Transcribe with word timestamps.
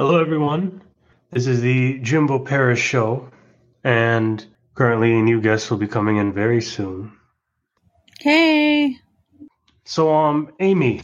Hello, 0.00 0.20
everyone. 0.20 0.80
This 1.32 1.48
is 1.48 1.60
the 1.60 1.98
Jimbo 1.98 2.44
Paris 2.44 2.78
Show, 2.78 3.30
and 3.82 4.46
currently 4.76 5.12
a 5.18 5.22
new 5.22 5.40
guest 5.40 5.72
will 5.72 5.78
be 5.78 5.88
coming 5.88 6.18
in 6.18 6.32
very 6.32 6.62
soon. 6.62 7.14
Hey. 8.20 8.98
So, 9.84 10.14
um, 10.14 10.52
Amy, 10.60 11.02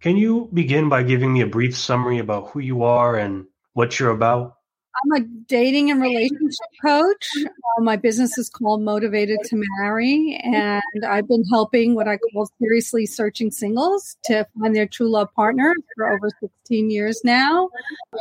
can 0.00 0.16
you 0.16 0.48
begin 0.54 0.88
by 0.88 1.02
giving 1.02 1.32
me 1.32 1.40
a 1.40 1.48
brief 1.48 1.76
summary 1.76 2.20
about 2.20 2.50
who 2.50 2.60
you 2.60 2.84
are 2.84 3.16
and 3.16 3.46
what 3.72 3.98
you're 3.98 4.12
about? 4.12 4.55
I'm 5.04 5.22
a 5.22 5.26
dating 5.46 5.90
and 5.90 6.00
relationship 6.00 6.66
coach. 6.84 7.28
Uh, 7.44 7.82
my 7.82 7.96
business 7.96 8.38
is 8.38 8.48
called 8.48 8.82
Motivated 8.82 9.38
to 9.44 9.62
Marry, 9.78 10.40
and 10.42 10.82
I've 11.06 11.28
been 11.28 11.44
helping 11.50 11.94
what 11.94 12.08
I 12.08 12.18
call 12.18 12.50
seriously 12.60 13.06
searching 13.06 13.50
singles 13.50 14.16
to 14.24 14.46
find 14.58 14.74
their 14.74 14.86
true 14.86 15.10
love 15.10 15.32
partner 15.34 15.74
for 15.96 16.10
over 16.12 16.30
16 16.40 16.90
years 16.90 17.20
now. 17.24 17.68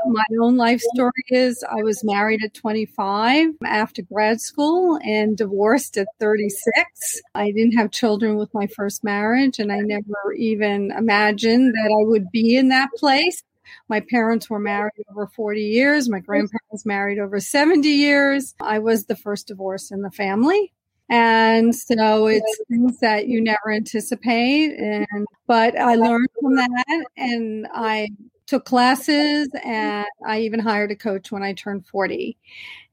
My 0.08 0.26
own 0.42 0.58
life 0.58 0.82
story 0.94 1.12
is 1.30 1.64
I 1.70 1.84
was 1.84 2.04
married 2.04 2.44
at 2.44 2.54
25 2.54 3.54
after 3.66 4.02
grad 4.02 4.42
school 4.42 5.00
and 5.04 5.38
divorced 5.38 5.98
at 5.98 6.08
36. 6.20 7.22
I 7.34 7.52
didn't 7.52 7.78
have 7.78 7.92
children 7.92 8.36
with 8.38 8.54
my 8.54 8.68
first 8.68 9.04
marriage, 9.04 9.60
and 9.60 9.72
I 9.72 9.80
never 9.80 10.34
even 10.38 10.92
imagined 10.92 11.74
that 11.74 11.92
I 11.92 12.06
would 12.08 12.32
be 12.32 12.58
in 12.58 12.70
that 12.70 12.90
place 12.98 13.44
my 13.88 14.00
parents 14.00 14.50
were 14.50 14.60
married 14.60 15.06
over 15.12 15.28
40 15.28 15.62
years. 15.62 16.10
My 16.10 16.20
grandparents 16.20 16.86
married 16.86 17.20
over 17.20 17.40
70 17.40 17.88
years. 17.88 18.56
I 18.60 18.80
was 18.80 19.06
the 19.06 19.16
first 19.16 19.48
divorce 19.48 19.92
in 19.92 20.02
the 20.02 20.12
family. 20.12 20.74
And 21.08 21.76
so 21.76 22.28
it's 22.28 22.60
things 22.68 23.00
that 23.00 23.28
you 23.28 23.42
never 23.42 23.72
anticipate. 23.72 24.72
And, 24.78 25.28
but 25.46 25.78
I 25.78 25.96
learned 25.96 26.30
from 26.42 26.56
that 26.56 27.06
and 27.16 27.68
I 27.74 28.10
took 28.48 28.66
classes 28.66 29.50
and 29.64 30.06
I 30.26 30.42
even 30.42 30.60
hired 30.60 30.92
a 30.92 30.96
coach 30.96 31.32
when 31.32 31.44
I 31.44 31.54
turned 31.54 31.86
40. 31.88 32.38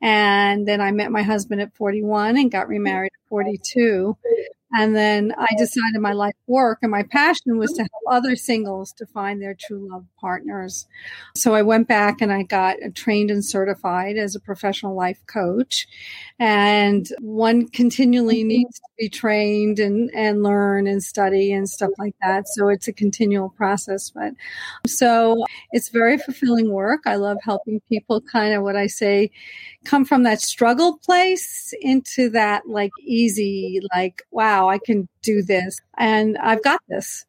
And 0.01 0.67
then 0.67 0.81
I 0.81 0.91
met 0.93 1.11
my 1.11 1.23
husband 1.23 1.61
at 1.61 1.75
41 1.75 2.37
and 2.37 2.51
got 2.51 2.69
remarried 2.69 3.13
at 3.15 3.29
42. 3.29 4.17
And 4.75 4.97
then 4.97 5.35
I 5.37 5.49
decided 5.59 6.01
my 6.01 6.13
life 6.13 6.35
work 6.47 6.79
and 6.83 6.91
my 6.91 7.03
passion 7.03 7.59
was 7.59 7.73
to 7.73 7.83
help 7.83 8.03
other 8.11 8.37
singles 8.37 8.93
to 8.95 9.07
find 9.07 9.41
their 9.41 9.55
true 9.55 9.89
love 9.91 10.07
partners. 10.21 10.87
So 11.37 11.55
I 11.55 11.63
went 11.63 11.89
back 11.89 12.21
and 12.21 12.33
I 12.33 12.43
got 12.43 12.77
trained 12.95 13.31
and 13.31 13.45
certified 13.45 14.17
as 14.17 14.35
a 14.35 14.41
professional 14.41 14.95
life 14.95 15.21
coach. 15.27 15.87
And 16.39 17.07
one 17.21 17.69
continually 17.69 18.41
mm-hmm. 18.41 18.49
needs 18.49 18.79
to 18.79 18.89
be 18.99 19.09
trained 19.09 19.79
and, 19.79 20.11
and 20.15 20.43
learn 20.43 20.87
and 20.87 21.03
study 21.03 21.53
and 21.53 21.69
stuff 21.69 21.91
like 21.99 22.15
that. 22.23 22.49
So 22.49 22.69
it's 22.69 22.89
a 22.89 22.93
continual 22.93 23.51
process. 23.51 24.11
But 24.11 24.33
so 24.87 25.45
it's 25.73 25.91
very 25.91 26.19
fulfilling 26.19 26.71
work. 26.71 27.01
I 27.07 27.17
love 27.17 27.39
helping 27.43 27.81
people 27.89 28.21
kind 28.21 28.55
of 28.55 28.63
what 28.63 28.77
I 28.77 28.87
say 28.87 29.31
come 29.85 30.05
from 30.05 30.23
that 30.23 30.41
struggle 30.41 30.99
place 30.99 31.73
into 31.81 32.31
that 32.31 32.69
like 32.69 32.93
easy, 33.01 33.81
like, 33.95 34.23
wow, 34.31 34.69
I 34.69 34.79
can 34.79 35.09
do 35.23 35.43
this 35.43 35.79
and 35.99 36.39
I've 36.39 36.63
got 36.63 36.81
this. 36.89 37.25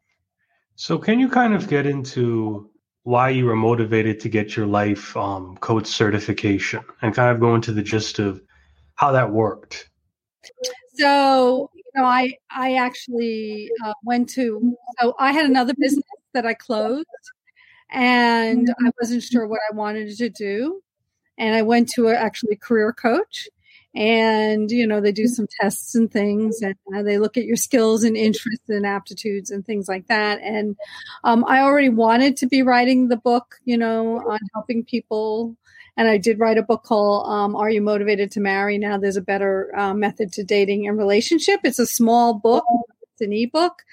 So, 0.75 0.97
can 0.97 1.19
you 1.19 1.29
kind 1.29 1.53
of 1.53 1.67
get 1.67 1.85
into 1.85 2.69
why 3.03 3.29
you 3.29 3.45
were 3.45 3.55
motivated 3.55 4.19
to 4.21 4.29
get 4.29 4.55
your 4.55 4.65
life 4.65 5.15
um, 5.15 5.57
coach 5.57 5.87
certification 5.87 6.83
and 7.01 7.13
kind 7.13 7.29
of 7.29 7.39
go 7.39 7.53
into 7.55 7.71
the 7.71 7.83
gist 7.83 8.19
of 8.19 8.41
how 8.95 9.11
that 9.11 9.31
worked? 9.31 9.89
So, 10.95 11.69
you 11.73 11.83
know, 11.95 12.05
I 12.05 12.33
I 12.49 12.75
actually 12.75 13.69
uh, 13.83 13.93
went 14.03 14.29
to 14.29 14.75
so 14.99 15.15
I 15.19 15.31
had 15.31 15.45
another 15.45 15.73
business 15.77 16.05
that 16.33 16.45
I 16.45 16.53
closed, 16.53 17.07
and 17.91 18.69
I 18.85 18.91
wasn't 18.99 19.23
sure 19.23 19.47
what 19.47 19.61
I 19.71 19.75
wanted 19.75 20.15
to 20.17 20.29
do, 20.29 20.81
and 21.37 21.55
I 21.55 21.61
went 21.61 21.89
to 21.89 22.07
a, 22.07 22.13
actually 22.13 22.53
a 22.53 22.57
career 22.57 22.93
coach, 22.93 23.47
and 23.95 24.71
you 24.71 24.87
know 24.87 24.99
they 24.99 25.11
do 25.11 25.27
some 25.27 25.47
tests 25.61 25.93
and 25.93 26.11
things 26.11 26.61
and 26.61 26.75
uh, 26.95 27.03
they 27.03 27.19
look 27.19 27.37
at 27.37 27.45
your 27.45 27.55
skills 27.55 28.03
and 28.03 28.17
interests 28.17 28.67
and 28.69 28.85
aptitudes 28.85 29.51
and 29.51 29.65
things 29.65 29.87
like 29.87 30.07
that. 30.07 30.41
And 30.41 30.75
um, 31.23 31.45
i 31.47 31.59
already 31.59 31.89
wanted 31.89 32.35
to 32.37 32.47
be 32.47 32.63
writing 32.63 33.07
the 33.07 33.17
book 33.17 33.55
you 33.65 33.77
know 33.77 34.17
on 34.29 34.39
helping 34.53 34.83
people. 34.83 35.55
And 35.95 36.07
i 36.07 36.17
did 36.17 36.39
write 36.39 36.57
a 36.57 36.63
book 36.63 36.83
called 36.83 37.27
um, 37.27 37.55
are 37.55 37.69
you 37.69 37.81
motivated 37.81 38.31
to 38.31 38.39
marry? 38.39 38.77
Now 38.79 38.97
there's 38.97 39.17
a 39.17 39.21
better 39.21 39.71
uh, 39.77 39.93
method 39.93 40.33
to 40.33 40.43
dating 40.43 40.87
and 40.87 40.97
relationship. 40.97 41.59
It's 41.63 41.79
a 41.79 41.87
small 41.87 42.33
book 42.33 42.63
it's 43.13 43.21
an 43.21 43.31
ebook. 43.31 43.83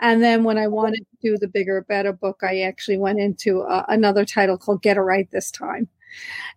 And 0.00 0.22
then 0.22 0.42
when 0.42 0.58
i 0.58 0.66
wanted 0.66 1.06
to 1.06 1.16
do 1.22 1.38
the 1.38 1.46
bigger 1.46 1.80
better 1.82 2.12
book 2.12 2.40
i 2.42 2.62
actually 2.62 2.98
went 2.98 3.20
into 3.20 3.62
uh, 3.62 3.84
another 3.88 4.24
title 4.24 4.58
called 4.58 4.82
get 4.82 4.96
it 4.96 5.00
right 5.00 5.30
this 5.30 5.52
time 5.52 5.88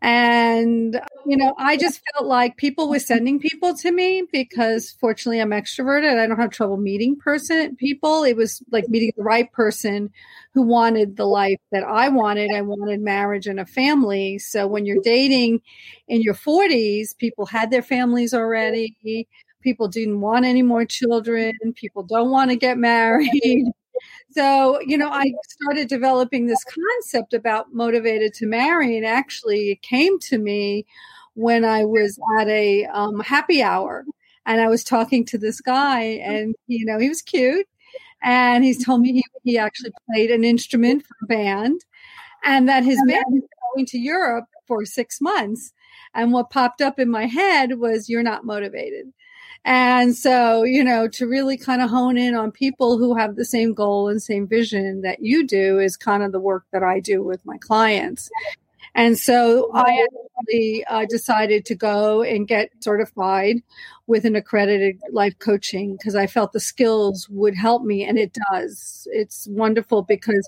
and, 0.01 1.00
you 1.25 1.38
know, 1.38 1.53
I 1.57 1.78
just 1.78 2.01
felt 2.13 2.28
like 2.28 2.57
people 2.57 2.90
were 2.90 3.00
sending 3.00 3.40
people 3.40 3.75
to 3.78 3.91
me 3.91 4.23
because 4.31 4.91
fortunately 5.00 5.40
I'm 5.40 5.51
extroverted. 5.51 6.18
I 6.19 6.28
don't 6.28 6.40
have 6.40 6.51
trouble 6.51 6.78
meeting 6.78 7.16
person 7.16 7.75
people. 7.75 8.23
It 8.23 8.35
was 8.38 8.62
like 8.72 8.88
meeting 8.90 9.12
the 9.17 9.23
right 9.23 9.51
person 9.51 10.12
who 10.53 10.62
wanted 10.63 11.17
the 11.17 11.25
life 11.25 11.59
that 11.72 11.84
I 11.84 12.09
wanted. 12.09 12.51
I 12.53 12.62
wanted 12.62 13.01
marriage 13.01 13.47
and 13.47 13.59
a 13.59 13.66
family. 13.66 14.40
So 14.40 14.67
when 14.67 14.85
you're 14.85 15.01
dating 15.03 15.62
in 16.07 16.22
your 16.22 16.35
40s, 16.35 17.16
people 17.17 17.46
had 17.46 17.72
their 17.72 17.81
families 17.81 18.34
already. 18.34 19.28
People 19.62 19.88
didn't 19.88 20.22
want 20.22 20.46
any 20.46 20.62
more 20.62 20.85
children. 20.85 21.53
People 21.75 22.03
don't 22.03 22.31
want 22.31 22.51
to 22.51 22.56
get 22.56 22.78
married. 22.78 23.66
So, 24.31 24.80
you 24.81 24.97
know, 24.97 25.09
I 25.09 25.34
started 25.47 25.88
developing 25.88 26.47
this 26.47 26.63
concept 26.63 27.34
about 27.34 27.74
motivated 27.74 28.34
to 28.35 28.46
marry, 28.47 28.97
and 28.97 29.06
actually, 29.06 29.72
it 29.72 29.81
came 29.81 30.19
to 30.19 30.38
me 30.38 30.85
when 31.35 31.66
I 31.66 31.85
was 31.85 32.19
at 32.40 32.47
a 32.47 32.85
um, 32.85 33.19
happy 33.22 33.62
hour 33.62 34.06
and 34.46 34.62
I 34.62 34.68
was 34.69 34.84
talking 34.84 35.25
to 35.25 35.38
this 35.38 35.62
guy, 35.62 36.02
and 36.02 36.56
you 36.68 36.85
know, 36.85 37.00
he 37.00 37.09
was 37.09 37.22
cute, 37.22 37.68
and 38.24 38.63
he's 38.63 38.84
told 38.85 39.02
me 39.02 39.13
he, 39.13 39.24
he 39.44 39.58
actually 39.58 39.91
played 40.12 40.31
an 40.31 40.44
instrument 40.44 41.06
for 41.06 41.16
a 41.24 41.28
band, 41.28 41.81
and 42.44 42.69
that 42.69 42.84
his 42.85 42.97
band 43.08 43.25
was 43.29 43.44
going 43.75 43.85
to 43.88 44.00
Europe 44.00 44.46
for 44.68 44.85
six 44.85 45.22
months. 45.22 45.74
And 46.14 46.34
what 46.34 46.50
popped 46.50 46.81
up 46.81 47.00
in 47.00 47.09
my 47.09 47.25
head 47.28 47.79
was, 47.79 48.09
"You're 48.09 48.24
not 48.24 48.46
motivated." 48.46 49.14
And 49.67 50.16
so, 50.16 50.63
you 50.63 50.81
know, 50.81 51.09
to 51.09 51.28
really 51.28 51.57
kind 51.57 51.81
of 51.81 51.89
hone 51.89 52.17
in 52.17 52.35
on 52.35 52.53
people 52.53 52.97
who 52.97 53.13
have 53.17 53.35
the 53.35 53.44
same 53.44 53.73
goal 53.73 54.07
and 54.07 54.23
same 54.23 54.47
vision 54.47 55.01
that 55.01 55.19
you 55.19 55.45
do 55.45 55.78
is 55.78 55.97
kind 55.97 56.23
of 56.23 56.31
the 56.31 56.39
work 56.39 56.63
that 56.72 56.83
I 56.83 57.01
do 57.01 57.22
with 57.22 57.45
my 57.45 57.57
clients. 57.57 58.29
And 58.97 59.16
so 59.18 59.69
I 59.75 60.06
actually 60.40 60.84
uh, 60.85 61.06
decided 61.08 61.66
to 61.66 61.75
go 61.75 62.24
and 62.24 62.47
get 62.47 62.72
certified 62.80 63.58
with 64.08 64.25
an 64.25 64.35
accredited 64.35 65.00
life 65.12 65.38
coaching 65.38 65.96
because 65.96 66.16
I 66.16 66.25
felt 66.25 66.52
the 66.52 66.59
skills 66.59 67.30
would 67.30 67.56
help 67.56 67.84
me, 67.84 68.03
and 68.03 68.18
it 68.18 68.35
does. 68.52 69.08
It's 69.12 69.47
wonderful 69.52 70.02
because 70.02 70.47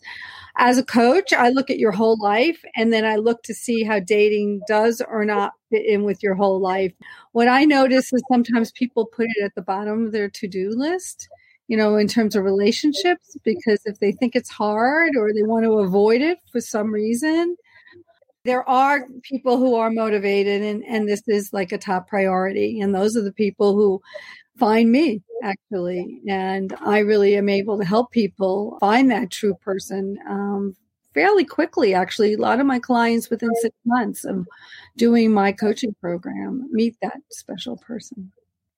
as 0.58 0.80
a 0.80 0.84
coach, 0.84 1.32
I 1.32 1.50
look 1.50 1.70
at 1.70 1.78
your 1.78 1.92
whole 1.92 2.18
life 2.20 2.64
and 2.76 2.92
then 2.92 3.06
I 3.06 3.18
look 3.18 3.44
to 3.44 3.54
see 3.54 3.84
how 3.84 4.00
dating 4.00 4.62
does 4.68 5.00
or 5.08 5.26
not 5.26 5.54
fit 5.70 5.86
in 5.86 6.04
with 6.04 6.24
your 6.24 6.34
whole 6.34 6.60
life. 6.60 6.94
What 7.34 7.48
I 7.48 7.66
notice 7.66 8.12
is 8.12 8.24
sometimes 8.32 8.72
people 8.72 9.06
put 9.06 9.28
it 9.30 9.44
at 9.44 9.54
the 9.54 9.62
bottom 9.62 10.08
of 10.08 10.12
their 10.12 10.30
to 10.30 10.48
do 10.48 10.72
list 10.72 11.30
you 11.68 11.78
know, 11.78 11.98
in 11.98 12.08
terms 12.08 12.36
of 12.36 12.44
relationships, 12.44 13.38
because 13.44 13.80
if 13.86 14.00
they 14.00 14.12
think 14.12 14.36
it's 14.36 14.50
hard 14.50 15.12
or 15.16 15.32
they 15.32 15.44
want 15.44 15.64
to 15.66 15.78
avoid 15.78 16.20
it 16.20 16.40
for 16.52 16.60
some 16.60 16.92
reason, 16.92 17.56
there 18.46 18.68
are 18.68 19.06
people 19.24 19.58
who 19.58 19.76
are 19.76 19.92
motivated 19.92 20.62
and, 20.62 20.84
and 20.86 21.08
this 21.08 21.22
is 21.28 21.52
like 21.52 21.72
a 21.72 21.78
top 21.78 22.08
priority. 22.08 22.80
And 22.80 22.96
those 22.96 23.18
are 23.18 23.22
the 23.22 23.34
people 23.34 23.76
who 23.76 24.02
find 24.58 24.92
me 24.92 25.22
actually. 25.44 26.22
And 26.28 26.76
I 26.82 27.00
really 27.00 27.36
am 27.36 27.50
able 27.50 27.78
to 27.78 27.86
help 27.86 28.12
people 28.12 28.78
find 28.80 29.12
that 29.12 29.32
true 29.32 29.56
person 29.56 30.18
um, 30.28 30.76
fairly 31.14 31.46
quickly, 31.46 31.94
actually. 31.94 32.34
A 32.34 32.38
lot 32.38 32.60
of 32.60 32.66
my 32.66 32.80
clients 32.80 33.30
within 33.30 33.50
six 33.62 33.76
months 33.86 34.26
of 34.26 34.48
doing 34.98 35.32
my 35.32 35.52
coaching 35.52 35.96
program 36.02 36.68
meet 36.72 36.96
that 37.02 37.18
special 37.32 37.78
person. 37.78 38.32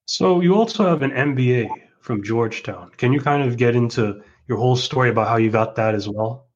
So 0.05 0.41
you 0.41 0.55
also 0.55 0.87
have 0.87 1.01
an 1.01 1.11
MBA 1.11 1.69
from 2.01 2.23
Georgetown. 2.23 2.91
Can 2.97 3.13
you 3.13 3.21
kind 3.21 3.43
of 3.43 3.57
get 3.57 3.75
into 3.75 4.21
your 4.47 4.57
whole 4.57 4.75
story 4.75 5.09
about 5.09 5.27
how 5.27 5.37
you 5.37 5.51
got 5.51 5.75
that 5.75 5.95
as 5.95 6.09
well? 6.09 6.47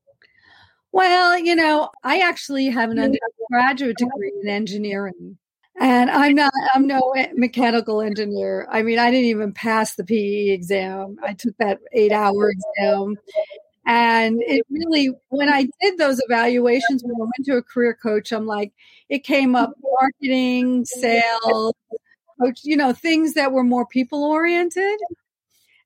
Well, 0.96 1.38
you 1.38 1.58
know, 1.58 1.90
I 2.06 2.20
actually 2.20 2.68
have 2.68 2.90
an 2.90 3.00
undergraduate 3.00 3.98
degree 3.98 4.32
in 4.42 4.48
engineering. 4.48 5.38
And 5.78 6.10
I'm 6.10 6.36
not, 6.36 6.54
I'm 6.74 6.88
no 6.88 7.14
mechanical 7.34 8.00
engineer. 8.00 8.66
I 8.72 8.82
mean, 8.82 8.98
I 8.98 9.12
didn't 9.12 9.26
even 9.26 9.52
pass 9.52 9.96
the 9.96 10.06
PE 10.06 10.52
exam. 10.52 11.18
I 11.22 11.34
took 11.34 11.58
that 11.58 11.80
eight 11.92 12.14
hour 12.14 12.50
exam. 12.50 13.18
And 13.86 14.42
it 14.48 14.66
really, 14.70 15.10
when 15.28 15.50
I 15.50 15.68
did 15.82 15.98
those 15.98 16.22
evaluations, 16.30 17.04
when 17.04 17.14
I 17.14 17.20
went 17.20 17.46
to 17.48 17.58
a 17.58 17.62
career 17.62 17.94
coach, 18.02 18.32
I'm 18.32 18.48
like, 18.48 18.72
it 19.10 19.26
came 19.26 19.54
up 19.54 19.74
marketing, 20.00 20.86
sales, 20.86 21.74
coach, 22.40 22.62
you 22.64 22.78
know, 22.78 22.94
things 22.94 23.34
that 23.34 23.52
were 23.52 23.66
more 23.66 23.86
people 23.86 24.24
oriented. 24.24 24.98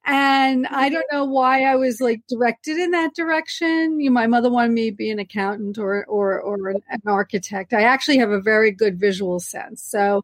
And 0.06 0.66
I 0.68 0.88
mm-hmm. 0.88 0.96
don't 0.96 1.06
know 1.12 1.25
why 1.25 1.63
I 1.63 1.75
was 1.75 2.01
like 2.01 2.22
directed 2.28 2.78
in 2.78 2.92
that 2.92 3.16
direction. 3.16 4.00
You 4.00 4.10
know, 4.10 4.13
my 4.13 4.28
mother 4.28 4.50
wanted 4.50 4.72
me 4.72 4.90
to 4.90 4.96
be 4.96 5.10
an 5.12 5.19
accountant 5.19 5.78
or 5.78 6.06
or 6.06 6.40
or 6.42 6.69
an 6.69 6.81
architect. 7.06 7.74
I 7.74 7.84
actually 7.84 8.18
have 8.18 8.31
a 8.31 8.42
very 8.42 8.72
good 8.72 9.00
visual 9.00 9.40
sense. 9.40 9.84
So 9.84 10.24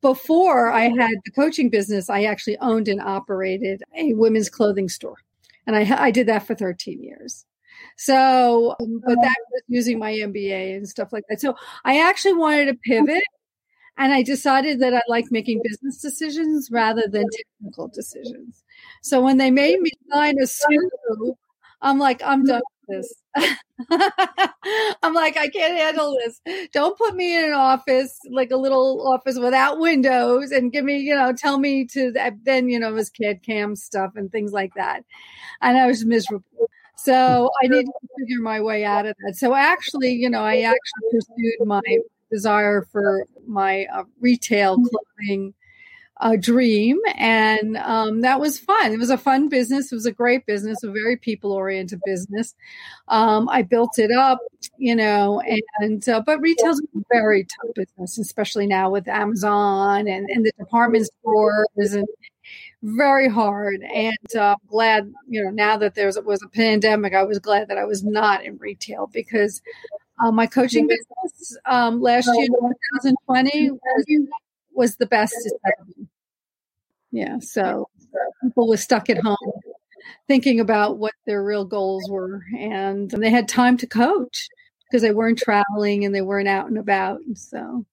before 0.00 0.70
I 0.70 0.88
had 0.88 1.14
the 1.24 1.30
coaching 1.34 1.70
business, 1.70 2.10
I 2.10 2.24
actually 2.24 2.58
owned 2.58 2.88
and 2.88 3.00
operated 3.00 3.82
a 3.96 4.14
women's 4.14 4.50
clothing 4.50 4.88
store. 4.88 5.18
And 5.66 5.76
I, 5.76 6.06
I 6.06 6.10
did 6.10 6.26
that 6.26 6.44
for 6.44 6.56
13 6.56 7.02
years. 7.02 7.46
So, 7.96 8.74
um, 8.80 9.00
but 9.06 9.14
that 9.14 9.36
oh. 9.38 9.50
was 9.52 9.62
using 9.68 9.98
my 9.98 10.12
MBA 10.12 10.76
and 10.76 10.88
stuff 10.88 11.12
like 11.12 11.24
that. 11.28 11.40
So 11.40 11.54
I 11.84 12.00
actually 12.00 12.34
wanted 12.34 12.66
to 12.66 12.74
pivot 12.74 13.22
and 13.96 14.12
I 14.12 14.22
decided 14.22 14.80
that 14.80 14.94
I 14.94 15.02
like 15.08 15.26
making 15.30 15.60
business 15.62 15.98
decisions 15.98 16.68
rather 16.70 17.04
than 17.08 17.26
technical 17.60 17.88
decisions. 17.88 18.61
So 19.02 19.20
when 19.20 19.36
they 19.36 19.50
made 19.50 19.80
me 19.80 19.90
sign 20.10 20.36
a 20.38 20.44
SWU, 20.44 21.36
I'm 21.80 21.98
like, 21.98 22.22
I'm 22.22 22.44
done 22.44 22.62
with 22.86 23.04
this. 23.04 23.14
I'm 25.02 25.14
like, 25.14 25.36
I 25.36 25.48
can't 25.48 25.76
handle 25.76 26.16
this. 26.16 26.40
Don't 26.72 26.96
put 26.96 27.16
me 27.16 27.36
in 27.36 27.44
an 27.44 27.52
office, 27.52 28.18
like 28.30 28.52
a 28.52 28.56
little 28.56 29.06
office 29.12 29.38
without 29.38 29.80
windows 29.80 30.52
and 30.52 30.72
give 30.72 30.84
me, 30.84 30.98
you 30.98 31.14
know, 31.14 31.32
tell 31.32 31.58
me 31.58 31.84
to 31.86 32.12
then, 32.44 32.68
you 32.68 32.78
know, 32.78 32.90
it 32.90 32.94
was 32.94 33.10
CAD 33.10 33.42
cam 33.42 33.74
stuff 33.74 34.12
and 34.14 34.30
things 34.30 34.52
like 34.52 34.74
that. 34.74 35.04
And 35.60 35.76
I 35.76 35.86
was 35.86 36.04
miserable. 36.04 36.70
So 36.96 37.50
I 37.62 37.66
needed 37.66 37.86
to 37.86 38.08
figure 38.18 38.40
my 38.40 38.60
way 38.60 38.84
out 38.84 39.06
of 39.06 39.16
that. 39.24 39.34
So 39.34 39.54
actually, 39.54 40.12
you 40.12 40.30
know, 40.30 40.42
I 40.42 40.60
actually 40.60 41.10
pursued 41.10 41.66
my 41.66 41.82
desire 42.30 42.86
for 42.92 43.26
my 43.46 43.86
uh, 43.92 44.04
retail 44.20 44.76
clothing 44.76 45.54
uh, 46.22 46.36
dream, 46.36 47.00
and 47.16 47.76
um, 47.78 48.20
that 48.20 48.38
was 48.38 48.56
fun. 48.58 48.92
It 48.92 48.98
was 48.98 49.10
a 49.10 49.18
fun 49.18 49.48
business. 49.48 49.90
It 49.90 49.96
was 49.96 50.06
a 50.06 50.12
great 50.12 50.46
business, 50.46 50.84
a 50.84 50.90
very 50.90 51.16
people 51.16 51.50
oriented 51.50 52.00
business. 52.06 52.54
Um, 53.08 53.48
I 53.48 53.62
built 53.62 53.98
it 53.98 54.12
up, 54.12 54.38
you 54.78 54.94
know, 54.94 55.42
and 55.80 56.08
uh, 56.08 56.22
but 56.24 56.40
retail's 56.40 56.80
a 56.80 57.00
very 57.12 57.44
tough 57.44 57.74
business, 57.74 58.18
especially 58.18 58.68
now 58.68 58.88
with 58.88 59.08
Amazon 59.08 60.06
and, 60.06 60.30
and 60.30 60.46
the 60.46 60.52
department 60.58 61.06
stores 61.06 61.92
and 61.92 62.06
very 62.84 63.28
hard. 63.28 63.82
And 63.82 64.36
uh, 64.38 64.54
glad, 64.68 65.12
you 65.28 65.42
know, 65.42 65.50
now 65.50 65.76
that 65.76 65.96
there 65.96 66.06
was 66.06 66.42
a 66.42 66.48
pandemic, 66.48 67.14
I 67.14 67.24
was 67.24 67.40
glad 67.40 67.66
that 67.68 67.78
I 67.78 67.84
was 67.84 68.04
not 68.04 68.44
in 68.44 68.58
retail 68.58 69.10
because 69.12 69.60
uh, 70.22 70.30
my 70.30 70.46
coaching 70.46 70.86
business 70.86 71.56
um, 71.66 72.00
last 72.00 72.26
year, 72.32 72.46
2020, 72.46 73.70
was, 73.72 74.04
was 74.74 74.96
the 74.96 75.06
best 75.06 75.34
it's 75.36 75.54
ever 75.66 75.86
been. 75.96 76.08
Yeah, 77.10 77.38
so 77.40 77.88
people 78.42 78.68
were 78.68 78.76
stuck 78.76 79.10
at 79.10 79.18
home 79.18 79.36
thinking 80.28 80.60
about 80.60 80.98
what 80.98 81.12
their 81.26 81.44
real 81.44 81.64
goals 81.64 82.08
were, 82.08 82.42
and 82.58 83.10
they 83.10 83.30
had 83.30 83.48
time 83.48 83.76
to 83.78 83.86
coach 83.86 84.48
because 84.90 85.02
they 85.02 85.12
weren't 85.12 85.38
traveling 85.38 86.04
and 86.04 86.14
they 86.14 86.22
weren't 86.22 86.48
out 86.48 86.68
and 86.68 86.78
about. 86.78 87.20
And 87.20 87.36
so, 87.36 87.84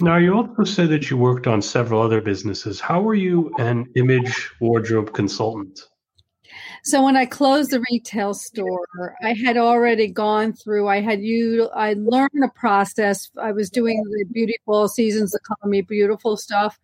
now 0.00 0.16
you 0.16 0.34
also 0.34 0.64
said 0.64 0.88
that 0.90 1.10
you 1.10 1.16
worked 1.16 1.46
on 1.46 1.62
several 1.62 2.02
other 2.02 2.20
businesses. 2.20 2.80
How 2.80 3.00
were 3.00 3.14
you 3.14 3.52
an 3.58 3.86
image 3.94 4.50
wardrobe 4.60 5.12
consultant? 5.12 5.80
So 6.86 7.02
when 7.02 7.16
I 7.16 7.24
closed 7.24 7.70
the 7.70 7.82
retail 7.90 8.34
store, 8.34 9.16
I 9.22 9.32
had 9.32 9.56
already 9.56 10.06
gone 10.06 10.52
through. 10.52 10.86
I 10.86 11.00
had 11.00 11.22
you. 11.22 11.68
I 11.74 11.94
learned 11.94 12.44
a 12.44 12.48
process. 12.48 13.30
I 13.40 13.52
was 13.52 13.70
doing 13.70 14.02
the 14.04 14.26
beautiful 14.30 14.88
seasons 14.88 15.30
that 15.30 15.40
Color 15.44 15.70
Me 15.70 15.80
Beautiful 15.80 16.36
stuff, 16.36 16.78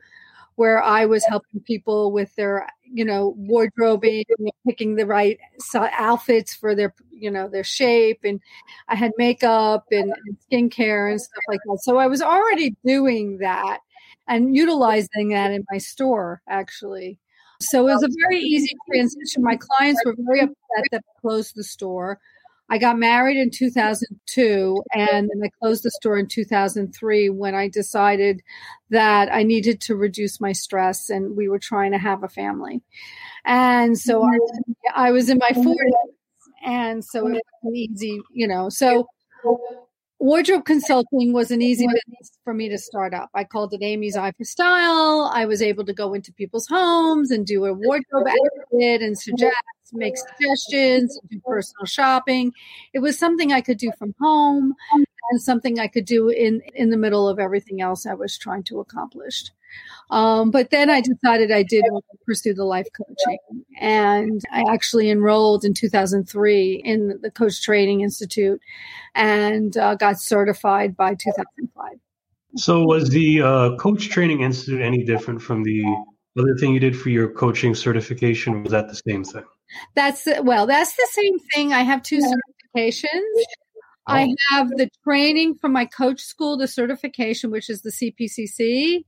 where 0.55 0.82
I 0.82 1.05
was 1.05 1.23
helping 1.26 1.61
people 1.61 2.12
with 2.12 2.35
their, 2.35 2.67
you 2.82 3.05
know, 3.05 3.35
wardrobing, 3.37 4.25
picking 4.67 4.97
the 4.97 5.05
right 5.05 5.38
outfits 5.75 6.55
for 6.55 6.75
their, 6.75 6.94
you 7.12 7.31
know, 7.31 7.49
their 7.49 7.64
shape, 7.64 8.20
and 8.25 8.41
I 8.88 8.94
had 8.94 9.12
makeup 9.19 9.85
and, 9.91 10.14
and 10.26 10.38
skincare 10.50 11.11
and 11.11 11.20
stuff 11.20 11.44
like 11.47 11.61
that. 11.67 11.81
So 11.82 11.99
I 11.99 12.06
was 12.06 12.23
already 12.23 12.75
doing 12.87 13.37
that 13.38 13.81
and 14.26 14.56
utilizing 14.56 15.29
that 15.31 15.50
in 15.50 15.64
my 15.70 15.76
store 15.76 16.41
actually. 16.49 17.19
So 17.62 17.87
it 17.87 17.93
was 17.93 18.03
a 18.03 18.09
very 18.29 18.41
easy 18.41 18.75
transition. 18.91 19.43
My 19.43 19.57
clients 19.57 20.01
were 20.05 20.15
very 20.19 20.41
upset 20.41 20.85
that 20.93 21.03
I 21.07 21.21
closed 21.21 21.55
the 21.55 21.65
store. 21.65 22.19
I 22.71 22.79
got 22.79 22.99
married 22.99 23.37
in 23.37 23.51
2002 23.51 24.83
and 24.95 25.29
then 25.29 25.43
I 25.45 25.51
closed 25.61 25.83
the 25.83 25.91
store 25.91 26.19
in 26.19 26.29
2003 26.29 27.29
when 27.29 27.55
I 27.55 27.69
decided 27.69 28.43
that 28.91 29.29
I 29.33 29.43
needed 29.43 29.81
to 29.83 29.97
reduce 29.97 30.41
my 30.41 30.53
stress 30.53 31.11
and 31.11 31.37
we 31.37 31.49
were 31.49 31.59
trying 31.59 31.91
to 31.91 31.99
have 31.99 32.23
a 32.23 32.29
family. 32.29 32.81
And 33.45 33.99
so 33.99 34.25
I, 34.25 35.09
I 35.09 35.11
was 35.11 35.29
in 35.29 35.39
my 35.39 35.51
40s 35.51 35.75
and 36.65 37.05
so 37.05 37.27
it 37.27 37.43
was 37.62 37.75
easy, 37.75 38.21
you 38.33 38.47
know. 38.47 38.69
So 38.69 39.09
wardrobe 40.20 40.64
consulting 40.64 41.32
was 41.32 41.50
an 41.50 41.62
easy 41.62 41.87
business 41.87 42.38
for 42.44 42.55
me 42.55 42.69
to 42.69 42.78
start 42.78 43.14
up. 43.14 43.31
I 43.34 43.44
called 43.44 43.72
it 43.72 43.82
Amy's 43.82 44.17
Eye 44.17 44.32
for 44.32 44.44
Style. 44.44 45.31
I 45.32 45.46
was 45.46 45.62
able 45.62 45.84
to 45.87 45.93
go 45.93 46.14
into 46.14 46.32
people's 46.32 46.67
homes 46.69 47.31
and 47.31 47.46
do 47.46 47.64
a 47.64 47.72
wardrobe 47.72 48.28
edit 48.28 49.02
and 49.02 49.19
suggest, 49.19 49.56
make 49.93 50.14
suggestions, 50.17 51.19
do 51.31 51.40
personal 51.44 51.87
shopping. 51.87 52.52
It 52.93 53.00
was 53.00 53.19
something 53.19 53.52
I 53.52 53.62
could 53.62 53.78
do 53.78 53.90
from 53.99 54.14
home 54.20 54.75
and 55.31 55.41
something 55.41 55.79
I 55.79 55.87
could 55.87 56.05
do 56.05 56.29
in 56.29 56.62
in 56.75 56.91
the 56.91 56.97
middle 56.97 57.29
of 57.29 57.38
everything 57.38 57.81
else 57.81 58.06
I 58.06 58.15
was 58.15 58.37
trying 58.38 58.65
to 58.65 58.81
accomplish. 58.81 59.50
Um, 60.11 60.50
but 60.50 60.71
then 60.71 60.91
I 60.91 61.00
decided 61.00 61.53
I 61.53 61.62
did 61.62 61.85
want 61.91 62.05
to 62.11 62.19
pursue 62.27 62.55
the 62.55 62.65
life 62.65 62.88
coaching. 62.97 63.38
And 63.79 64.43
I 64.53 64.65
actually 64.69 65.11
enrolled 65.11 65.65
in 65.65 65.75
2003 65.75 66.82
in 66.85 67.21
the 67.23 67.31
Coach 67.31 67.62
Training 67.62 68.00
Institute 68.00 68.61
and 69.15 69.77
uh, 69.77 69.94
got 69.94 70.21
certified 70.21 70.97
by 70.97 71.15
2005. 71.15 71.93
So, 72.56 72.83
was 72.83 73.11
the 73.11 73.43
uh, 73.43 73.76
Coach 73.76 74.09
Training 74.09 74.41
Institute 74.41 74.83
any 74.83 75.05
different 75.05 75.41
from 75.41 75.62
the 75.62 75.85
other 76.37 76.56
thing 76.56 76.75
you 76.75 76.81
did 76.81 76.99
for 76.99 77.11
your 77.11 77.29
coaching 77.29 77.76
certification? 77.76 78.65
was 78.65 78.73
that 78.73 78.88
the 78.88 79.00
same 79.09 79.23
thing? 79.23 79.44
That's 79.94 80.26
well, 80.43 80.67
that's 80.67 80.94
the 80.94 81.09
same 81.12 81.38
thing. 81.55 81.73
I 81.73 81.83
have 81.83 82.03
two 82.03 82.19
certifications. 82.19 83.06
Oh. 84.11 84.15
I 84.15 84.35
have 84.51 84.69
the 84.71 84.91
training 85.05 85.55
from 85.55 85.73
my 85.73 85.85
coach 85.85 86.21
school, 86.21 86.57
the 86.57 86.69
certification, 86.69 87.51
which 87.51 87.71
is 87.71 87.83
the 87.83 87.91
CPCC. 87.91 89.05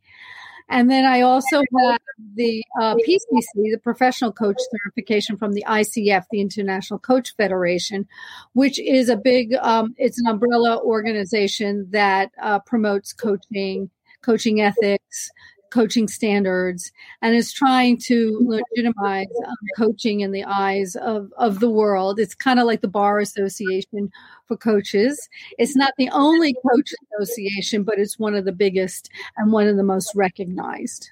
And 0.68 0.90
then 0.90 1.04
I 1.04 1.22
also 1.22 1.62
have 1.80 2.00
the 2.34 2.64
uh, 2.80 2.94
PCC, 2.94 3.72
the 3.72 3.80
professional 3.82 4.32
coach 4.32 4.56
certification 4.70 5.36
from 5.36 5.52
the 5.52 5.64
ICF, 5.68 6.24
the 6.30 6.40
International 6.40 6.98
Coach 6.98 7.34
Federation, 7.36 8.08
which 8.52 8.78
is 8.78 9.08
a 9.08 9.16
big, 9.16 9.54
um, 9.60 9.94
it's 9.98 10.18
an 10.20 10.26
umbrella 10.28 10.80
organization 10.82 11.88
that 11.90 12.30
uh, 12.40 12.60
promotes 12.60 13.12
coaching, 13.12 13.90
coaching 14.22 14.60
ethics, 14.60 15.30
coaching 15.72 16.06
standards 16.06 16.92
and 17.22 17.34
is 17.34 17.52
trying 17.52 17.96
to 17.96 18.38
legitimize 18.42 19.26
um, 19.46 19.56
coaching 19.76 20.20
in 20.20 20.30
the 20.30 20.44
eyes 20.44 20.94
of, 20.96 21.32
of 21.38 21.60
the 21.60 21.70
world. 21.70 22.20
It's 22.20 22.34
kind 22.34 22.60
of 22.60 22.66
like 22.66 22.82
the 22.82 22.88
Bar 22.88 23.18
Association 23.20 24.10
for 24.46 24.56
coaches. 24.56 25.28
It's 25.58 25.74
not 25.74 25.94
the 25.96 26.10
only 26.10 26.54
coach 26.70 26.92
association, 27.18 27.82
but 27.82 27.98
it's 27.98 28.18
one 28.18 28.34
of 28.34 28.44
the 28.44 28.52
biggest 28.52 29.08
and 29.36 29.50
one 29.50 29.66
of 29.66 29.76
the 29.76 29.82
most 29.82 30.14
recognized. 30.14 31.10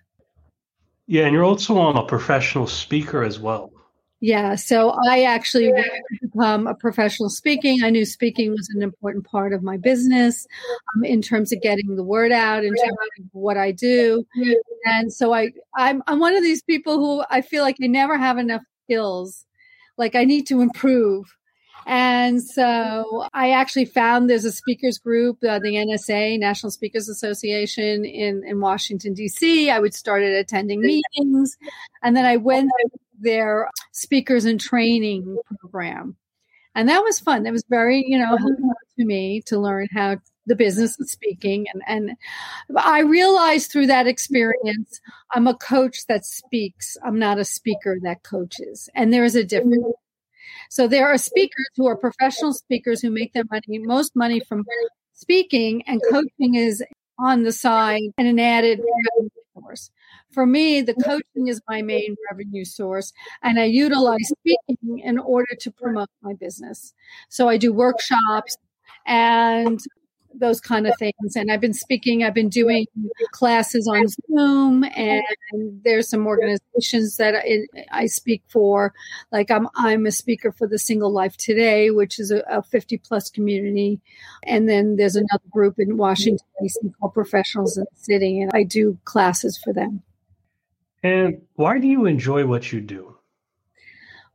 Yeah, 1.06 1.24
and 1.24 1.34
you're 1.34 1.44
also 1.44 1.78
on 1.78 1.96
a 1.96 2.04
professional 2.04 2.66
speaker 2.66 3.24
as 3.24 3.40
well. 3.40 3.72
Yeah, 4.22 4.54
so 4.54 4.94
I 5.08 5.22
actually 5.22 5.68
wanted 5.72 6.02
to 6.20 6.28
become 6.28 6.66
a 6.66 6.74
professional 6.74 7.30
speaking. 7.30 7.82
I 7.82 7.88
knew 7.88 8.04
speaking 8.04 8.50
was 8.50 8.68
an 8.74 8.82
important 8.82 9.24
part 9.24 9.54
of 9.54 9.62
my 9.62 9.78
business 9.78 10.46
um, 10.94 11.04
in 11.04 11.22
terms 11.22 11.52
of 11.52 11.62
getting 11.62 11.96
the 11.96 12.04
word 12.04 12.30
out 12.30 12.62
in 12.62 12.74
terms 12.74 12.98
of 13.18 13.24
what 13.32 13.56
I 13.56 13.72
do. 13.72 14.26
And 14.84 15.10
so 15.10 15.32
I, 15.32 15.52
I'm, 15.74 16.02
I'm 16.06 16.20
one 16.20 16.36
of 16.36 16.42
these 16.42 16.62
people 16.62 16.98
who 16.98 17.24
I 17.30 17.40
feel 17.40 17.62
like 17.62 17.76
I 17.82 17.86
never 17.86 18.18
have 18.18 18.36
enough 18.36 18.62
skills. 18.84 19.46
Like 19.96 20.14
I 20.14 20.24
need 20.24 20.46
to 20.48 20.60
improve. 20.60 21.34
And 21.86 22.42
so 22.42 23.26
I 23.32 23.52
actually 23.52 23.86
found 23.86 24.28
there's 24.28 24.44
a 24.44 24.52
speakers 24.52 24.98
group, 24.98 25.38
uh, 25.42 25.58
the 25.60 25.74
NSA, 25.76 26.38
National 26.38 26.70
Speakers 26.70 27.08
Association 27.08 28.04
in, 28.04 28.42
in 28.46 28.60
Washington, 28.60 29.14
D.C. 29.14 29.70
I 29.70 29.78
would 29.78 29.94
started 29.94 30.34
attending 30.34 30.82
meetings. 30.82 31.56
And 32.02 32.14
then 32.14 32.26
I 32.26 32.36
went 32.36 32.70
their 33.20 33.70
speakers 33.92 34.44
and 34.44 34.60
training 34.60 35.38
program. 35.60 36.16
And 36.74 36.88
that 36.88 37.02
was 37.02 37.18
fun. 37.18 37.42
That 37.42 37.52
was 37.52 37.64
very, 37.68 38.04
you 38.06 38.18
know, 38.18 38.34
uh-huh. 38.34 38.38
helpful 38.38 38.72
to 38.98 39.04
me 39.04 39.42
to 39.46 39.58
learn 39.58 39.88
how 39.92 40.18
the 40.46 40.56
business 40.56 40.98
of 41.00 41.08
speaking. 41.08 41.66
And, 41.72 41.82
and 41.86 42.16
I 42.76 43.00
realized 43.00 43.70
through 43.70 43.86
that 43.86 44.06
experience, 44.06 45.00
I'm 45.32 45.46
a 45.46 45.54
coach 45.54 46.06
that 46.06 46.24
speaks. 46.24 46.96
I'm 47.04 47.18
not 47.18 47.38
a 47.38 47.44
speaker 47.44 47.98
that 48.02 48.22
coaches. 48.22 48.88
And 48.94 49.12
there 49.12 49.24
is 49.24 49.36
a 49.36 49.44
difference. 49.44 49.76
Mm-hmm. 49.76 49.90
So 50.70 50.86
there 50.86 51.08
are 51.08 51.18
speakers 51.18 51.68
who 51.76 51.86
are 51.86 51.96
professional 51.96 52.52
speakers 52.52 53.00
who 53.00 53.10
make 53.10 53.32
their 53.32 53.44
money, 53.50 53.78
most 53.78 54.14
money 54.14 54.40
from 54.40 54.64
speaking, 55.14 55.82
and 55.86 56.00
coaching 56.10 56.54
is 56.54 56.82
on 57.18 57.42
the 57.42 57.52
side 57.52 58.02
and 58.16 58.26
an 58.26 58.38
added 58.38 58.80
source. 59.54 59.90
For 60.32 60.46
me, 60.46 60.80
the 60.80 60.94
coaching 60.94 61.48
is 61.48 61.60
my 61.68 61.82
main 61.82 62.16
revenue 62.30 62.64
source, 62.64 63.12
and 63.42 63.58
I 63.58 63.64
utilize 63.64 64.28
speaking 64.28 65.00
in 65.00 65.18
order 65.18 65.54
to 65.60 65.70
promote 65.70 66.08
my 66.22 66.34
business. 66.34 66.94
So 67.28 67.48
I 67.48 67.56
do 67.56 67.72
workshops 67.72 68.56
and 69.06 69.80
those 70.34 70.60
kind 70.60 70.86
of 70.86 70.94
things. 70.98 71.34
And 71.34 71.50
I've 71.50 71.60
been 71.60 71.74
speaking, 71.74 72.22
I've 72.22 72.34
been 72.34 72.48
doing 72.48 72.86
classes 73.32 73.88
on 73.88 74.06
Zoom, 74.08 74.84
and 74.84 75.24
there's 75.82 76.08
some 76.08 76.26
organizations 76.26 77.16
that 77.16 77.34
I, 77.34 77.66
I 77.90 78.06
speak 78.06 78.42
for. 78.48 78.94
Like 79.32 79.50
I'm, 79.50 79.68
I'm 79.76 80.06
a 80.06 80.12
speaker 80.12 80.52
for 80.52 80.66
the 80.66 80.78
Single 80.78 81.12
Life 81.12 81.36
Today, 81.36 81.90
which 81.90 82.18
is 82.18 82.30
a, 82.30 82.40
a 82.48 82.62
50 82.62 82.98
plus 82.98 83.30
community. 83.30 84.00
And 84.44 84.68
then 84.68 84.96
there's 84.96 85.16
another 85.16 85.44
group 85.50 85.78
in 85.78 85.96
Washington, 85.96 86.46
D.C. 86.62 86.80
called 86.98 87.14
Professionals 87.14 87.76
in 87.76 87.84
the 87.90 88.00
City, 88.00 88.40
and 88.40 88.50
I 88.54 88.62
do 88.62 88.98
classes 89.04 89.58
for 89.58 89.72
them. 89.72 90.02
And 91.02 91.42
why 91.54 91.78
do 91.78 91.86
you 91.86 92.06
enjoy 92.06 92.46
what 92.46 92.72
you 92.72 92.80
do? 92.80 93.16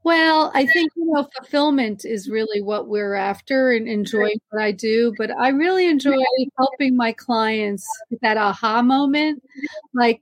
Well, 0.04 0.52
I 0.54 0.68
think 0.68 0.92
you 0.96 1.12
know 1.12 1.28
fulfillment 1.36 2.06
is 2.06 2.30
really 2.30 2.62
what 2.62 2.88
we're 2.88 3.16
after 3.16 3.72
and 3.72 3.88
enjoying 3.88 4.40
what 4.50 4.62
I 4.62 4.72
do. 4.72 5.14
But 5.18 5.32
I 5.32 5.50
really 5.50 5.88
enjoy 5.88 6.16
helping 6.58 6.96
my 6.96 7.12
clients 7.12 7.88
with 8.12 8.20
that 8.20 8.38
aha 8.38 8.84
moment. 8.84 9.42
Like 9.96 10.22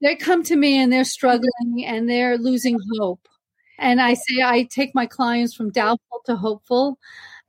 they 0.00 0.16
come 0.16 0.42
to 0.44 0.56
me 0.56 0.78
and 0.78 0.90
they're 0.90 1.04
struggling 1.04 1.84
and 1.84 2.08
they're 2.08 2.38
losing 2.38 2.78
hope. 2.98 3.28
And 3.78 4.00
I 4.00 4.14
say 4.14 4.42
I 4.42 4.62
take 4.64 4.94
my 4.94 5.04
clients 5.04 5.54
from 5.54 5.72
doubtful 5.72 6.22
to 6.24 6.34
hopeful. 6.34 6.98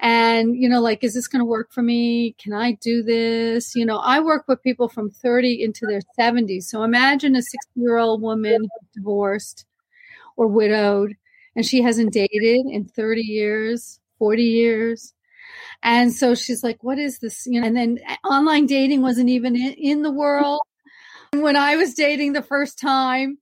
And, 0.01 0.55
you 0.55 0.69
know, 0.69 0.79
like, 0.79 1.03
is 1.03 1.13
this 1.13 1.27
going 1.27 1.41
to 1.41 1.45
work 1.45 1.71
for 1.71 1.81
me? 1.81 2.33
Can 2.41 2.53
I 2.53 2.73
do 2.81 3.03
this? 3.03 3.75
You 3.75 3.85
know, 3.85 3.97
I 3.97 4.21
work 4.21 4.45
with 4.47 4.63
people 4.63 4.87
from 4.87 5.09
30 5.09 5.61
into 5.61 5.85
their 5.85 6.01
70s. 6.17 6.63
So 6.63 6.83
imagine 6.83 7.35
a 7.35 7.41
60 7.41 7.57
year 7.75 7.97
old 7.97 8.21
woman 8.21 8.67
divorced 8.95 9.65
or 10.37 10.47
widowed 10.47 11.15
and 11.55 11.65
she 11.65 11.81
hasn't 11.81 12.13
dated 12.13 12.65
in 12.67 12.85
30 12.85 13.21
years, 13.21 13.99
40 14.17 14.43
years. 14.43 15.13
And 15.83 16.13
so 16.13 16.35
she's 16.35 16.63
like, 16.63 16.83
what 16.83 16.97
is 16.97 17.19
this? 17.19 17.45
You 17.45 17.59
know, 17.59 17.67
and 17.67 17.75
then 17.75 17.99
uh, 18.07 18.15
online 18.27 18.65
dating 18.65 19.01
wasn't 19.01 19.29
even 19.29 19.55
in, 19.55 19.73
in 19.73 20.01
the 20.01 20.11
world. 20.11 20.61
When 21.33 21.55
I 21.55 21.75
was 21.75 21.93
dating 21.93 22.33
the 22.33 22.41
first 22.41 22.79
time, 22.79 23.37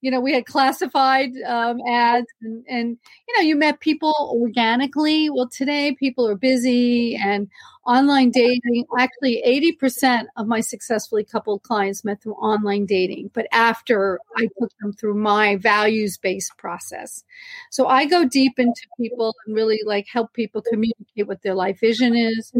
you 0.00 0.10
know, 0.10 0.20
we 0.20 0.32
had 0.32 0.46
classified 0.46 1.30
um, 1.46 1.80
ads 1.86 2.26
and, 2.40 2.64
and, 2.68 2.98
you 3.28 3.36
know, 3.36 3.42
you 3.42 3.56
met 3.56 3.80
people 3.80 4.14
organically. 4.34 5.28
Well, 5.28 5.48
today 5.48 5.94
people 5.98 6.26
are 6.26 6.36
busy 6.36 7.16
and 7.16 7.48
online 7.86 8.30
dating. 8.30 8.86
Actually, 8.98 9.42
80% 9.82 10.26
of 10.36 10.46
my 10.46 10.60
successfully 10.60 11.24
coupled 11.24 11.62
clients 11.62 12.04
met 12.04 12.22
through 12.22 12.34
online 12.34 12.86
dating, 12.86 13.30
but 13.34 13.46
after 13.52 14.20
I 14.36 14.48
took 14.58 14.70
them 14.80 14.92
through 14.92 15.14
my 15.14 15.56
values 15.56 16.16
based 16.16 16.56
process. 16.56 17.22
So 17.70 17.86
I 17.86 18.06
go 18.06 18.24
deep 18.24 18.58
into 18.58 18.82
people 18.98 19.34
and 19.46 19.54
really 19.54 19.80
like 19.84 20.06
help 20.10 20.32
people 20.32 20.62
communicate 20.62 21.26
what 21.26 21.42
their 21.42 21.54
life 21.54 21.80
vision 21.80 22.16
is. 22.16 22.52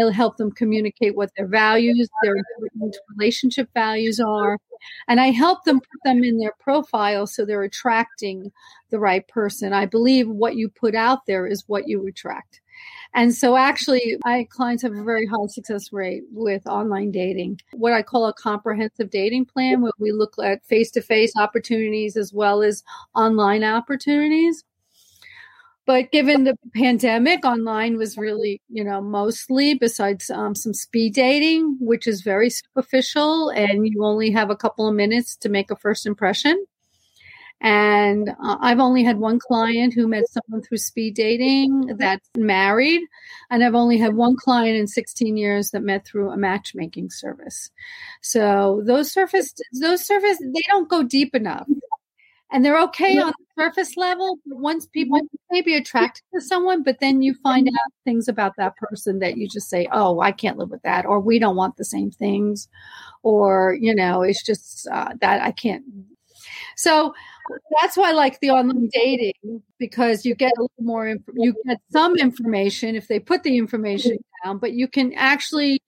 I'll 0.00 0.10
help 0.10 0.36
them 0.36 0.50
communicate 0.50 1.14
what 1.14 1.30
their 1.36 1.46
values, 1.46 2.08
their 2.22 2.34
relationship 3.16 3.68
values 3.74 4.20
are. 4.20 4.58
And 5.08 5.20
I 5.20 5.30
help 5.30 5.64
them 5.64 5.80
put 5.80 6.00
them 6.04 6.24
in 6.24 6.38
their 6.38 6.54
profile 6.60 7.26
so 7.26 7.44
they're 7.44 7.62
attracting 7.62 8.52
the 8.90 8.98
right 8.98 9.26
person. 9.28 9.72
I 9.72 9.86
believe 9.86 10.28
what 10.28 10.56
you 10.56 10.68
put 10.68 10.94
out 10.94 11.26
there 11.26 11.46
is 11.46 11.64
what 11.66 11.88
you 11.88 12.06
attract. 12.06 12.60
And 13.14 13.34
so 13.34 13.56
actually 13.56 14.16
my 14.24 14.46
clients 14.50 14.82
have 14.82 14.94
a 14.94 15.04
very 15.04 15.26
high 15.26 15.46
success 15.48 15.92
rate 15.92 16.22
with 16.32 16.66
online 16.66 17.10
dating. 17.10 17.60
What 17.72 17.92
I 17.92 18.02
call 18.02 18.26
a 18.26 18.32
comprehensive 18.32 19.10
dating 19.10 19.46
plan 19.46 19.82
where 19.82 19.92
we 19.98 20.12
look 20.12 20.34
at 20.42 20.64
face-to-face 20.64 21.32
opportunities 21.36 22.16
as 22.16 22.32
well 22.32 22.62
as 22.62 22.82
online 23.14 23.64
opportunities. 23.64 24.64
But 25.84 26.12
given 26.12 26.44
the 26.44 26.56
pandemic, 26.76 27.44
online 27.44 27.96
was 27.96 28.16
really, 28.16 28.60
you 28.68 28.84
know, 28.84 29.00
mostly 29.00 29.74
besides 29.74 30.30
um, 30.30 30.54
some 30.54 30.74
speed 30.74 31.14
dating, 31.14 31.76
which 31.80 32.06
is 32.06 32.22
very 32.22 32.50
superficial 32.50 33.50
and 33.50 33.86
you 33.86 34.04
only 34.04 34.30
have 34.30 34.50
a 34.50 34.56
couple 34.56 34.86
of 34.86 34.94
minutes 34.94 35.36
to 35.38 35.48
make 35.48 35.70
a 35.72 35.76
first 35.76 36.06
impression. 36.06 36.64
And 37.62 38.28
uh, 38.28 38.56
I've 38.60 38.80
only 38.80 39.04
had 39.04 39.18
one 39.18 39.38
client 39.38 39.94
who 39.94 40.08
met 40.08 40.24
someone 40.28 40.62
through 40.62 40.78
speed 40.78 41.14
dating 41.14 41.94
that's 41.96 42.28
married. 42.36 43.02
And 43.50 43.62
I've 43.62 43.76
only 43.76 43.98
had 43.98 44.14
one 44.14 44.36
client 44.36 44.76
in 44.76 44.88
16 44.88 45.36
years 45.36 45.70
that 45.70 45.82
met 45.82 46.04
through 46.04 46.30
a 46.30 46.36
matchmaking 46.36 47.10
service. 47.10 47.70
So 48.20 48.82
those 48.84 49.12
surface, 49.12 49.54
those 49.80 50.04
surface, 50.04 50.38
they 50.40 50.62
don't 50.68 50.88
go 50.88 51.04
deep 51.04 51.36
enough. 51.36 51.68
And 52.50 52.64
they're 52.64 52.82
okay 52.82 53.16
on 53.18 53.32
surface 53.62 53.96
level. 53.96 54.38
But 54.46 54.58
once 54.58 54.86
people 54.86 55.18
mm-hmm. 55.18 55.36
may 55.50 55.62
be 55.62 55.76
attracted 55.76 56.22
to 56.34 56.40
someone, 56.40 56.82
but 56.82 56.98
then 57.00 57.22
you 57.22 57.34
find 57.42 57.66
mm-hmm. 57.66 57.74
out 57.74 57.92
things 58.04 58.28
about 58.28 58.54
that 58.56 58.76
person 58.76 59.20
that 59.20 59.36
you 59.36 59.48
just 59.48 59.68
say, 59.68 59.88
oh, 59.92 60.20
I 60.20 60.32
can't 60.32 60.58
live 60.58 60.70
with 60.70 60.82
that. 60.82 61.06
Or 61.06 61.20
we 61.20 61.38
don't 61.38 61.56
want 61.56 61.76
the 61.76 61.84
same 61.84 62.10
things. 62.10 62.68
Or, 63.22 63.76
you 63.80 63.94
know, 63.94 64.22
it's 64.22 64.44
just 64.44 64.88
uh, 64.90 65.14
that 65.20 65.42
I 65.42 65.52
can't. 65.52 65.84
So 66.76 67.14
that's 67.80 67.96
why 67.96 68.10
I 68.10 68.12
like 68.12 68.40
the 68.40 68.50
online 68.50 68.88
dating 68.92 69.62
because 69.78 70.24
you 70.24 70.34
get 70.34 70.52
a 70.56 70.62
little 70.62 70.70
more, 70.80 71.06
inf- 71.06 71.22
you 71.34 71.54
get 71.66 71.78
some 71.90 72.16
information 72.16 72.96
if 72.96 73.08
they 73.08 73.20
put 73.20 73.42
the 73.42 73.56
information 73.58 74.12
mm-hmm. 74.12 74.48
down, 74.48 74.58
but 74.58 74.72
you 74.72 74.88
can 74.88 75.12
actually 75.14 75.82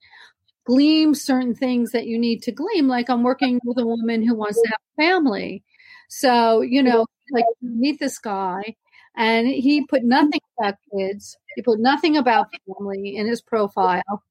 glean 0.65 1.13
certain 1.13 1.53
things 1.53 1.91
that 1.91 2.07
you 2.07 2.17
need 2.17 2.41
to 2.43 2.51
glean. 2.51 2.87
Like 2.87 3.09
I'm 3.09 3.23
working 3.23 3.59
with 3.65 3.77
a 3.77 3.85
woman 3.85 4.25
who 4.25 4.35
wants 4.35 4.61
to 4.61 4.67
have 4.69 4.79
a 4.97 5.01
family. 5.01 5.63
So, 6.09 6.61
you 6.61 6.83
know, 6.83 7.05
like 7.31 7.45
meet 7.61 7.99
this 7.99 8.19
guy 8.19 8.75
and 9.15 9.47
he 9.47 9.85
put 9.85 10.03
nothing 10.03 10.41
about 10.57 10.75
kids. 10.95 11.37
He 11.55 11.61
put 11.61 11.79
nothing 11.79 12.17
about 12.17 12.47
family 12.67 13.15
in 13.15 13.27
his 13.27 13.41
profile. 13.41 14.23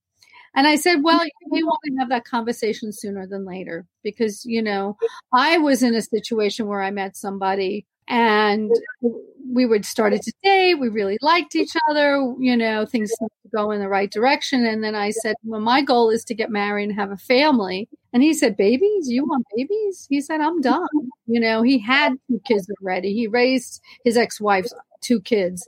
And 0.56 0.66
I 0.68 0.76
said, 0.76 1.02
well, 1.02 1.24
you 1.24 1.32
may 1.50 1.62
want 1.64 1.80
to 1.86 1.96
have 1.98 2.08
that 2.10 2.24
conversation 2.24 2.92
sooner 2.92 3.26
than 3.26 3.44
later 3.44 3.86
because, 4.04 4.44
you 4.44 4.62
know, 4.62 4.96
I 5.32 5.58
was 5.58 5.82
in 5.82 5.94
a 5.94 6.02
situation 6.02 6.68
where 6.68 6.82
I 6.82 6.92
met 6.92 7.16
somebody 7.16 7.86
and 8.08 8.70
we 9.50 9.66
would 9.66 9.84
start 9.84 10.12
it 10.12 10.22
today. 10.22 10.74
We 10.74 10.88
really 10.88 11.18
liked 11.20 11.54
each 11.54 11.72
other. 11.90 12.34
You 12.38 12.56
know, 12.56 12.86
things 12.86 13.12
seemed 13.18 13.30
to 13.42 13.48
go 13.54 13.70
in 13.70 13.80
the 13.80 13.88
right 13.88 14.10
direction. 14.10 14.66
And 14.66 14.82
then 14.82 14.94
I 14.94 15.10
said, 15.10 15.36
well, 15.44 15.60
my 15.60 15.82
goal 15.82 16.10
is 16.10 16.24
to 16.24 16.34
get 16.34 16.50
married 16.50 16.88
and 16.88 16.98
have 16.98 17.10
a 17.10 17.16
family. 17.16 17.88
And 18.12 18.22
he 18.22 18.34
said, 18.34 18.56
babies, 18.56 19.08
you 19.08 19.24
want 19.24 19.46
babies? 19.56 20.06
He 20.08 20.20
said, 20.20 20.40
I'm 20.40 20.60
done. 20.62 20.86
You 21.26 21.40
know, 21.40 21.62
he 21.62 21.78
had 21.78 22.14
two 22.28 22.40
kids 22.46 22.70
already. 22.80 23.14
He 23.14 23.26
raised 23.26 23.82
his 24.04 24.16
ex-wife's 24.16 24.74
two 25.00 25.20
kids. 25.20 25.66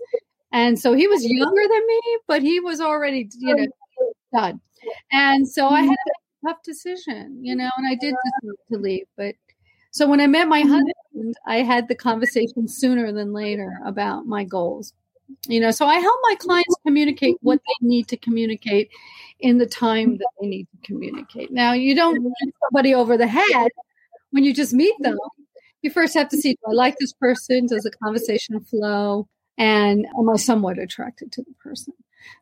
And 0.52 0.78
so 0.78 0.94
he 0.94 1.06
was 1.06 1.24
younger 1.24 1.62
than 1.62 1.86
me, 1.86 2.00
but 2.26 2.42
he 2.42 2.60
was 2.60 2.80
already, 2.80 3.28
you 3.38 3.52
oh, 3.52 3.56
know, 3.56 3.66
done. 4.32 4.60
And 5.12 5.48
so 5.48 5.68
I 5.68 5.82
had 5.82 5.90
mm-hmm. 5.90 6.48
a 6.48 6.50
tough 6.50 6.62
decision, 6.62 7.38
you 7.42 7.54
know, 7.54 7.68
and 7.76 7.86
I 7.86 7.94
did 7.96 8.14
decide 8.14 8.56
to 8.72 8.78
leave. 8.78 9.06
But 9.16 9.34
so 9.96 10.06
when 10.06 10.20
I 10.20 10.26
met 10.26 10.46
my 10.46 10.60
mm-hmm. 10.60 10.72
husband, 10.72 11.36
I 11.46 11.62
had 11.62 11.88
the 11.88 11.94
conversation 11.94 12.68
sooner 12.68 13.12
than 13.12 13.32
later 13.32 13.80
about 13.82 14.26
my 14.26 14.44
goals. 14.44 14.92
You 15.48 15.58
know, 15.58 15.70
so 15.70 15.86
I 15.86 15.94
help 15.94 16.20
my 16.22 16.34
clients 16.34 16.76
communicate 16.84 17.36
what 17.40 17.60
they 17.66 17.86
need 17.86 18.06
to 18.08 18.18
communicate 18.18 18.90
in 19.40 19.56
the 19.56 19.64
time 19.64 20.18
that 20.18 20.28
they 20.38 20.48
need 20.48 20.66
to 20.70 20.86
communicate. 20.86 21.50
Now, 21.50 21.72
you 21.72 21.94
don't 21.94 22.18
mm-hmm. 22.18 22.28
hit 22.40 22.54
somebody 22.64 22.92
over 22.92 23.16
the 23.16 23.26
head 23.26 23.70
when 24.32 24.44
you 24.44 24.52
just 24.52 24.74
meet 24.74 24.92
them. 24.98 25.16
You 25.80 25.88
first 25.88 26.12
have 26.12 26.28
to 26.28 26.36
see 26.36 26.52
do 26.52 26.58
I 26.68 26.72
like 26.74 26.98
this 26.98 27.14
person? 27.14 27.66
Does 27.66 27.84
the 27.84 27.90
conversation 27.90 28.60
flow? 28.60 29.26
And 29.56 30.04
am 30.18 30.28
I 30.28 30.36
somewhat 30.36 30.78
attracted 30.78 31.32
to 31.32 31.42
the 31.42 31.54
person? 31.58 31.94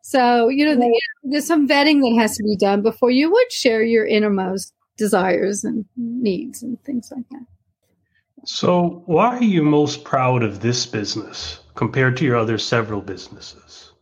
So, 0.03 0.49
you 0.49 0.67
know, 0.67 0.91
there's 1.23 1.47
some 1.47 1.69
vetting 1.69 2.01
that 2.01 2.21
has 2.21 2.37
to 2.37 2.43
be 2.43 2.57
done 2.57 2.83
before 2.83 3.13
you 3.13 3.31
would 3.31 3.53
share 3.53 3.85
your 3.85 4.05
innermost 4.05 4.75
desires 4.97 5.65
and 5.65 5.85
needs 5.97 6.63
and 6.63 6.83
things 6.85 7.13
like 7.15 7.29
that. 7.31 7.47
So, 8.47 9.03
why 9.07 9.37
are 9.37 9.43
you 9.43 9.63
most 9.63 10.05
proud 10.05 10.43
of 10.43 10.61
this 10.61 10.85
business 10.87 11.61
compared 11.75 12.17
to 12.19 12.25
your 12.25 12.37
other 12.37 12.59
several 12.59 13.01
businesses? 13.01 13.93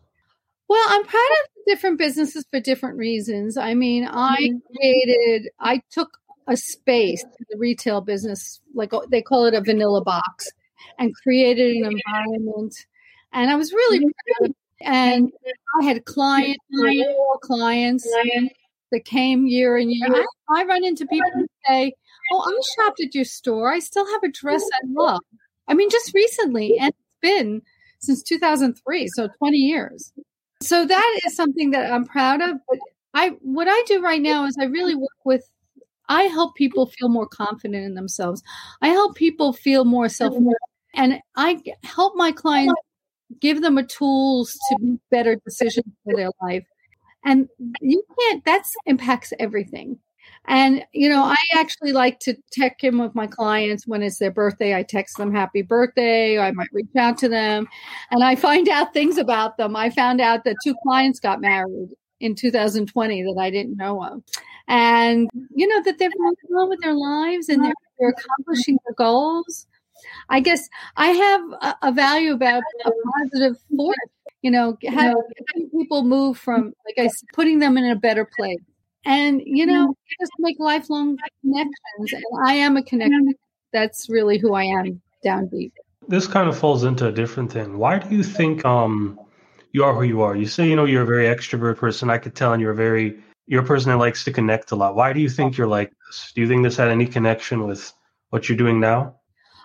Well, 0.68 0.84
I'm 0.88 1.04
proud 1.04 1.30
of 1.44 1.64
different 1.66 1.98
businesses 1.98 2.44
for 2.50 2.58
different 2.58 2.96
reasons. 2.96 3.56
I 3.56 3.74
mean, 3.74 4.04
I 4.04 4.36
mm-hmm. 4.40 4.74
created, 4.74 5.50
I 5.60 5.82
took 5.90 6.18
a 6.48 6.56
space, 6.56 7.24
the 7.50 7.58
retail 7.58 8.00
business, 8.00 8.60
like 8.74 8.90
they 9.10 9.22
call 9.22 9.44
it 9.44 9.54
a 9.54 9.60
vanilla 9.60 10.02
box, 10.02 10.50
and 10.98 11.14
created 11.14 11.76
an 11.76 11.92
environment. 11.92 12.74
And 13.32 13.50
I 13.50 13.54
was 13.54 13.72
really 13.72 14.00
proud 14.00 14.50
of 14.50 14.56
and 14.84 15.32
I 15.80 15.84
had 15.84 16.04
clients, 16.04 16.64
clients 17.42 18.08
that 18.92 19.04
came 19.04 19.46
year 19.46 19.76
and 19.76 19.90
year. 19.90 20.08
I, 20.50 20.60
I 20.60 20.64
run 20.64 20.84
into 20.84 21.06
people 21.06 21.30
who 21.34 21.46
say, 21.66 21.92
"Oh, 22.32 22.40
I 22.40 22.60
shopped 22.76 23.00
at 23.00 23.14
your 23.14 23.24
store. 23.24 23.72
I 23.72 23.80
still 23.80 24.06
have 24.06 24.22
a 24.22 24.30
dress 24.30 24.62
I 24.62 24.86
love." 24.88 25.20
I 25.68 25.74
mean, 25.74 25.90
just 25.90 26.14
recently, 26.14 26.78
and 26.78 26.90
it's 26.90 27.20
been 27.20 27.62
since 27.98 28.22
2003, 28.22 29.08
so 29.08 29.28
20 29.38 29.56
years. 29.56 30.12
So 30.60 30.84
that 30.84 31.20
is 31.26 31.34
something 31.34 31.70
that 31.72 31.92
I'm 31.92 32.04
proud 32.04 32.40
of. 32.40 32.56
But 32.68 32.78
I, 33.14 33.30
what 33.40 33.68
I 33.68 33.82
do 33.86 34.02
right 34.02 34.20
now 34.20 34.46
is 34.46 34.56
I 34.60 34.64
really 34.64 34.94
work 34.94 35.10
with 35.24 35.48
I 36.08 36.24
help 36.24 36.56
people 36.56 36.86
feel 36.86 37.08
more 37.08 37.26
confident 37.26 37.84
in 37.84 37.94
themselves. 37.94 38.42
I 38.82 38.88
help 38.88 39.16
people 39.16 39.52
feel 39.52 39.84
more 39.84 40.08
self 40.08 40.34
mm-hmm. 40.34 40.50
and 40.94 41.20
I 41.36 41.62
help 41.84 42.16
my 42.16 42.32
clients 42.32 42.74
give 43.40 43.62
them 43.62 43.78
a 43.78 43.82
tools 43.82 44.52
to 44.52 44.76
make 44.80 45.00
better 45.10 45.36
decisions 45.36 45.94
for 46.04 46.14
their 46.14 46.30
life. 46.42 46.64
And 47.24 47.48
you 47.80 48.02
can't, 48.18 48.44
that's 48.44 48.74
impacts 48.86 49.32
everything. 49.38 49.98
And, 50.46 50.84
you 50.92 51.08
know, 51.08 51.22
I 51.22 51.36
actually 51.54 51.92
like 51.92 52.18
to 52.20 52.36
check 52.52 52.82
in 52.82 52.98
with 52.98 53.14
my 53.14 53.26
clients 53.26 53.86
when 53.86 54.02
it's 54.02 54.18
their 54.18 54.30
birthday. 54.32 54.74
I 54.74 54.82
text 54.82 55.16
them 55.16 55.32
happy 55.32 55.62
birthday. 55.62 56.38
I 56.38 56.50
might 56.50 56.72
reach 56.72 56.94
out 56.96 57.16
to 57.18 57.28
them 57.28 57.68
and 58.10 58.24
I 58.24 58.34
find 58.34 58.68
out 58.68 58.92
things 58.92 59.18
about 59.18 59.56
them. 59.56 59.76
I 59.76 59.90
found 59.90 60.20
out 60.20 60.44
that 60.44 60.56
two 60.64 60.74
clients 60.82 61.20
got 61.20 61.40
married 61.40 61.90
in 62.20 62.34
2020 62.34 63.22
that 63.22 63.40
I 63.40 63.50
didn't 63.50 63.76
know 63.76 64.02
of. 64.02 64.22
And, 64.66 65.28
you 65.54 65.66
know, 65.66 65.82
that 65.82 65.98
they're 65.98 66.10
going 66.10 66.34
on 66.58 66.68
with 66.68 66.80
their 66.80 66.94
lives 66.94 67.48
and 67.48 67.62
they're, 67.62 67.74
they're 67.98 68.14
accomplishing 68.16 68.78
their 68.84 68.94
goals. 68.94 69.66
I 70.32 70.40
guess 70.40 70.68
I 70.96 71.08
have 71.08 71.42
a, 71.62 71.88
a 71.88 71.92
value 71.92 72.32
about 72.32 72.62
a 72.84 72.90
positive 73.18 73.56
force. 73.76 73.96
You 74.42 74.50
know, 74.50 74.76
having 74.88 75.70
people 75.70 76.02
move 76.02 76.36
from, 76.36 76.72
like 76.84 76.98
I 76.98 77.06
said, 77.06 77.28
putting 77.32 77.60
them 77.60 77.78
in 77.78 77.84
a 77.84 77.94
better 77.94 78.28
place. 78.36 78.58
And 79.04 79.42
you 79.44 79.66
know 79.66 79.94
just 80.20 80.32
make 80.38 80.56
lifelong 80.60 81.18
connections 81.40 82.12
and 82.12 82.24
i 82.46 82.52
am 82.52 82.76
a 82.76 82.84
connection. 82.84 83.34
That's 83.72 84.08
really 84.08 84.38
who 84.38 84.54
i 84.54 84.62
am 84.62 85.02
down 85.24 85.48
deep 85.48 85.72
this 86.08 86.26
kind 86.26 86.48
of 86.48 86.58
falls 86.58 86.84
into 86.84 87.06
a 87.06 87.12
different 87.12 87.52
thing. 87.52 87.78
Why 87.78 87.98
do 87.98 88.14
you 88.14 88.22
think 88.22 88.64
um 88.64 89.18
you 89.72 89.84
are 89.84 89.94
who 89.94 90.02
you 90.02 90.22
are? 90.22 90.36
You 90.36 90.46
say 90.46 90.68
you 90.68 90.76
know 90.76 90.84
you're 90.84 91.02
a 91.02 91.06
very 91.06 91.26
extrovert 91.26 91.78
person. 91.78 92.10
I 92.10 92.18
could 92.18 92.34
tell 92.34 92.52
and 92.52 92.60
you're 92.60 92.72
a 92.72 92.76
very 92.76 93.18
you're 93.46 93.62
a 93.62 93.66
person 93.66 93.90
that 93.90 93.98
likes 93.98 94.24
to 94.24 94.32
connect 94.32 94.70
a 94.72 94.76
lot. 94.76 94.94
Why 94.94 95.12
do 95.12 95.20
you 95.20 95.28
think 95.28 95.56
you're 95.56 95.66
like 95.66 95.92
this? 96.06 96.32
Do 96.34 96.40
you 96.40 96.48
think 96.48 96.62
this 96.62 96.76
had 96.76 96.88
any 96.88 97.06
connection 97.06 97.66
with 97.66 97.92
what 98.30 98.48
you're 98.48 98.58
doing 98.58 98.80
now 98.80 99.16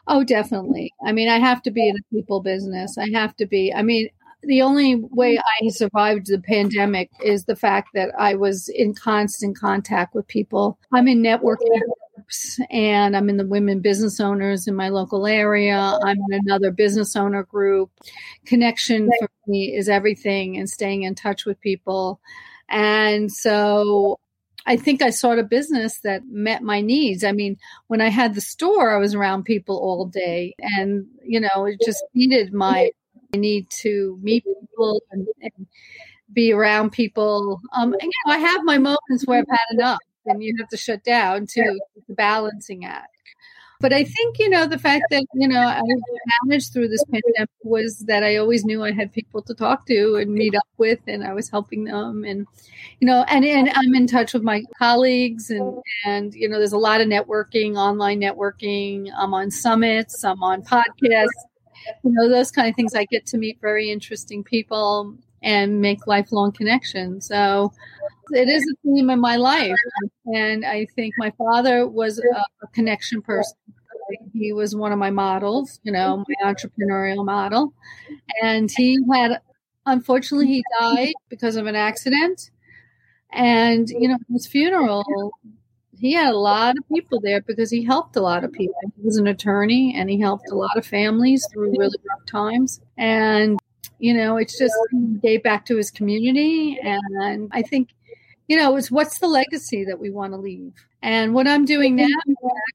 oh 0.07 0.23
definitely 0.23 0.93
i 1.05 1.11
mean 1.11 1.29
i 1.29 1.37
have 1.37 1.61
to 1.61 1.71
be 1.71 1.87
in 1.87 1.95
a 1.95 2.15
people 2.15 2.41
business 2.41 2.97
i 2.97 3.07
have 3.13 3.35
to 3.35 3.45
be 3.45 3.73
i 3.73 3.81
mean 3.81 4.09
the 4.43 4.61
only 4.61 4.95
way 4.95 5.35
mm-hmm. 5.35 5.65
I 5.65 5.69
survived 5.69 6.27
the 6.27 6.39
pandemic 6.39 7.09
is 7.23 7.45
the 7.45 7.55
fact 7.55 7.89
that 7.93 8.11
I 8.17 8.35
was 8.35 8.69
in 8.69 8.93
constant 8.93 9.57
contact 9.57 10.13
with 10.13 10.27
people. 10.27 10.77
I'm 10.93 11.07
in 11.07 11.21
networking 11.21 11.81
groups 12.15 12.59
and 12.69 13.17
I'm 13.17 13.29
in 13.29 13.37
the 13.37 13.47
women 13.47 13.79
business 13.79 14.19
owners 14.19 14.67
in 14.67 14.75
my 14.75 14.89
local 14.89 15.25
area. 15.25 15.97
I'm 16.03 16.17
in 16.29 16.41
another 16.45 16.71
business 16.71 17.15
owner 17.15 17.43
group. 17.43 17.91
Connection 18.45 19.09
for 19.19 19.29
me 19.47 19.75
is 19.75 19.89
everything 19.89 20.57
and 20.57 20.69
staying 20.69 21.03
in 21.03 21.15
touch 21.15 21.45
with 21.45 21.59
people. 21.59 22.21
And 22.69 23.31
so 23.31 24.19
I 24.67 24.75
think 24.75 25.01
I 25.01 25.09
sought 25.09 25.39
a 25.39 25.43
business 25.43 25.99
that 26.01 26.27
met 26.27 26.61
my 26.61 26.81
needs. 26.81 27.23
I 27.23 27.31
mean, 27.31 27.57
when 27.87 28.01
I 28.01 28.09
had 28.09 28.35
the 28.35 28.41
store, 28.41 28.91
I 28.91 28.99
was 28.99 29.15
around 29.15 29.45
people 29.45 29.77
all 29.77 30.05
day 30.05 30.53
and, 30.59 31.07
you 31.23 31.39
know, 31.39 31.65
it 31.65 31.79
just 31.83 32.03
needed 32.13 32.53
my 32.53 32.91
I 33.33 33.37
need 33.37 33.69
to 33.81 34.17
meet 34.21 34.43
people 34.43 35.01
and, 35.11 35.27
and 35.41 35.67
be 36.33 36.53
around 36.53 36.91
people. 36.91 37.59
Um, 37.73 37.93
and, 37.93 38.03
you 38.03 38.11
know, 38.25 38.33
I 38.33 38.37
have 38.37 38.63
my 38.63 38.77
moments 38.77 39.25
where 39.25 39.39
I've 39.39 39.49
had 39.49 39.75
enough, 39.75 39.99
and 40.25 40.41
you 40.43 40.55
have 40.59 40.69
to 40.69 40.77
shut 40.77 41.03
down 41.03 41.45
to 41.47 41.79
the 42.07 42.13
balancing 42.13 42.85
act. 42.85 43.09
But 43.79 43.93
I 43.93 44.03
think 44.03 44.39
you 44.39 44.49
know 44.49 44.65
the 44.65 44.79
fact 44.79 45.05
that 45.11 45.23
you 45.33 45.47
know 45.47 45.59
I 45.59 45.81
managed 46.45 46.73
through 46.73 46.87
this 46.87 47.03
pandemic 47.05 47.49
was 47.63 47.99
that 48.07 48.23
I 48.23 48.37
always 48.37 48.65
knew 48.65 48.83
I 48.83 48.91
had 48.91 49.13
people 49.13 49.41
to 49.43 49.53
talk 49.53 49.85
to 49.87 50.15
and 50.15 50.33
meet 50.33 50.55
up 50.55 50.67
with, 50.77 50.99
and 51.07 51.23
I 51.23 51.33
was 51.33 51.49
helping 51.49 51.83
them, 51.83 52.23
and 52.23 52.47
you 52.99 53.07
know, 53.07 53.23
and 53.27 53.45
and 53.45 53.69
I'm 53.75 53.93
in 53.93 54.07
touch 54.07 54.33
with 54.33 54.43
my 54.43 54.63
colleagues, 54.79 55.49
and 55.51 55.81
and 56.05 56.33
you 56.33 56.49
know, 56.49 56.57
there's 56.57 56.73
a 56.73 56.77
lot 56.77 57.01
of 57.01 57.07
networking, 57.07 57.75
online 57.75 58.19
networking. 58.19 59.11
I'm 59.15 59.33
on 59.33 59.51
summits, 59.51 60.23
I'm 60.23 60.41
on 60.41 60.63
podcasts 60.63 61.27
you 62.03 62.11
know 62.11 62.27
those 62.29 62.51
kind 62.51 62.67
of 62.67 62.75
things 62.75 62.93
i 62.95 63.05
get 63.05 63.25
to 63.25 63.37
meet 63.37 63.59
very 63.61 63.89
interesting 63.89 64.43
people 64.43 65.15
and 65.43 65.81
make 65.81 66.07
lifelong 66.07 66.51
connections 66.51 67.27
so 67.27 67.71
it 68.31 68.49
is 68.49 68.63
a 68.63 68.75
theme 68.83 69.09
in 69.09 69.19
my 69.19 69.35
life 69.35 69.75
and 70.25 70.65
i 70.65 70.85
think 70.95 71.13
my 71.17 71.31
father 71.37 71.87
was 71.87 72.19
a, 72.19 72.67
connection 72.73 73.21
person 73.21 73.57
he 74.33 74.53
was 74.53 74.75
one 74.75 74.91
of 74.91 74.99
my 74.99 75.09
models 75.09 75.79
you 75.83 75.91
know 75.91 76.23
my 76.27 76.53
entrepreneurial 76.53 77.25
model 77.25 77.73
and 78.43 78.69
he 78.75 78.97
had 79.11 79.39
unfortunately 79.85 80.47
he 80.47 80.63
died 80.79 81.13
because 81.29 81.55
of 81.55 81.65
an 81.65 81.75
accident 81.75 82.51
and 83.31 83.89
you 83.89 84.07
know 84.07 84.17
his 84.29 84.47
funeral 84.47 85.31
he 85.99 86.13
had 86.13 86.27
a 86.27 86.37
lot 86.37 86.77
of 86.77 86.87
people 86.93 87.19
there 87.19 87.41
because 87.41 87.71
he 87.71 87.83
helped 87.83 88.15
a 88.15 88.21
lot 88.21 88.43
of 88.43 88.51
people. 88.51 88.75
He 88.95 89.03
was 89.03 89.17
an 89.17 89.27
attorney 89.27 89.95
and 89.97 90.09
he 90.09 90.19
helped 90.19 90.49
a 90.51 90.55
lot 90.55 90.77
of 90.77 90.85
families 90.85 91.47
through 91.51 91.71
really 91.77 91.97
rough 92.07 92.25
times. 92.27 92.79
And, 92.97 93.59
you 93.99 94.13
know, 94.13 94.37
it's 94.37 94.57
just 94.57 94.75
gave 95.21 95.43
back 95.43 95.65
to 95.65 95.77
his 95.77 95.91
community. 95.91 96.79
And 96.81 97.49
I 97.51 97.61
think, 97.61 97.89
you 98.47 98.57
know, 98.57 98.75
it's 98.75 98.91
what's 98.91 99.19
the 99.19 99.27
legacy 99.27 99.85
that 99.85 99.99
we 99.99 100.09
want 100.09 100.33
to 100.33 100.37
leave? 100.37 100.73
And 101.01 101.33
what 101.33 101.47
I'm 101.47 101.65
doing 101.65 101.95
now 101.95 102.07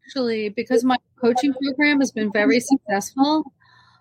actually, 0.07 0.49
because 0.49 0.85
my 0.85 0.97
coaching 1.21 1.55
program 1.55 2.01
has 2.01 2.13
been 2.13 2.33
very 2.33 2.61
successful, 2.61 3.53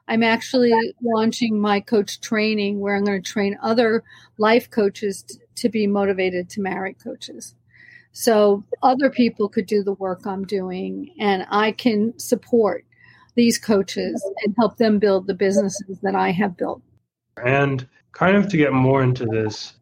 I'm 0.08 0.24
actually 0.24 0.74
launching 1.02 1.60
my 1.60 1.80
coach 1.80 2.20
training 2.22 2.80
where 2.80 2.96
I'm 2.96 3.06
going 3.06 3.22
to 3.22 3.32
train 3.32 3.58
other 3.62 4.04
life 4.38 4.70
coaches 4.70 5.24
t- 5.24 5.36
to 5.56 5.70
be 5.70 5.88
motivated 5.88 6.50
to 6.50 6.62
marry 6.62 6.94
coaches. 6.94 7.56
So 8.12 8.64
other 8.84 9.10
people 9.10 9.48
could 9.48 9.68
do 9.68 9.84
the 9.84 9.94
work 9.94 10.26
I'm 10.26 10.46
doing, 10.46 11.14
and 11.18 11.46
I 11.50 11.72
can 11.72 12.18
support 12.20 12.84
these 13.36 13.58
coaches 13.58 14.22
and 14.44 14.54
help 14.58 14.78
them 14.78 15.00
build 15.00 15.28
the 15.28 15.34
businesses 15.34 16.00
that 16.02 16.16
I 16.16 16.32
have 16.32 16.58
built. 16.58 16.82
And 17.46 17.88
kind 18.14 18.36
of 18.36 18.50
to 18.50 18.58
get 18.58 18.74
more 18.74 19.04
into 19.04 19.26
this, 19.26 19.74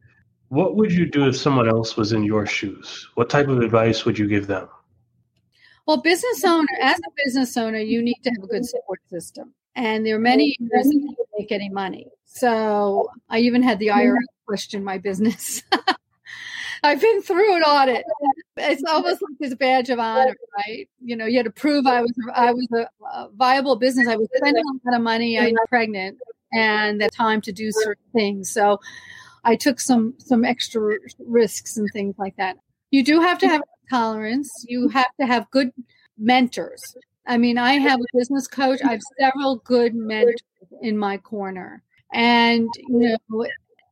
what 0.50 0.76
would 0.76 0.92
you 0.92 1.06
do 1.06 1.28
if 1.28 1.38
someone 1.38 1.70
else 1.70 1.96
was 1.96 2.12
in 2.12 2.24
your 2.24 2.46
shoes? 2.46 3.08
What 3.16 3.30
type 3.30 3.48
of 3.48 3.60
advice 3.60 4.06
would 4.06 4.18
you 4.18 4.28
give 4.28 4.48
them? 4.48 4.68
Well, 5.86 5.98
business 5.98 6.44
owner, 6.44 6.68
as 6.82 6.98
a 6.98 7.12
business 7.26 7.58
owner, 7.58 7.80
you 7.80 8.02
need 8.02 8.20
to 8.24 8.30
have 8.30 8.44
a 8.44 8.48
good 8.48 8.66
support 8.66 9.00
system. 9.10 9.54
And 9.76 10.06
there 10.06 10.16
are 10.16 10.20
many 10.20 10.56
mm-hmm. 10.62 10.68
years 10.72 10.86
that 10.86 10.94
you 10.94 11.16
make 11.38 11.52
any 11.52 11.70
money. 11.70 12.08
So 12.26 13.10
I 13.30 13.40
even 13.40 13.64
had 13.64 13.80
the 13.80 13.88
IRS 13.88 14.12
mm-hmm. 14.12 14.46
question 14.46 14.84
my 14.84 14.98
business. 14.98 15.64
I've 16.84 17.02
been 17.02 17.22
through 17.22 17.56
an 17.56 17.64
audit. 17.64 18.06
It's 18.58 18.84
almost 18.88 19.22
like 19.22 19.38
this 19.40 19.54
badge 19.56 19.90
of 19.90 20.00
honor, 20.00 20.36
right? 20.58 20.88
You 21.04 21.16
know, 21.16 21.26
you 21.26 21.38
had 21.38 21.46
to 21.46 21.52
prove 21.52 21.86
I 21.86 22.02
was 22.02 22.14
I 22.34 22.54
was 22.54 22.68
a, 22.74 22.88
a 23.14 23.30
viable 23.36 23.76
business. 23.76 24.08
I 24.08 24.16
was 24.16 24.30
spending 24.36 24.64
a 24.64 24.88
lot 24.90 24.96
of 24.96 25.02
money. 25.02 25.38
I'm 25.38 25.48
mm-hmm. 25.48 25.66
pregnant, 25.70 26.18
and 26.54 27.02
the 27.02 27.10
time 27.10 27.42
to 27.42 27.52
do 27.52 27.72
certain 27.72 28.04
things. 28.14 28.52
So, 28.52 28.80
I 29.44 29.56
took 29.56 29.80
some 29.80 30.14
some 30.18 30.44
extra 30.46 30.98
risks 31.20 31.78
and 31.78 31.90
things 31.94 32.16
like 32.18 32.36
that. 32.38 32.58
You 32.92 33.04
do 33.04 33.20
have 33.22 33.40
to 33.40 33.48
have 33.48 33.62
tolerance. 33.90 34.50
You 34.68 34.90
have 34.90 35.16
to 35.20 35.26
have 35.26 35.50
good 35.52 35.72
mentors. 36.18 36.96
I 37.28 37.38
mean, 37.38 37.58
I 37.58 37.74
have 37.74 38.00
a 38.00 38.18
business 38.18 38.48
coach. 38.48 38.82
I 38.84 38.92
have 38.92 39.02
several 39.20 39.58
good 39.58 39.96
mentors 39.96 40.42
in 40.82 40.98
my 40.98 41.18
corner. 41.18 41.84
And, 42.12 42.68
you 42.88 43.16
know, 43.30 43.46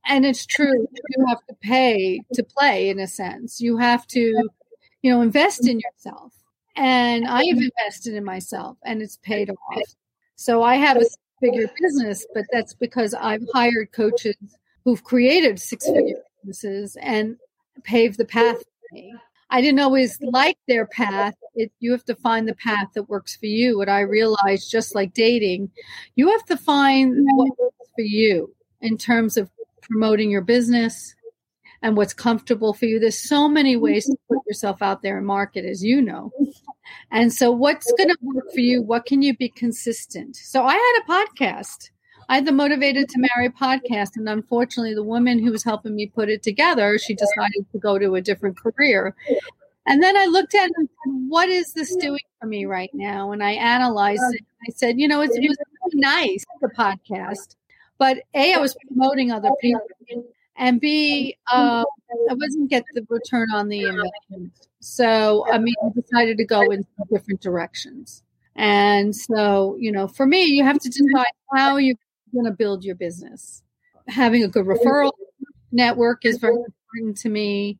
and 0.08 0.26
it's 0.26 0.46
true 0.46 0.88
you 0.94 1.26
have 1.28 1.46
to 1.48 1.56
pay 1.62 2.22
to 2.34 2.44
play 2.44 2.90
in 2.90 3.00
a 3.00 3.08
sense 3.08 3.60
you 3.60 3.78
have 3.78 4.08
to 4.08 4.50
you 5.02 5.12
know 5.12 5.22
invest 5.22 5.68
in 5.68 5.80
yourself 5.80 6.34
and 6.76 7.28
i 7.28 7.44
have 7.44 7.58
invested 7.58 8.14
in 8.14 8.24
myself 8.24 8.78
and 8.86 9.02
it's 9.02 9.18
paid 9.18 9.50
off 9.50 9.82
so 10.36 10.64
i 10.64 10.76
have 10.76 10.98
a 10.98 11.06
figure 11.40 11.70
business 11.80 12.26
but 12.34 12.46
that's 12.52 12.74
because 12.74 13.14
i've 13.14 13.44
hired 13.54 13.92
coaches 13.92 14.36
who've 14.84 15.04
created 15.04 15.60
six 15.60 15.86
figure 15.86 16.18
businesses 16.44 16.98
and 17.02 17.38
paved 17.84 18.18
the 18.18 18.26
path 18.26 18.58
for 18.58 18.96
me 18.96 19.14
i 19.50 19.62
didn't 19.62 19.80
always 19.80 20.18
like 20.22 20.58
their 20.68 20.86
path 20.86 21.36
it, 21.56 21.72
you 21.80 21.92
have 21.92 22.06
to 22.06 22.16
find 22.16 22.48
the 22.48 22.56
path 22.56 22.88
that 22.94 23.04
works 23.04 23.36
for 23.36 23.46
you 23.46 23.78
what 23.78 23.90
i 23.90 24.02
realized 24.02 24.72
just 24.72 24.96
like 24.96 25.14
dating 25.14 25.70
you 26.16 26.30
have 26.30 26.46
to 26.46 26.58
find 26.58 27.16
what 27.36 27.60
works 27.60 27.92
for 27.96 28.02
you 28.04 28.54
in 28.82 28.98
terms 28.98 29.38
of 29.38 29.50
promoting 29.82 30.30
your 30.30 30.42
business 30.42 31.16
and 31.82 31.96
what's 31.96 32.14
comfortable 32.14 32.74
for 32.74 32.86
you. 32.86 33.00
There's 33.00 33.18
so 33.18 33.48
many 33.48 33.76
ways 33.76 34.06
to 34.06 34.18
put 34.28 34.40
yourself 34.48 34.82
out 34.82 35.02
there 35.02 35.18
and 35.18 35.26
market, 35.26 35.66
as 35.66 35.84
you 35.84 36.02
know. 36.02 36.32
And 37.12 37.32
so, 37.32 37.52
what's 37.52 37.92
going 37.94 38.10
to 38.10 38.18
work 38.22 38.52
for 38.54 38.60
you? 38.60 38.82
What 38.82 39.06
can 39.06 39.22
you 39.22 39.36
be 39.36 39.50
consistent? 39.50 40.36
So, 40.36 40.64
I 40.64 40.74
had 40.74 41.02
a 41.04 41.26
podcast. 41.26 41.92
I 42.30 42.36
had 42.36 42.46
the 42.46 42.52
Motivated 42.52 43.08
to 43.10 43.20
Marry 43.36 43.50
podcast. 43.50 44.12
And 44.16 44.28
unfortunately, 44.28 44.94
the 44.94 45.04
woman 45.04 45.40
who 45.44 45.52
was 45.52 45.64
helping 45.64 45.96
me 45.96 46.08
put 46.08 46.30
it 46.30 46.44
together, 46.44 46.98
she 46.98 47.14
decided 47.14 47.66
to 47.72 47.80
go 47.80 47.98
to 47.98 48.16
a 48.16 48.22
different 48.22 48.58
career. 48.58 49.16
And 49.86 50.04
then 50.04 50.18
I 50.18 50.26
looked 50.26 50.54
at 50.54 50.66
it 50.66 50.74
and 50.76 50.90
said, 50.90 51.14
what 51.30 51.48
is 51.48 51.72
this 51.72 51.96
doing 51.96 52.20
for 52.42 52.48
me 52.48 52.66
right 52.66 52.92
now? 52.94 53.32
And 53.32 53.42
I 53.42 53.52
analyzed 53.52 54.22
it. 54.34 54.42
I 54.68 54.74
said, 54.76 55.00
you 55.00 55.08
know, 55.08 55.22
it's, 55.22 55.38
it 55.38 55.48
was 55.48 55.58
really 55.86 56.02
nice, 56.02 56.44
the 56.60 56.68
podcast 56.68 57.56
but 57.98 58.20
A, 58.34 58.54
I 58.54 58.58
was 58.58 58.76
promoting 58.88 59.32
other 59.32 59.50
people. 59.62 59.82
And 60.58 60.82
B, 60.82 61.38
um, 61.54 61.86
I 62.30 62.34
wasn't 62.34 62.70
get 62.70 62.84
the 62.94 63.06
return 63.10 63.48
on 63.54 63.70
the 63.70 63.84
investment. 63.84 64.54
So, 64.80 65.46
I 65.52 65.58
mean, 65.58 65.76
I 65.84 65.90
decided 66.00 66.38
to 66.38 66.46
go 66.46 66.62
in 66.72 66.86
different 67.12 67.42
directions. 67.42 68.24
And 68.56 69.16
so, 69.16 69.78
you 69.80 69.92
know, 69.92 70.08
for 70.08 70.26
me, 70.26 70.46
you 70.46 70.64
have 70.64 70.80
to 70.80 70.90
decide 70.90 71.32
how 71.54 71.78
you're 71.78 71.96
going 72.34 72.46
to 72.46 72.52
build 72.52 72.84
your 72.84 72.96
business. 72.96 73.62
Having 74.08 74.44
a 74.44 74.48
good 74.48 74.66
referral 74.66 75.12
network 75.72 76.26
is 76.26 76.38
very 76.38 76.56
important 76.56 77.18
to 77.18 77.30
me. 77.30 77.78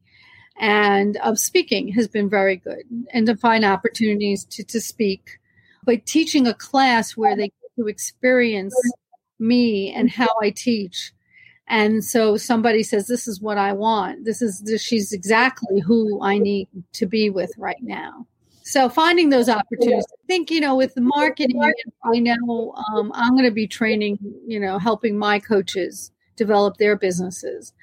And 0.60 1.18
of 1.18 1.40
speaking 1.40 1.90
has 1.90 2.08
been 2.08 2.30
very 2.30 2.58
good 2.58 2.84
and 3.14 3.28
to 3.28 3.36
find 3.36 3.64
opportunities 3.64 4.44
to, 4.46 4.64
to 4.66 4.82
speak. 4.82 5.40
But 5.84 6.06
teaching 6.06 6.48
a 6.48 6.54
class 6.54 7.16
where 7.16 7.36
they 7.36 7.48
get 7.48 7.76
to 7.78 7.88
experience 7.88 8.76
me 9.40 9.94
and 9.94 10.10
how 10.10 10.28
I 10.42 10.50
teach. 10.50 11.14
And 11.68 12.04
so 12.04 12.38
somebody 12.38 12.84
says, 12.84 13.08
This 13.08 13.28
is 13.28 13.42
what 13.42 13.58
I 13.58 13.74
want. 13.74 14.26
This 14.26 14.42
is 14.42 14.62
this, 14.62 14.82
she's 14.82 15.12
exactly 15.12 15.80
who 15.80 16.22
I 16.22 16.38
need 16.38 16.68
to 16.94 17.06
be 17.06 17.30
with 17.30 17.52
right 17.58 17.82
now. 17.82 18.26
So 18.64 18.90
finding 18.90 19.30
those 19.30 19.48
opportunities. 19.48 20.06
I 20.12 20.28
think, 20.28 20.52
you 20.52 20.60
know, 20.60 20.76
with 20.76 20.94
the 20.94 21.02
marketing, 21.02 21.62
I 22.04 22.20
know 22.20 22.74
um, 22.94 23.12
I'm 23.16 23.32
going 23.32 23.46
to 23.46 23.52
be 23.52 23.66
training, 23.66 24.20
you 24.46 24.60
know, 24.60 24.78
helping 24.78 25.18
my 25.18 25.40
coaches 25.40 26.12
develop 26.36 26.78
their 26.78 26.98
businesses 26.98 27.74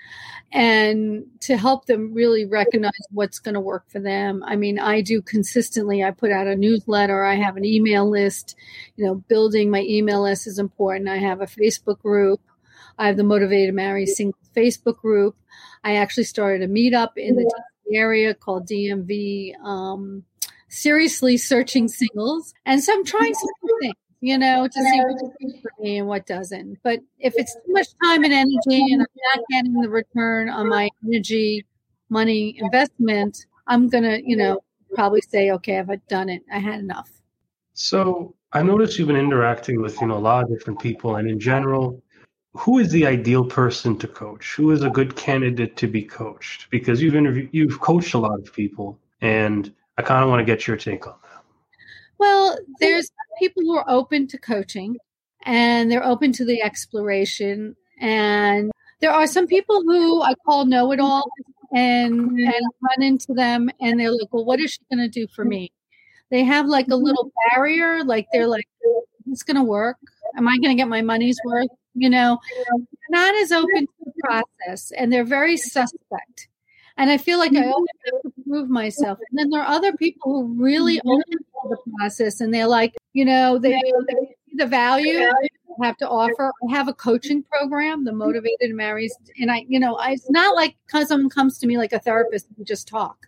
and 0.53 1.25
to 1.41 1.57
help 1.57 1.87
them 1.87 2.15
really 2.15 2.45
recognize 2.45 2.93
what's 3.11 3.39
going 3.39 3.55
to 3.55 3.61
work 3.61 3.85
for 3.89 3.99
them. 3.99 4.45
I 4.47 4.57
mean, 4.57 4.79
I 4.79 5.01
do 5.01 5.21
consistently, 5.21 6.05
I 6.05 6.13
put 6.13 6.31
out 6.31 6.47
a 6.47 6.55
newsletter, 6.55 7.25
I 7.25 7.35
have 7.35 7.57
an 7.57 7.65
email 7.65 8.09
list. 8.09 8.55
You 8.97 9.05
know, 9.05 9.15
building 9.15 9.71
my 9.71 9.81
email 9.81 10.23
list 10.23 10.47
is 10.47 10.59
important. 10.59 11.09
I 11.09 11.17
have 11.17 11.41
a 11.41 11.47
Facebook 11.47 11.99
group. 11.99 12.41
I 12.99 13.07
have 13.07 13.17
the 13.17 13.25
Motivated 13.25 13.75
Marry 13.75 14.07
Single 14.07 14.39
Facebook 14.57 14.99
group. 14.99 15.37
I 15.83 15.97
actually 15.97 16.25
started 16.25 16.63
a 16.63 16.73
meetup 16.73 17.17
in 17.17 17.37
the 17.37 17.51
area 17.93 18.35
called 18.35 18.69
DMV 18.69 19.59
um, 19.61 20.25
Seriously 20.69 21.37
Searching 21.37 21.89
Singles. 21.89 22.55
And 22.67 22.83
so 22.83 22.93
I'm 22.93 23.05
trying 23.05 23.35
some 23.35 23.49
things 23.81 23.95
you 24.25 24.39
know, 24.39 24.67
to 24.67 24.73
see 24.73 25.01
what's 25.05 25.23
good 25.39 25.61
for 25.61 25.71
me 25.83 25.99
and 25.99 26.09
what 26.09 26.27
doesn't. 26.27 26.79
But 26.83 27.01
if 27.19 27.35
it's 27.37 27.55
too 27.55 27.73
much 27.75 27.89
time 28.03 28.25
and 28.25 28.33
energy 28.33 28.93
and 28.93 29.03
I'm 29.03 29.07
not 29.35 29.45
getting 29.51 29.75
the 29.75 29.91
return 29.91 30.49
on 30.49 30.67
my 30.67 30.89
energy, 31.05 31.67
money 32.09 32.59
investment, 32.59 33.45
I'm 33.67 33.91
going 33.91 34.05
to, 34.05 34.27
you 34.27 34.39
know, 34.39 34.65
probably 34.95 35.21
say, 35.21 35.51
okay, 35.51 35.79
I've 35.79 35.91
done 36.09 36.31
it. 36.31 36.43
I 36.51 36.59
had 36.59 36.81
enough. 36.81 37.11
So 37.75 38.35
I 38.55 38.63
noticed 38.63 38.99
you've 38.99 39.09
been 39.09 39.17
interacting 39.17 39.83
with, 39.83 40.01
you 40.01 40.07
know, 40.07 40.17
a 40.17 40.19
lot 40.19 40.45
of 40.45 40.49
different 40.49 40.81
people. 40.81 41.17
And 41.17 41.29
in 41.29 41.39
general, 41.39 42.03
who 42.55 42.79
is 42.79 42.91
the 42.91 43.07
ideal 43.07 43.45
person 43.45 43.99
to 43.99 44.07
coach? 44.07 44.55
Who 44.55 44.71
is 44.71 44.83
a 44.83 44.91
good 44.91 45.17
candidate 45.17 45.77
to 45.77 45.89
be 45.89 46.03
coached? 46.03 46.71
Because 46.71 47.03
you've 47.03 47.17
interviewed, 47.17 47.49
you've 47.53 47.81
coached 47.81 48.15
a 48.15 48.19
lot 48.19 48.39
of 48.39 48.53
people. 48.53 48.99
And 49.21 49.73
I 49.99 50.03
kind 50.03 50.23
of 50.23 50.31
want 50.31 50.41
to 50.41 50.45
get 50.45 50.67
your 50.67 50.77
take 50.77 51.07
on 51.07 51.15
that. 51.23 51.43
Well, 52.19 52.57
there's 52.79 53.11
people 53.41 53.63
who 53.63 53.77
are 53.77 53.85
open 53.89 54.29
to 54.29 54.39
coaching 54.39 54.97
and 55.43 55.91
they're 55.91 56.05
open 56.05 56.33
to 56.33 56.45
the 56.45 56.63
exploration. 56.63 57.75
And 58.01 58.71
there 59.01 59.11
are 59.11 59.27
some 59.27 59.49
people 59.49 59.83
who 59.83 60.23
I 60.23 60.35
call 60.47 60.65
know 60.65 60.93
it 60.93 61.01
all 61.01 61.25
and, 61.73 62.31
and 62.31 62.65
run 62.83 63.03
into 63.03 63.35
them 63.35 63.69
and 63.81 63.99
they're 63.99 64.13
like, 64.13 64.33
well, 64.33 64.45
what 64.45 64.61
is 64.61 64.73
she 64.73 64.81
going 64.95 65.05
to 65.05 65.09
do 65.09 65.27
for 65.35 65.45
me? 65.45 65.73
They 66.31 66.45
have 66.45 66.67
like 66.67 66.87
a 66.89 66.97
little 66.97 67.33
barrier, 67.51 68.05
like 68.05 68.27
they're 68.33 68.47
like, 68.47 68.69
it's 69.27 69.43
going 69.43 69.57
to 69.57 69.63
work. 69.65 69.97
Am 70.37 70.47
I 70.47 70.57
going 70.59 70.71
to 70.71 70.81
get 70.81 70.89
my 70.89 71.03
money's 71.03 71.39
worth? 71.45 71.69
You 71.95 72.11
know, 72.11 72.41
not 73.11 73.35
as 73.37 73.53
open 73.53 73.87
to 73.87 73.93
the 74.05 74.13
process 74.23 74.91
and 74.93 75.13
they're 75.13 75.25
very 75.25 75.57
suspect. 75.57 76.49
And 76.97 77.11
I 77.11 77.19
feel 77.19 77.39
like 77.39 77.53
I 77.53 77.57
mm-hmm. 77.57 77.73
always 77.73 77.89
have 78.05 78.23
to 78.23 78.33
prove 78.49 78.69
myself. 78.69 79.19
And 79.31 79.39
then 79.39 79.51
there 79.51 79.63
are 79.63 79.75
other 79.75 79.93
people 79.95 80.33
who 80.33 80.63
really 80.63 80.99
mm-hmm. 80.99 81.09
own 81.09 81.23
the 81.69 81.79
process 81.99 82.41
and 82.41 82.55
they're 82.55 82.69
like, 82.69 82.95
you 83.13 83.25
know, 83.25 83.59
they, 83.59 83.73
they 83.73 84.15
see 84.15 84.57
the 84.57 84.67
value 84.67 85.19
I 85.83 85.87
have 85.87 85.97
to 85.99 86.09
offer. 86.09 86.53
I 86.69 86.73
have 86.73 86.89
a 86.89 86.95
coaching 86.95 87.43
mm-hmm. 87.43 87.59
program, 87.59 88.05
the 88.05 88.13
Motivated 88.13 88.71
Marries. 88.75 89.15
And 89.41 89.51
I, 89.51 89.65
you 89.69 89.81
know, 89.81 89.97
I, 89.97 90.13
it's 90.13 90.31
not 90.31 90.55
like 90.55 90.77
someone 91.07 91.31
comes 91.31 91.59
to 91.59 91.67
me 91.67 91.79
like 91.79 91.93
a 91.93 91.99
therapist 91.99 92.47
and 92.57 92.67
just 92.67 92.87
talk. 92.87 93.27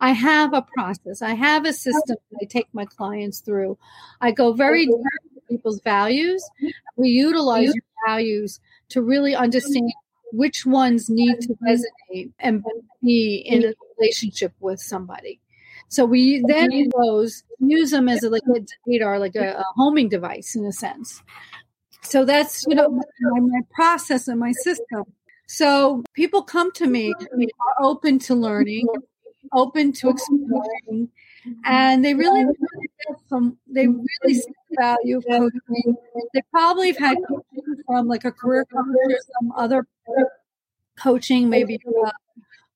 I 0.00 0.12
have 0.12 0.54
a 0.54 0.62
process. 0.62 1.22
I 1.22 1.34
have 1.34 1.64
a 1.64 1.72
system 1.72 2.16
that 2.30 2.38
I 2.40 2.44
take 2.44 2.68
my 2.72 2.84
clients 2.84 3.40
through. 3.40 3.78
I 4.20 4.30
go 4.30 4.52
very 4.52 4.86
deep 4.86 4.94
into 4.94 5.40
people's 5.48 5.80
values. 5.80 6.48
We 6.96 7.08
utilize 7.08 7.72
values 8.06 8.60
to 8.90 9.02
really 9.02 9.34
understand 9.34 9.92
which 10.32 10.66
ones 10.66 11.08
need 11.08 11.40
to 11.40 11.54
resonate 11.66 12.32
and 12.38 12.64
be 13.02 13.36
in 13.36 13.64
a 13.64 13.74
relationship 13.98 14.52
with 14.60 14.80
somebody. 14.80 15.40
So 15.88 16.04
we 16.04 16.44
then 16.46 16.70
those 16.96 17.42
use 17.60 17.90
them 17.90 18.08
as 18.08 18.22
a 18.22 18.28
like 18.28 18.42
a 18.54 18.60
radar, 18.86 19.18
like 19.18 19.34
a, 19.36 19.58
a, 19.58 19.64
homing 19.74 20.10
device 20.10 20.54
in 20.54 20.66
a 20.66 20.72
sense. 20.72 21.22
So 22.02 22.24
that's 22.26 22.64
you 22.68 22.74
know 22.74 22.90
my, 22.90 23.40
my 23.40 23.60
process 23.74 24.28
and 24.28 24.38
my 24.38 24.52
system. 24.52 25.04
So 25.46 26.04
people 26.12 26.42
come 26.42 26.72
to 26.72 26.86
me 26.86 27.14
are 27.14 27.84
open 27.84 28.18
to 28.20 28.34
learning, 28.34 28.86
open 29.54 29.92
to 29.94 30.10
exploring, 30.10 31.08
and 31.64 32.04
they 32.04 32.14
really 32.14 32.46
from 33.28 33.58
they 33.66 33.86
really 33.86 34.34
see 34.34 34.52
the 34.70 34.76
value 34.78 35.18
of 35.18 35.24
coaching. 35.26 35.96
They 36.34 36.42
probably 36.50 36.88
have 36.88 36.98
had 36.98 37.18
coaching 37.26 37.82
from 37.86 38.08
like 38.08 38.24
a 38.24 38.32
career 38.32 38.64
coach 38.64 38.84
or 38.86 39.18
some 39.40 39.52
other 39.52 39.86
coaching, 40.98 41.48
maybe 41.48 41.76
a 42.04 42.12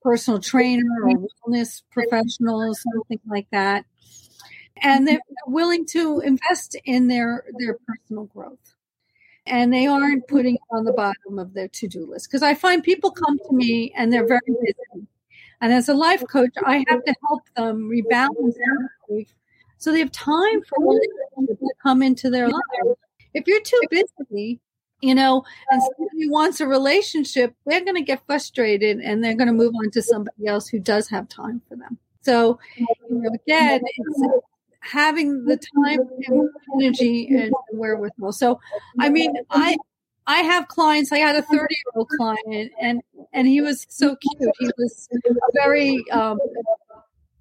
personal 0.02 0.40
trainer 0.40 0.84
or 1.02 1.10
wellness 1.48 1.82
professional, 1.90 2.74
something 2.74 3.20
like 3.26 3.46
that. 3.50 3.84
And 4.82 5.06
they're 5.06 5.20
willing 5.46 5.86
to 5.86 6.20
invest 6.20 6.76
in 6.84 7.08
their, 7.08 7.44
their 7.58 7.78
personal 7.86 8.24
growth. 8.24 8.74
And 9.46 9.72
they 9.72 9.86
aren't 9.86 10.26
putting 10.28 10.54
it 10.54 10.60
on 10.70 10.84
the 10.84 10.92
bottom 10.92 11.38
of 11.38 11.52
their 11.52 11.68
to 11.68 11.88
do 11.88 12.06
list. 12.06 12.28
Because 12.28 12.42
I 12.42 12.54
find 12.54 12.82
people 12.82 13.10
come 13.10 13.38
to 13.38 13.52
me 13.52 13.92
and 13.96 14.12
they're 14.12 14.26
very 14.26 14.40
busy. 14.46 15.06
And 15.62 15.72
as 15.72 15.88
a 15.88 15.94
life 15.94 16.22
coach, 16.28 16.52
I 16.66 16.84
have 16.88 17.02
to 17.04 17.14
help 17.26 17.42
them 17.56 17.88
rebalance 17.88 18.54
so 19.82 19.90
they 19.90 19.98
have 19.98 20.12
time 20.12 20.62
for 20.62 21.00
to 21.40 21.74
come 21.82 22.04
into 22.04 22.30
their 22.30 22.48
life. 22.48 22.62
If 23.34 23.48
you're 23.48 23.60
too 23.62 23.80
busy, 23.90 24.60
you 25.00 25.12
know, 25.12 25.44
and 25.72 25.82
somebody 25.82 26.28
wants 26.28 26.60
a 26.60 26.68
relationship, 26.68 27.52
they're 27.66 27.80
going 27.80 27.96
to 27.96 28.02
get 28.02 28.24
frustrated 28.24 29.00
and 29.00 29.24
they're 29.24 29.34
going 29.34 29.48
to 29.48 29.52
move 29.52 29.74
on 29.74 29.90
to 29.90 30.00
somebody 30.00 30.46
else 30.46 30.68
who 30.68 30.78
does 30.78 31.08
have 31.08 31.28
time 31.28 31.62
for 31.68 31.74
them. 31.74 31.98
So, 32.20 32.60
you 32.76 32.86
know, 33.10 33.30
again, 33.34 33.80
it's 33.84 34.22
having 34.78 35.46
the 35.46 35.56
time 35.56 35.98
and 36.28 36.50
energy 36.76 37.26
and 37.34 37.52
wherewithal. 37.72 38.30
So, 38.32 38.60
I 39.00 39.08
mean, 39.08 39.34
I 39.50 39.76
I 40.26 40.38
have 40.42 40.68
clients. 40.68 41.12
I 41.12 41.18
had 41.18 41.36
a 41.36 41.42
30 41.42 41.56
year 41.56 41.68
old 41.94 42.08
client, 42.08 42.72
and 42.80 43.00
and 43.32 43.46
he 43.46 43.60
was 43.60 43.86
so 43.88 44.16
cute. 44.16 44.54
He 44.60 44.70
was 44.78 45.08
very 45.54 46.02
um, 46.10 46.38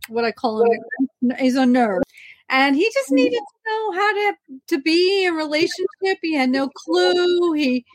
what 0.10 0.26
I 0.26 0.32
call 0.32 0.64
him. 0.64 1.32
He's 1.40 1.56
a 1.56 1.64
nerd, 1.64 2.02
and 2.50 2.76
he 2.76 2.90
just 2.94 3.12
needed 3.12 3.40
to 3.40 3.70
know 3.70 3.92
how 3.94 4.14
to 4.14 4.34
to 4.70 4.82
be 4.82 5.26
in 5.26 5.36
relationship. 5.36 6.18
He 6.22 6.34
had 6.34 6.50
no 6.50 6.70
clue. 6.70 7.54
He 7.54 7.86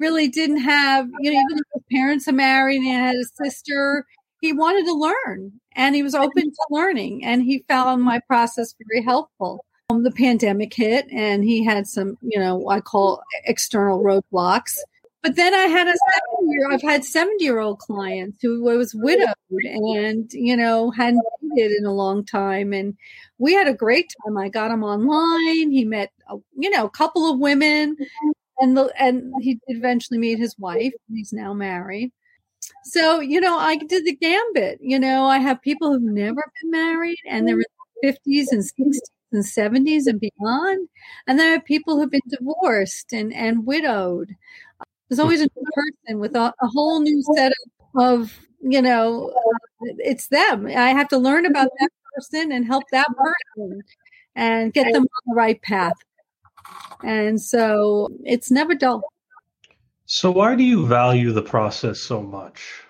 really 0.00 0.28
didn't 0.28 0.62
have, 0.62 1.08
you 1.20 1.32
know, 1.32 1.38
even 1.38 1.62
his 1.74 1.82
parents 1.92 2.26
are 2.26 2.32
married 2.32 2.76
and 2.76 2.84
he 2.84 2.90
had 2.90 3.16
a 3.16 3.44
sister, 3.44 4.06
he 4.40 4.52
wanted 4.52 4.86
to 4.86 4.94
learn 4.94 5.52
and 5.76 5.94
he 5.94 6.02
was 6.02 6.14
open 6.14 6.42
to 6.42 6.66
learning. 6.70 7.24
And 7.24 7.42
he 7.42 7.64
found 7.68 8.02
my 8.02 8.20
process 8.26 8.74
very 8.88 9.04
helpful. 9.04 9.64
Um, 9.90 10.04
the 10.04 10.10
pandemic 10.10 10.72
hit 10.72 11.06
and 11.10 11.42
he 11.42 11.64
had 11.64 11.86
some, 11.86 12.16
you 12.22 12.38
know, 12.38 12.68
I 12.68 12.80
call 12.80 13.22
external 13.44 14.02
roadblocks. 14.02 14.76
But 15.22 15.36
then 15.36 15.52
I 15.52 15.64
had 15.64 15.86
a 15.86 15.94
70 16.38 16.52
year, 16.52 16.72
I've 16.72 16.82
had 16.82 17.04
70 17.04 17.44
year 17.44 17.58
old 17.58 17.78
clients 17.78 18.38
who 18.40 18.62
was 18.62 18.94
widowed 18.94 19.34
and, 19.50 20.32
you 20.32 20.56
know, 20.56 20.90
hadn't 20.90 21.22
dated 21.56 21.76
in 21.76 21.84
a 21.84 21.92
long 21.92 22.24
time. 22.24 22.72
And 22.72 22.96
we 23.38 23.52
had 23.52 23.66
a 23.66 23.74
great 23.74 24.14
time. 24.24 24.38
I 24.38 24.48
got 24.48 24.70
him 24.70 24.82
online. 24.82 25.70
He 25.72 25.84
met, 25.84 26.10
a, 26.30 26.36
you 26.56 26.70
know, 26.70 26.86
a 26.86 26.90
couple 26.90 27.30
of 27.30 27.38
women 27.38 27.96
and 28.60 28.76
the, 28.76 28.92
and 28.98 29.34
he 29.40 29.58
eventually 29.66 30.18
meet 30.18 30.38
his 30.38 30.56
wife. 30.58 30.92
He's 31.12 31.32
now 31.32 31.52
married. 31.52 32.12
So, 32.84 33.20
you 33.20 33.40
know, 33.40 33.58
I 33.58 33.76
did 33.76 34.06
the 34.06 34.16
gambit. 34.16 34.78
You 34.80 35.00
know, 35.00 35.24
I 35.24 35.38
have 35.38 35.60
people 35.60 35.92
who've 35.92 36.02
never 36.02 36.42
been 36.62 36.70
married 36.70 37.18
and 37.28 37.46
they're 37.46 37.58
in 37.58 37.64
their 38.02 38.12
50s 38.12 38.46
and 38.52 38.62
60s 38.62 38.98
and 39.32 39.44
70s 39.44 40.06
and 40.06 40.20
beyond. 40.20 40.88
And 41.26 41.38
there 41.38 41.54
are 41.54 41.60
people 41.60 41.96
who've 41.96 42.10
been 42.10 42.20
divorced 42.28 43.12
and, 43.12 43.32
and 43.34 43.66
widowed. 43.66 44.34
There's 45.08 45.18
always 45.18 45.40
a 45.40 45.48
new 45.56 45.64
person 45.74 46.20
with 46.20 46.36
a, 46.36 46.54
a 46.60 46.66
whole 46.66 47.00
new 47.00 47.22
set 47.34 47.52
of, 47.96 48.02
of 48.02 48.38
you 48.62 48.82
know, 48.82 49.30
uh, 49.30 49.86
it's 49.98 50.28
them. 50.28 50.66
I 50.66 50.90
have 50.90 51.08
to 51.08 51.18
learn 51.18 51.46
about 51.46 51.68
that 51.78 51.90
person 52.14 52.52
and 52.52 52.66
help 52.66 52.84
that 52.92 53.08
person 53.16 53.82
and 54.36 54.72
get 54.72 54.92
them 54.92 55.02
on 55.02 55.22
the 55.26 55.34
right 55.34 55.60
path. 55.62 55.96
And 57.02 57.40
so 57.40 58.08
it's 58.24 58.50
never 58.50 58.74
dull. 58.74 59.02
So, 60.06 60.30
why 60.30 60.56
do 60.56 60.64
you 60.64 60.86
value 60.86 61.32
the 61.32 61.42
process 61.42 62.00
so 62.00 62.20
much? 62.20 62.82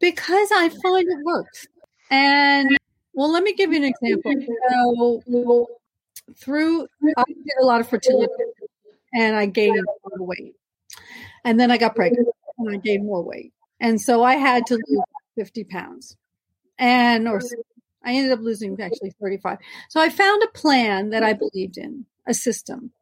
Because 0.00 0.48
I 0.52 0.68
find 0.68 1.06
it 1.08 1.24
works. 1.24 1.66
And 2.10 2.76
well, 3.14 3.32
let 3.32 3.42
me 3.42 3.54
give 3.54 3.72
you 3.72 3.78
an 3.78 3.84
example. 3.84 4.34
So, 5.28 5.68
through 6.36 6.86
I 7.16 7.24
did 7.26 7.54
a 7.60 7.64
lot 7.64 7.80
of 7.80 7.88
fertility 7.88 8.32
and 9.12 9.36
I 9.36 9.46
gained 9.46 9.78
a 9.78 10.08
lot 10.08 10.20
of 10.20 10.26
weight. 10.26 10.54
And 11.44 11.58
then 11.58 11.70
I 11.70 11.76
got 11.76 11.96
pregnant 11.96 12.28
and 12.58 12.74
I 12.74 12.76
gained 12.78 13.04
more 13.04 13.22
weight. 13.22 13.52
And 13.80 14.00
so 14.00 14.22
I 14.22 14.34
had 14.36 14.66
to 14.66 14.74
lose 14.74 15.02
50 15.36 15.64
pounds. 15.64 16.16
And 16.78 17.28
or 17.28 17.40
I 18.04 18.14
ended 18.14 18.32
up 18.32 18.40
losing 18.40 18.80
actually 18.80 19.12
35. 19.20 19.58
So 19.88 20.00
I 20.00 20.08
found 20.08 20.42
a 20.42 20.48
plan 20.48 21.10
that 21.10 21.22
I 21.22 21.32
believed 21.32 21.76
in, 21.76 22.06
a 22.26 22.34
system 22.34 22.92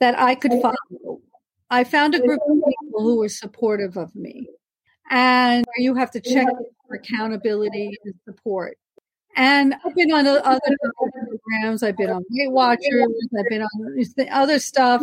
that 0.00 0.18
I 0.18 0.34
could 0.34 0.52
follow. 0.60 1.20
I 1.70 1.84
found 1.84 2.14
a 2.14 2.20
group 2.20 2.40
of 2.48 2.56
people 2.56 3.02
who 3.02 3.18
were 3.18 3.28
supportive 3.28 3.96
of 3.96 4.14
me. 4.14 4.48
And 5.10 5.64
you 5.78 5.94
have 5.94 6.10
to 6.12 6.20
check 6.20 6.46
for 6.86 6.96
accountability 6.96 7.96
and 8.04 8.14
support. 8.24 8.76
And 9.36 9.74
I've 9.84 9.94
been 9.94 10.12
on 10.12 10.26
other 10.26 10.60
programs. 10.98 11.82
I've 11.82 11.96
been 11.96 12.10
on 12.10 12.24
Weight 12.30 12.50
Watchers. 12.50 13.28
I've 13.38 13.48
been 13.50 13.62
on 13.62 14.28
other 14.32 14.58
stuff. 14.58 15.02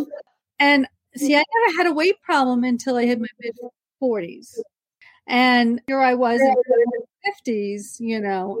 And 0.58 0.86
see, 1.16 1.36
I 1.36 1.44
never 1.66 1.76
had 1.78 1.86
a 1.86 1.94
weight 1.94 2.20
problem 2.22 2.64
until 2.64 2.96
I 2.96 3.06
hit 3.06 3.20
my 3.20 3.28
mid 3.40 3.54
40s. 4.02 4.58
And 5.26 5.80
here 5.86 6.00
I 6.00 6.14
was 6.14 6.40
in 6.40 6.48
my 6.48 7.30
50s, 7.30 7.98
you 8.00 8.20
know, 8.20 8.60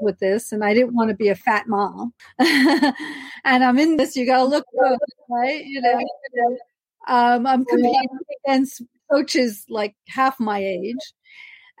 with 0.00 0.18
this, 0.18 0.52
and 0.52 0.64
I 0.64 0.74
didn't 0.74 0.94
want 0.94 1.10
to 1.10 1.16
be 1.16 1.28
a 1.28 1.36
fat 1.36 1.68
mom. 1.68 2.14
and 2.38 2.94
I'm 3.44 3.78
in 3.78 3.96
this, 3.96 4.16
you 4.16 4.26
got 4.26 4.38
to 4.38 4.44
look 4.44 4.64
good, 4.78 4.98
right? 5.28 5.64
You 5.64 5.82
know, 5.82 5.98
um, 7.06 7.46
I'm 7.46 7.64
competing 7.64 8.08
against 8.44 8.82
coaches 9.10 9.64
like 9.68 9.94
half 10.08 10.40
my 10.40 10.58
age. 10.58 11.12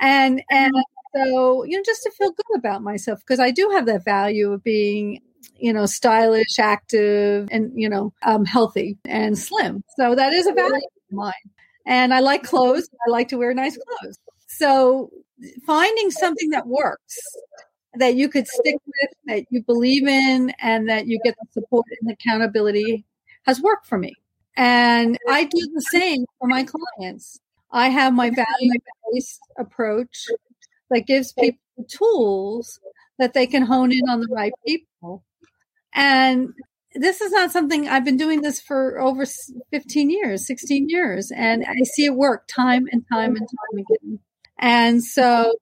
And, 0.00 0.42
and 0.50 0.72
so, 1.14 1.64
you 1.64 1.76
know, 1.76 1.82
just 1.84 2.02
to 2.04 2.10
feel 2.12 2.30
good 2.30 2.58
about 2.58 2.82
myself, 2.82 3.20
because 3.20 3.40
I 3.40 3.50
do 3.50 3.70
have 3.70 3.86
that 3.86 4.04
value 4.04 4.52
of 4.52 4.62
being 4.62 5.20
you 5.60 5.72
know, 5.72 5.86
stylish, 5.86 6.58
active, 6.58 7.48
and, 7.50 7.70
you 7.74 7.88
know, 7.88 8.12
um, 8.22 8.44
healthy 8.44 8.98
and 9.04 9.38
slim. 9.38 9.84
So 9.96 10.14
that 10.14 10.32
is 10.32 10.46
a 10.46 10.52
value 10.52 10.74
of 10.74 11.12
mine. 11.12 11.32
And 11.86 12.14
I 12.14 12.20
like 12.20 12.42
clothes. 12.42 12.88
I 13.06 13.10
like 13.10 13.28
to 13.28 13.36
wear 13.36 13.52
nice 13.54 13.76
clothes. 13.76 14.18
So 14.46 15.10
finding 15.66 16.10
something 16.10 16.50
that 16.50 16.66
works, 16.66 17.18
that 17.94 18.14
you 18.14 18.28
could 18.28 18.46
stick 18.46 18.76
with, 18.86 19.10
that 19.26 19.44
you 19.50 19.62
believe 19.62 20.06
in, 20.06 20.52
and 20.60 20.88
that 20.88 21.06
you 21.06 21.18
get 21.24 21.34
the 21.40 21.60
support 21.60 21.86
and 22.00 22.10
accountability 22.10 23.04
has 23.44 23.60
worked 23.60 23.86
for 23.86 23.98
me. 23.98 24.14
And 24.56 25.18
I 25.28 25.44
do 25.44 25.70
the 25.74 25.82
same 25.92 26.24
for 26.38 26.48
my 26.48 26.64
clients. 26.64 27.38
I 27.70 27.88
have 27.88 28.12
my 28.12 28.30
value 28.30 28.72
based 29.12 29.40
approach 29.58 30.26
that 30.90 31.06
gives 31.06 31.32
people 31.32 31.58
tools 31.88 32.80
that 33.18 33.34
they 33.34 33.46
can 33.46 33.62
hone 33.62 33.92
in 33.92 34.08
on 34.08 34.20
the 34.20 34.28
right 34.30 34.52
people. 34.66 35.24
And 35.94 36.52
this 36.94 37.20
is 37.20 37.30
not 37.32 37.52
something 37.52 37.88
I've 37.88 38.04
been 38.04 38.16
doing 38.16 38.42
this 38.42 38.60
for 38.60 39.00
over 39.00 39.24
15 39.70 40.10
years, 40.10 40.46
16 40.46 40.88
years, 40.88 41.30
and 41.30 41.64
I 41.64 41.82
see 41.84 42.04
it 42.04 42.14
work 42.14 42.48
time 42.48 42.86
and 42.90 43.04
time 43.12 43.36
and 43.36 43.48
time 43.48 43.84
again. 43.84 44.18
And 44.58 45.02
so, 45.02 45.54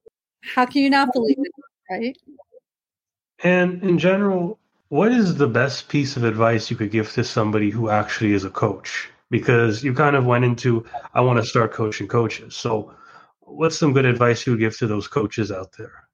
how 0.43 0.65
can 0.65 0.81
you 0.81 0.89
not 0.89 1.13
believe 1.13 1.37
it, 1.37 1.51
right? 1.89 2.17
And 3.43 3.83
in 3.83 3.99
general, 3.99 4.59
what 4.89 5.11
is 5.11 5.35
the 5.35 5.47
best 5.47 5.87
piece 5.87 6.17
of 6.17 6.23
advice 6.23 6.71
you 6.71 6.75
could 6.75 6.91
give 6.91 7.11
to 7.13 7.23
somebody 7.23 7.69
who 7.69 7.89
actually 7.89 8.33
is 8.33 8.43
a 8.43 8.49
coach? 8.49 9.09
Because 9.29 9.83
you 9.83 9.93
kind 9.93 10.15
of 10.15 10.25
went 10.25 10.43
into, 10.43 10.85
I 11.13 11.21
want 11.21 11.39
to 11.39 11.45
start 11.45 11.71
coaching 11.71 12.07
coaches. 12.07 12.55
So, 12.55 12.93
what's 13.49 13.77
some 13.77 13.93
good 13.93 14.05
advice 14.05 14.45
you 14.45 14.53
would 14.53 14.59
give 14.59 14.77
to 14.77 14.87
those 14.87 15.07
coaches 15.07 15.51
out 15.51 15.73
there? 15.77 16.07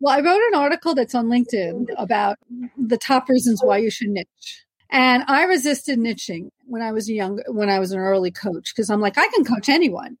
Well, 0.00 0.14
I 0.14 0.20
wrote 0.20 0.42
an 0.48 0.54
article 0.54 0.94
that's 0.94 1.14
on 1.14 1.26
LinkedIn 1.26 1.86
about 1.96 2.36
the 2.76 2.98
top 2.98 3.28
reasons 3.28 3.60
why 3.62 3.78
you 3.78 3.90
should 3.90 4.08
niche. 4.08 4.64
And 4.90 5.24
I 5.26 5.44
resisted 5.44 5.98
niching 5.98 6.50
when 6.66 6.82
I 6.82 6.92
was 6.92 7.10
young, 7.10 7.40
when 7.48 7.70
I 7.70 7.78
was 7.78 7.92
an 7.92 7.98
early 7.98 8.30
coach, 8.30 8.72
because 8.74 8.90
I'm 8.90 9.00
like, 9.00 9.18
I 9.18 9.28
can 9.28 9.44
coach 9.44 9.68
anyone. 9.68 10.18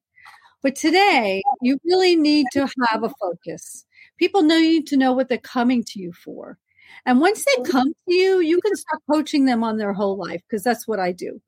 But 0.62 0.76
today, 0.76 1.42
you 1.60 1.78
really 1.84 2.16
need 2.16 2.46
to 2.52 2.66
have 2.88 3.04
a 3.04 3.12
focus. 3.20 3.84
People 4.18 4.42
need 4.42 4.86
to 4.86 4.96
know 4.96 5.12
what 5.12 5.28
they're 5.28 5.38
coming 5.38 5.84
to 5.88 6.00
you 6.00 6.12
for. 6.12 6.58
And 7.04 7.20
once 7.20 7.44
they 7.44 7.70
come 7.70 7.88
to 7.88 8.14
you, 8.14 8.40
you 8.40 8.60
can 8.60 8.74
start 8.74 9.02
coaching 9.10 9.44
them 9.44 9.62
on 9.62 9.76
their 9.76 9.92
whole 9.92 10.16
life 10.16 10.40
because 10.48 10.62
that's 10.62 10.88
what 10.88 10.98
I 10.98 11.12
do. 11.12 11.42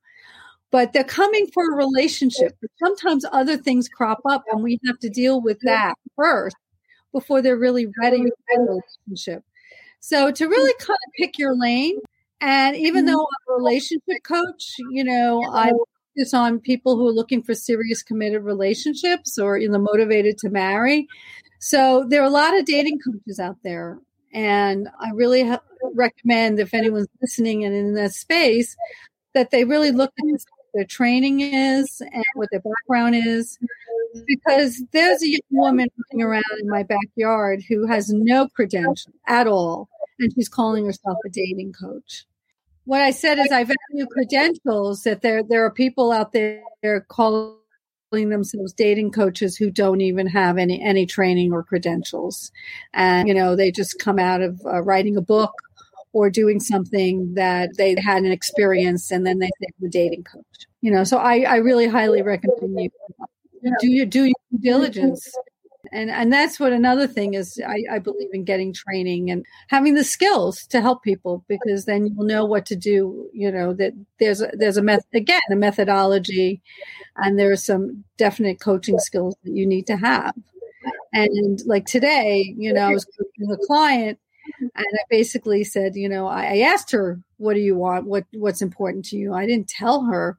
But 0.71 0.93
they're 0.93 1.05
coming 1.05 1.47
for 1.55 1.65
a 1.65 1.77
relationship. 1.77 2.57
But 2.61 2.71
sometimes 2.83 3.25
other 3.31 3.57
things 3.57 3.89
crop 3.89 4.21
up 4.29 4.45
and 4.51 4.63
we 4.63 4.79
have 4.87 4.99
to 5.01 5.09
deal 5.09 5.41
with 5.41 5.61
that 5.61 5.95
first 6.17 6.57
before 7.13 7.41
they're 7.41 7.57
really 7.57 7.87
ready 8.01 8.23
for 8.23 8.63
a 8.63 8.81
relationship. 9.07 9.45
So 10.01 10.31
to 10.31 10.47
really 10.47 10.73
mm-hmm. 10.73 10.87
kind 10.87 10.99
of 11.07 11.13
pick 11.15 11.39
your 11.39 11.57
lane, 11.57 11.99
and 12.41 12.77
even 12.77 13.05
mm-hmm. 13.05 13.15
though 13.15 13.27
I'm 13.27 13.55
a 13.55 13.59
relationship 13.59 14.23
coach, 14.23 14.75
you 14.91 15.03
know, 15.03 15.43
I 15.53 15.73
focus 16.17 16.35
on 16.35 16.61
people 16.61 16.97
who 16.97 17.09
are 17.09 17.13
looking 17.13 17.43
for 17.43 17.55
serious 17.55 18.03
committed 18.03 18.43
relationships 18.43 19.39
or 19.39 19.59
you 19.59 19.69
know 19.69 19.79
motivated 19.79 20.39
to 20.39 20.51
marry. 20.51 21.09
So 21.59 22.05
there 22.09 22.21
are 22.21 22.27
a 22.27 22.31
lot 22.31 22.57
of 22.57 22.67
dating 22.67 23.01
coaches 23.01 23.41
out 23.41 23.57
there, 23.65 23.99
and 24.33 24.89
I 25.01 25.11
really 25.11 25.43
ha- 25.43 25.63
recommend 25.95 26.61
if 26.61 26.75
anyone's 26.75 27.09
listening 27.21 27.65
and 27.65 27.75
in 27.75 27.95
that 27.95 28.13
space 28.13 28.77
that 29.35 29.51
they 29.51 29.65
really 29.65 29.91
look 29.91 30.13
at 30.19 30.25
mm-hmm. 30.25 30.33
what 30.33 30.56
their 30.77 30.85
training 30.85 31.41
is 31.41 32.03
and 32.13 32.25
what 32.35 32.49
their 32.53 32.61
background 32.61 33.15
is 33.15 33.59
because 34.27 34.83
there's 34.93 35.23
a 35.23 35.29
young 35.29 35.41
woman 35.51 35.89
running 36.13 36.25
around 36.25 36.45
in 36.61 36.69
my 36.69 36.83
backyard 36.83 37.63
who 37.67 37.87
has 37.87 38.11
no 38.13 38.49
credentials 38.49 39.09
at 39.27 39.47
all, 39.47 39.89
and 40.19 40.33
she's 40.35 40.49
calling 40.49 40.85
herself 40.85 41.17
a 41.25 41.31
dating 41.31 41.73
coach. 41.73 42.27
What 42.85 43.01
I 43.01 43.11
said 43.11 43.39
is 43.39 43.51
I 43.51 43.65
value 43.65 44.07
credentials 44.11 45.03
that 45.05 45.23
there 45.23 45.43
there 45.43 45.65
are 45.65 45.71
people 45.71 46.13
out 46.13 46.33
there 46.33 46.63
calling 47.09 47.57
themselves 48.13 48.73
dating 48.73 49.13
coaches 49.13 49.57
who 49.57 49.71
don't 49.71 50.01
even 50.03 50.27
have 50.27 50.59
any 50.59 50.83
any 50.83 51.07
training 51.07 51.53
or 51.53 51.63
credentials, 51.63 52.53
and 52.93 53.29
you 53.29 53.35
know 53.35 53.57
they 53.57 53.71
just 53.71 53.99
come 53.99 54.19
out 54.19 54.43
of 54.43 54.61
uh, 54.67 54.83
writing 54.83 55.17
a 55.17 55.23
book 55.23 55.55
or 56.17 56.31
doing 56.31 56.59
something 56.61 57.35
that 57.35 57.77
they 57.77 57.95
had 58.03 58.23
an 58.23 58.33
experience 58.33 59.11
and 59.11 59.27
then 59.27 59.39
they 59.39 59.51
think 59.59 59.75
I'm 59.83 59.91
dating 59.91 60.25
coach. 60.25 60.67
You 60.81 60.91
know, 60.91 61.05
so 61.05 61.19
I, 61.19 61.41
I 61.41 61.57
really 61.57 61.87
highly 61.87 62.23
recommend 62.23 62.91
you 63.61 63.77
do 63.81 63.89
you 63.89 64.07
do 64.07 64.25
your 64.25 64.35
due 64.51 64.59
diligence. 64.59 65.31
And 65.93 66.11
and 66.11 66.33
that's 66.33 66.59
what 66.59 66.73
another 66.73 67.07
thing 67.07 67.35
is 67.35 67.61
I, 67.65 67.97
I, 67.97 67.99
believe 67.99 68.31
in 68.33 68.45
getting 68.45 68.73
training 68.73 69.31
and 69.31 69.45
having 69.69 69.95
the 69.95 70.05
skills 70.05 70.67
to 70.69 70.81
help 70.81 71.03
people 71.03 71.45
because 71.49 71.85
then 71.85 72.07
you'll 72.07 72.27
know 72.27 72.45
what 72.45 72.67
to 72.67 72.77
do 72.77 73.29
you 73.33 73.53
know 73.53 73.73
that 73.75 73.93
there's 74.19 74.41
a, 74.41 74.51
there's 74.55 74.79
a 74.79 74.83
method 74.83 75.15
again 75.15 75.41
a 75.53 75.55
methodology 75.55 76.61
and 77.17 77.39
there's 77.39 77.63
some 77.63 78.03
definite 78.17 78.59
coaching 78.59 78.99
skills 78.99 79.37
that 79.45 79.53
you 79.53 79.65
need 79.65 79.87
to 79.87 79.97
have. 79.97 80.35
And 81.13 81.61
like 81.67 81.87
today 81.87 82.53
you 82.59 82.73
know 82.73 82.81
i 82.81 82.93
was 82.93 83.05
coaching 83.05 83.53
a 83.53 83.67
client 83.67 84.19
and 84.61 84.71
i 84.75 85.03
basically 85.11 85.65
said 85.65 85.95
you 85.95 86.09
know 86.09 86.27
I, 86.27 86.45
I 86.45 86.59
asked 86.59 86.91
her 86.93 87.21
what 87.39 87.55
do 87.55 87.61
you 87.61 87.77
want 87.77 88.07
what 88.07 88.25
what's 88.33 88.63
important 88.63 89.05
to 89.07 89.17
you 89.17 89.35
i 89.35 89.47
didn't 89.47 89.69
tell 89.69 90.05
her 90.05 90.39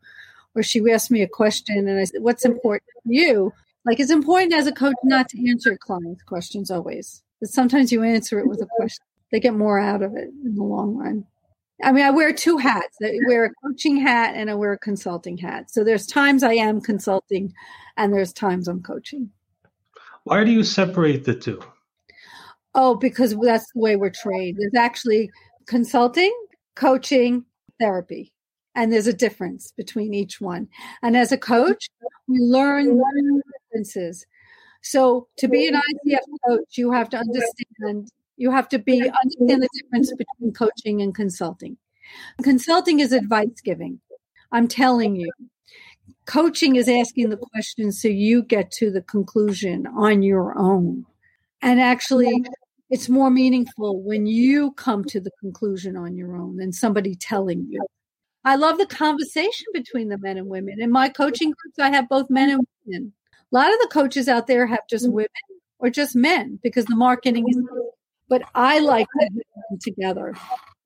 or 0.58 0.64
she 0.64 0.82
asked 0.92 1.12
me 1.12 1.22
a 1.22 1.28
question 1.28 1.88
and 1.88 2.00
I 2.00 2.04
said, 2.06 2.24
What's 2.24 2.44
important 2.44 2.90
to 3.04 3.14
you? 3.14 3.54
Like 3.86 4.00
it's 4.00 4.12
important 4.12 4.54
as 4.54 4.66
a 4.66 4.72
coach 4.72 4.96
not 5.04 5.30
to 5.30 5.50
answer 5.50 5.78
clients' 5.78 6.24
questions 6.24 6.72
always. 6.72 7.24
But 7.40 7.50
sometimes 7.50 7.92
you 7.92 8.04
answer 8.04 8.40
it 8.40 8.48
with 8.48 8.60
a 8.60 8.66
mm-hmm. 8.66 8.82
question. 8.82 9.06
They 9.32 9.40
get 9.40 9.54
more 9.54 9.80
out 9.80 10.02
of 10.02 10.16
it 10.16 10.30
in 10.44 10.56
the 10.56 10.64
long 10.64 10.96
run. 10.96 11.26
I 11.84 11.92
mean, 11.92 12.04
I 12.04 12.10
wear 12.10 12.34
two 12.34 12.58
hats. 12.58 12.98
I 13.04 13.20
wear 13.28 13.46
a 13.46 13.54
coaching 13.64 13.98
hat 13.98 14.34
and 14.36 14.50
I 14.50 14.56
wear 14.56 14.74
a 14.74 14.80
consulting 14.80 15.38
hat. 15.38 15.70
So 15.70 15.84
there's 15.84 16.08
times 16.08 16.42
I 16.42 16.54
am 16.54 16.82
consulting 16.82 17.54
and 17.96 18.12
there's 18.12 18.34
times 18.34 18.68
I'm 18.68 18.82
coaching. 18.82 19.30
Why 20.24 20.44
do 20.44 20.52
you 20.52 20.64
separate 20.64 21.24
the 21.24 21.36
two? 21.36 21.62
Oh, 22.78 22.96
because 22.96 23.36
that's 23.42 23.70
the 23.74 23.82
way 23.82 23.96
we're 23.98 24.10
trained. 24.12 24.58
There's 24.60 24.76
actually 24.76 25.30
consulting, 25.66 26.34
coaching, 26.76 27.44
therapy 27.80 28.32
and 28.78 28.94
there's 28.94 29.08
a 29.08 29.14
difference 29.14 29.74
between 29.76 30.14
each 30.14 30.40
one. 30.40 30.68
And 31.02 31.18
as 31.18 31.32
a 31.32 31.38
coach, 31.38 31.90
we 32.28 32.38
learn 32.38 32.98
the 32.98 33.42
differences. 33.72 34.26
So 34.84 35.28
to 35.38 35.48
be 35.48 35.68
an 35.68 35.74
ICF 35.74 36.20
coach, 36.48 36.78
you 36.78 36.92
have 36.92 37.10
to 37.10 37.18
understand 37.18 38.10
you 38.40 38.52
have 38.52 38.70
to 38.70 38.78
be 38.78 39.02
understand 39.02 39.64
the 39.64 39.70
difference 39.82 40.14
between 40.14 40.54
coaching 40.54 41.02
and 41.02 41.14
consulting. 41.14 41.76
Consulting 42.44 43.00
is 43.00 43.12
advice 43.12 43.60
giving. 43.64 44.00
I'm 44.52 44.68
telling 44.68 45.16
you. 45.16 45.32
Coaching 46.26 46.76
is 46.76 46.88
asking 46.88 47.30
the 47.30 47.38
questions 47.38 48.00
so 48.00 48.08
you 48.10 48.44
get 48.44 48.70
to 48.74 48.92
the 48.92 49.02
conclusion 49.02 49.88
on 49.88 50.22
your 50.22 50.58
own. 50.58 51.06
And 51.64 51.82
actually, 51.82 52.46
it's 52.90 53.10
more 53.10 53.30
meaningful 53.30 54.02
when 54.02 54.26
you 54.26 54.72
come 54.72 55.04
to 55.06 55.20
the 55.20 55.32
conclusion 55.40 55.98
on 55.98 56.16
your 56.16 56.36
own 56.36 56.58
than 56.58 56.72
somebody 56.72 57.16
telling 57.16 57.68
you. 57.70 57.86
I 58.46 58.56
love 58.56 58.78
the 58.78 58.86
conversation 58.86 59.68
between 59.74 60.08
the 60.08 60.18
men 60.18 60.38
and 60.38 60.48
women. 60.48 60.80
In 60.80 60.90
my 60.92 61.10
coaching 61.10 61.50
groups, 61.52 61.80
I 61.80 61.90
have 61.90 62.08
both 62.08 62.30
men 62.30 62.50
and 62.50 62.66
women. 62.86 63.14
A 63.52 63.56
lot 63.56 63.74
of 63.74 63.80
the 63.80 63.90
coaches 63.92 64.30
out 64.30 64.48
there 64.48 64.66
have 64.68 64.88
just 64.90 65.10
women 65.10 65.28
or 65.80 65.90
just 65.90 66.16
men 66.16 66.60
because 66.64 66.86
the 66.86 66.96
marketing 66.96 67.46
is, 67.50 67.58
but 68.30 68.44
I 68.56 68.80
like 68.80 69.08
to 69.20 69.30
them 69.34 69.80
together. 69.82 70.34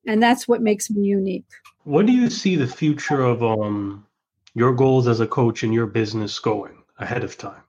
And 0.06 0.20
that's 0.20 0.48
what 0.48 0.60
makes 0.60 0.90
me 0.90 1.06
unique. 1.06 1.46
What 1.84 2.06
do 2.06 2.12
you 2.12 2.30
see 2.30 2.56
the 2.56 2.66
future 2.66 3.20
of 3.20 3.44
um, 3.44 4.06
your 4.54 4.74
goals 4.74 5.06
as 5.06 5.20
a 5.20 5.26
coach 5.26 5.62
in 5.62 5.72
your 5.72 5.86
business 5.86 6.38
going 6.40 6.82
ahead 6.98 7.22
of 7.22 7.38
time? 7.38 7.62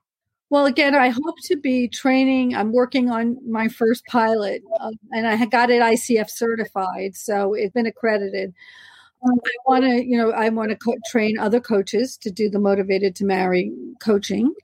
Well, 0.50 0.66
again, 0.66 0.94
I 0.94 1.08
hope 1.08 1.36
to 1.44 1.56
be 1.56 1.88
training. 1.88 2.54
I'm 2.54 2.72
working 2.72 3.10
on 3.10 3.38
my 3.50 3.68
first 3.68 4.04
pilot, 4.06 4.62
uh, 4.78 4.90
and 5.12 5.26
I 5.26 5.44
got 5.46 5.70
it 5.70 5.82
ICF 5.82 6.30
certified, 6.30 7.16
so 7.16 7.54
it's 7.54 7.72
been 7.72 7.86
accredited. 7.86 8.52
Um, 9.24 9.40
I 9.44 9.50
want 9.66 9.84
to, 9.84 10.04
you 10.04 10.18
know, 10.18 10.30
I 10.32 10.50
want 10.50 10.70
to 10.70 10.76
co- 10.76 10.96
train 11.10 11.38
other 11.38 11.60
coaches 11.60 12.16
to 12.18 12.30
do 12.30 12.50
the 12.50 12.58
motivated 12.58 13.16
to 13.16 13.24
marry 13.24 13.72
coaching, 14.00 14.54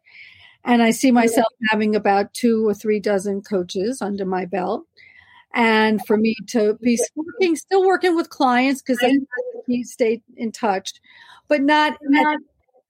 and 0.64 0.82
I 0.82 0.90
see 0.90 1.10
myself 1.10 1.48
having 1.70 1.96
about 1.96 2.34
two 2.34 2.68
or 2.68 2.74
three 2.74 3.00
dozen 3.00 3.40
coaches 3.42 4.02
under 4.02 4.26
my 4.26 4.44
belt. 4.44 4.86
And 5.52 6.04
for 6.06 6.16
me 6.16 6.36
to 6.48 6.74
be 6.80 6.98
working, 7.16 7.56
still 7.56 7.84
working 7.84 8.14
with 8.14 8.28
clients 8.28 8.82
because 8.82 8.98
they 9.66 9.82
stay 9.82 10.22
in 10.36 10.52
touch, 10.52 10.92
but 11.48 11.62
not 11.62 11.94
at 11.94 12.36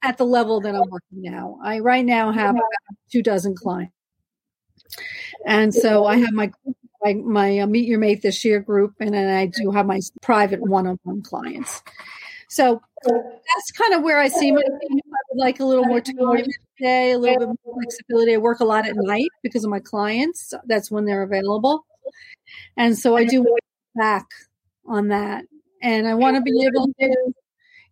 at 0.03 0.19
the 0.19 0.25
level 0.25 0.61
that 0.61 0.75
I'm 0.75 0.89
working 0.89 1.23
now. 1.23 1.59
I 1.63 1.79
right 1.81 2.05
now 2.05 2.33
have 2.33 2.57
two 3.11 3.23
dozen 3.23 3.55
clients, 3.55 3.93
and 5.47 5.75
so 5.75 6.07
I 6.07 6.17
have 6.17 6.33
my 6.33 6.51
my, 7.03 7.15
my 7.15 7.59
uh, 7.61 7.67
Meet 7.67 7.89
Your 7.89 7.99
Mate 7.99 8.23
this 8.23 8.45
year 8.45 8.61
group, 8.61 8.95
and 9.01 9.15
then 9.15 9.29
I 9.35 9.47
do 9.47 9.71
have 9.71 9.87
my 9.87 10.01
private 10.23 10.61
one-on-one 10.61 11.23
clients. 11.23 11.83
So 12.49 12.83
that's 13.05 13.71
kind 13.73 13.95
of 13.95 14.03
where 14.03 14.19
I 14.19 14.29
see 14.29 14.53
my. 14.53 14.61
I 14.61 15.21
would 15.31 15.39
like 15.39 15.61
a 15.61 15.65
little 15.65 15.85
more 15.85 16.01
time 16.01 16.45
today, 16.77 17.13
a 17.13 17.19
little 17.19 17.39
bit 17.39 17.59
more 17.65 17.75
flexibility. 17.77 18.35
I 18.35 18.39
work 18.39 18.61
a 18.61 18.65
lot 18.65 18.87
at 18.87 18.97
night 18.97 19.29
because 19.43 19.65
of 19.65 19.71
my 19.71 19.81
clients. 19.81 20.53
That's 20.67 20.91
when 20.91 21.05
they're 21.05 21.23
available, 21.23 21.87
and 22.77 22.99
so 22.99 23.17
I 23.17 23.25
do 23.25 23.47
back 23.95 24.27
on 24.87 25.09
that. 25.09 25.45
And 25.83 26.07
I 26.07 26.15
want 26.15 26.37
to 26.37 26.43
be 26.43 26.67
able 26.67 26.89
to 26.89 27.33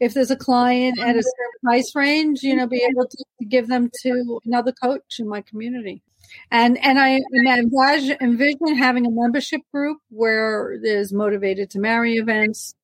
if 0.00 0.14
there's 0.14 0.30
a 0.30 0.36
client 0.36 0.98
at 0.98 1.16
a 1.16 1.22
certain 1.22 1.60
price 1.62 1.94
range, 1.94 2.42
you 2.42 2.54
know, 2.54 2.66
be 2.66 2.82
able 2.82 3.06
to 3.08 3.24
give 3.48 3.68
them 3.68 3.90
to 4.02 4.40
another 4.44 4.72
coach 4.72 5.18
in 5.18 5.28
my 5.28 5.40
community. 5.40 6.02
And 6.50 6.78
and 6.84 6.98
I 6.98 7.20
envision, 7.36 8.16
envision 8.20 8.76
having 8.76 9.06
a 9.06 9.10
membership 9.10 9.62
group 9.72 9.98
where 10.10 10.78
there's 10.82 11.12
motivated 11.12 11.70
to 11.70 11.78
marry 11.78 12.16
events, 12.16 12.74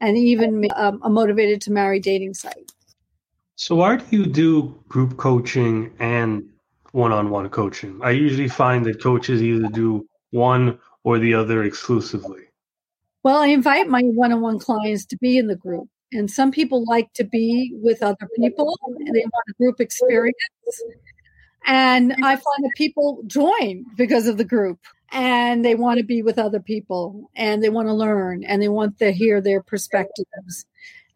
and 0.00 0.16
even 0.16 0.68
um, 0.76 1.00
a 1.02 1.10
motivated 1.10 1.60
to 1.62 1.72
marry 1.72 2.00
dating 2.00 2.34
site. 2.34 2.72
So 3.56 3.76
why 3.76 3.96
do 3.96 4.04
you 4.10 4.26
do 4.26 4.80
group 4.88 5.16
coaching 5.16 5.92
and 5.98 6.48
one-on-one 6.92 7.48
coaching? 7.50 8.00
I 8.02 8.10
usually 8.10 8.48
find 8.48 8.84
that 8.86 9.02
coaches 9.02 9.42
either 9.42 9.68
do 9.68 10.06
one 10.30 10.78
or 11.02 11.18
the 11.18 11.34
other 11.34 11.62
exclusively. 11.64 12.42
Well, 13.22 13.38
I 13.38 13.46
invite 13.48 13.88
my 13.88 14.02
one-on-one 14.02 14.58
clients 14.58 15.06
to 15.06 15.16
be 15.16 15.38
in 15.38 15.46
the 15.46 15.56
group 15.56 15.88
and 16.14 16.30
some 16.30 16.50
people 16.50 16.84
like 16.84 17.12
to 17.14 17.24
be 17.24 17.72
with 17.82 18.02
other 18.02 18.28
people 18.36 18.78
and 19.00 19.14
they 19.14 19.24
want 19.24 19.44
a 19.48 19.52
group 19.54 19.80
experience. 19.80 20.36
And 21.66 22.12
I 22.12 22.36
find 22.36 22.62
that 22.62 22.72
people 22.76 23.22
join 23.26 23.84
because 23.96 24.28
of 24.28 24.36
the 24.36 24.44
group 24.44 24.78
and 25.10 25.64
they 25.64 25.74
want 25.74 25.98
to 25.98 26.04
be 26.04 26.22
with 26.22 26.38
other 26.38 26.60
people 26.60 27.30
and 27.34 27.62
they 27.62 27.68
want 27.68 27.88
to 27.88 27.94
learn 27.94 28.44
and 28.44 28.62
they 28.62 28.68
want 28.68 28.98
to 28.98 29.12
hear 29.12 29.40
their 29.40 29.62
perspectives. 29.62 30.66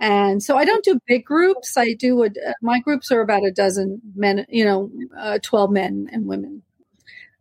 And 0.01 0.43
so 0.43 0.57
I 0.57 0.65
don't 0.65 0.85
do 0.85 1.01
big 1.07 1.25
groups. 1.25 1.77
I 1.77 1.95
do, 1.95 2.25
a, 2.25 2.31
my 2.63 2.81
groups 2.81 3.11
are 3.11 3.21
about 3.21 3.45
a 3.45 3.51
dozen 3.51 4.01
men, 4.15 4.47
you 4.49 4.65
know, 4.65 4.91
uh, 5.19 5.39
12 5.43 5.71
men 5.71 6.09
and 6.13 6.27
women. 6.27 6.63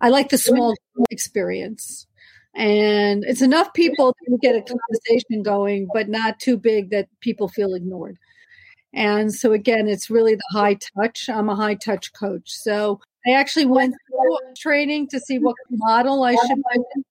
I 0.02 0.10
like 0.10 0.30
the 0.30 0.38
small 0.38 0.76
experience 1.10 2.07
and 2.58 3.24
it's 3.24 3.44
enough 3.44 3.72
people 3.76 4.16
to 4.26 4.38
get 4.42 4.56
a 4.56 4.64
conversation 4.64 5.44
going, 5.44 5.88
but 5.94 6.10
not 6.10 6.40
too 6.40 6.58
big 6.58 6.90
that 6.90 7.08
people 7.22 7.48
feel 7.48 7.76
ignored. 7.76 8.18
And 8.94 9.32
so 9.32 9.54
again, 9.54 9.88
it's 9.88 10.10
really 10.10 10.34
the 10.34 10.50
high 10.52 10.78
touch. 10.96 11.30
I'm 11.30 11.50
a 11.50 11.56
high 11.56 11.76
touch 11.76 12.12
coach. 12.14 12.50
So 12.50 13.00
I 13.28 13.34
actually 13.34 13.68
went 13.68 13.94
through 14.10 14.38
training 14.58 15.08
to 15.10 15.20
see 15.20 15.38
what 15.38 15.56
model 15.70 16.24
I 16.24 16.34
should 16.34 16.64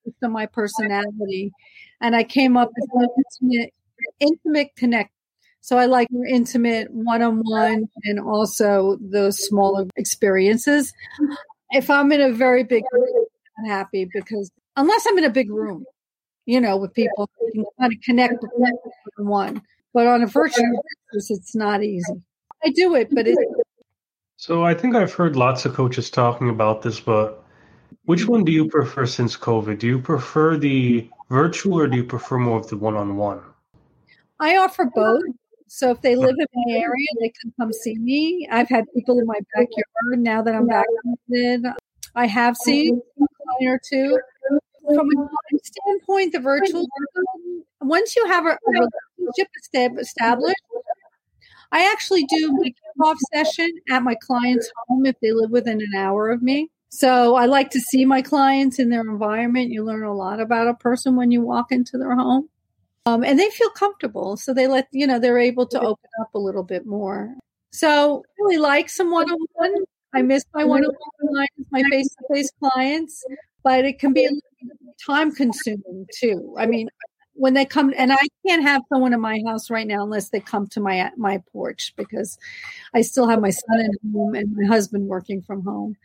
based 0.05 0.17
on 0.25 0.33
my 0.33 0.47
personality. 0.47 1.53
And 2.01 2.17
I 2.17 2.25
came 2.25 2.57
up 2.57 2.73
with 2.91 3.09
intimate, 3.41 3.73
intimate 4.19 4.75
connect. 4.75 5.13
So 5.61 5.79
I 5.79 5.87
like 5.87 6.09
intimate 6.29 6.91
one 6.91 7.23
on 7.23 7.43
one 7.45 7.89
and 8.03 8.19
also 8.19 8.99
those 9.01 9.39
smaller 9.47 9.87
experiences. 9.95 10.93
If 11.71 11.89
I'm 11.89 12.11
in 12.11 12.21
a 12.21 12.33
very 12.33 12.65
big 12.65 12.83
group, 12.91 13.29
I'm 13.59 13.67
happy 13.67 14.09
because 14.13 14.51
unless 14.77 15.07
I'm 15.09 15.19
in 15.19 15.25
a 15.25 15.31
big 15.31 15.51
room, 15.51 15.85
you 16.45 16.61
know, 16.61 16.77
with 16.77 16.95
people 16.95 17.29
you 17.55 17.65
can 17.65 17.65
kind 17.81 17.93
of 17.93 18.01
connect 18.03 18.43
with 18.43 19.27
one. 19.27 19.63
But 19.93 20.07
on 20.07 20.23
a 20.23 20.27
virtual 20.27 20.83
basis, 21.13 21.31
it's 21.31 21.55
not 21.55 21.83
easy. 21.83 22.23
I 22.65 22.71
do 22.71 22.95
it, 22.95 23.09
but 23.13 23.27
it's. 23.27 23.39
So 24.39 24.63
I 24.63 24.75
think 24.75 24.95
I've 24.95 25.15
heard 25.15 25.35
lots 25.35 25.65
of 25.65 25.73
coaches 25.73 26.11
talking 26.11 26.51
about 26.51 26.83
this, 26.83 27.01
but 27.01 27.43
which 28.05 28.29
one 28.29 28.45
do 28.45 28.53
you 28.53 28.69
prefer 28.69 29.07
since 29.07 29.35
COVID? 29.35 29.79
Do 29.79 29.87
you 29.87 29.99
prefer 29.99 30.59
the 30.59 31.09
virtual 31.31 31.81
or 31.81 31.87
do 31.87 31.97
you 31.97 32.05
prefer 32.05 32.37
more 32.37 32.59
of 32.59 32.69
the 32.69 32.77
one 32.77 32.97
on 32.97 33.17
one? 33.17 33.41
I 34.39 34.59
offer 34.59 34.85
both. 34.95 35.23
So 35.69 35.91
if 35.91 36.03
they 36.03 36.17
live 36.17 36.37
in 36.39 36.47
my 36.55 36.75
area, 36.75 37.07
they 37.19 37.33
can 37.41 37.51
come 37.59 37.73
see 37.73 37.97
me. 37.97 38.47
I've 38.51 38.69
had 38.69 38.85
people 38.95 39.19
in 39.19 39.27
my 39.27 39.41
backyard 39.55 40.19
now 40.19 40.43
that 40.43 40.55
I'm 40.55 40.69
vaccinated. 40.69 41.73
I 42.15 42.27
have 42.27 42.59
seen 42.59 43.01
a 43.19 43.27
client 43.43 43.75
or 43.75 43.81
two 43.89 44.19
from 44.95 45.09
a 45.11 45.59
standpoint, 45.63 46.33
the 46.33 46.41
virtual 46.41 46.87
once 47.81 48.17
you 48.17 48.27
have 48.27 48.47
a, 48.47 48.59
relationship 48.67 49.97
established, 49.99 50.61
I 51.73 51.91
actually 51.91 52.25
do 52.25 52.53
my 52.53 52.73
kickoff 52.73 53.17
session 53.35 53.71
at 53.91 54.03
my 54.03 54.15
client's 54.15 54.71
home 54.87 55.07
if 55.07 55.17
they 55.21 55.33
live 55.33 55.51
within 55.51 55.81
an 55.81 55.95
hour 55.97 56.31
of 56.31 56.43
me. 56.43 56.71
So 56.89 57.35
I 57.35 57.47
like 57.47 57.71
to 57.71 57.81
see 57.81 58.05
my 58.05 58.23
clients 58.23 58.79
in 58.79 58.89
their 58.91 59.01
environment. 59.01 59.71
You 59.71 59.85
learn 59.85 60.05
a 60.05 60.15
lot 60.15 60.41
about 60.41 60.69
a 60.69 60.75
person 60.75 61.17
when 61.17 61.31
you 61.31 61.43
walk 61.43 61.73
into 61.73 61.99
their 61.99 62.15
home. 62.15 62.49
Um, 63.05 63.23
and 63.23 63.39
they 63.39 63.51
feel 63.51 63.71
comfortable. 63.71 64.37
So 64.37 64.55
they 64.55 64.67
let, 64.67 64.89
you 64.93 65.07
know, 65.07 65.19
they're 65.19 65.39
able 65.39 65.67
to 65.67 65.81
open 65.81 66.11
up 66.21 66.35
a 66.35 66.39
little 66.39 66.63
bit 66.63 66.87
more. 66.87 67.35
So 67.71 68.25
I 68.27 68.43
really 68.43 68.57
like 68.57 68.89
some 68.89 69.11
one 69.11 69.31
on 69.31 69.39
one. 69.53 69.75
I 70.15 70.23
miss 70.23 70.45
my 70.55 70.65
one 70.65 70.85
on 70.85 70.93
one 70.93 71.29
clients, 71.35 71.71
my 71.71 71.83
face 71.91 72.09
to 72.09 72.35
face 72.35 72.51
clients 72.59 73.23
but 73.67 73.85
it 73.85 73.99
can 73.99 74.13
be 74.13 74.29
time 75.05 75.35
consuming 75.35 76.07
too. 76.17 76.55
I 76.57 76.67
mean, 76.67 76.89
when 77.33 77.55
they 77.55 77.65
come 77.65 77.93
and 77.97 78.13
I 78.13 78.25
can't 78.47 78.63
have 78.63 78.83
someone 78.89 79.13
in 79.13 79.21
my 79.21 79.43
house 79.45 79.71
right 79.71 79.89
now 79.89 80.05
unless 80.05 80.29
they 80.29 80.39
come 80.39 80.69
to 80.69 80.79
my 80.79 81.11
my 81.17 81.43
porch 81.53 81.93
because 81.97 82.39
I 82.95 83.01
still 83.01 83.27
have 83.27 83.41
my 83.41 83.51
son 83.51 83.81
at 83.81 84.13
home 84.13 84.37
and 84.37 84.55
my 84.57 84.67
husband 84.67 85.09
working 85.09 85.43
from 85.43 85.65
home. 85.65 85.97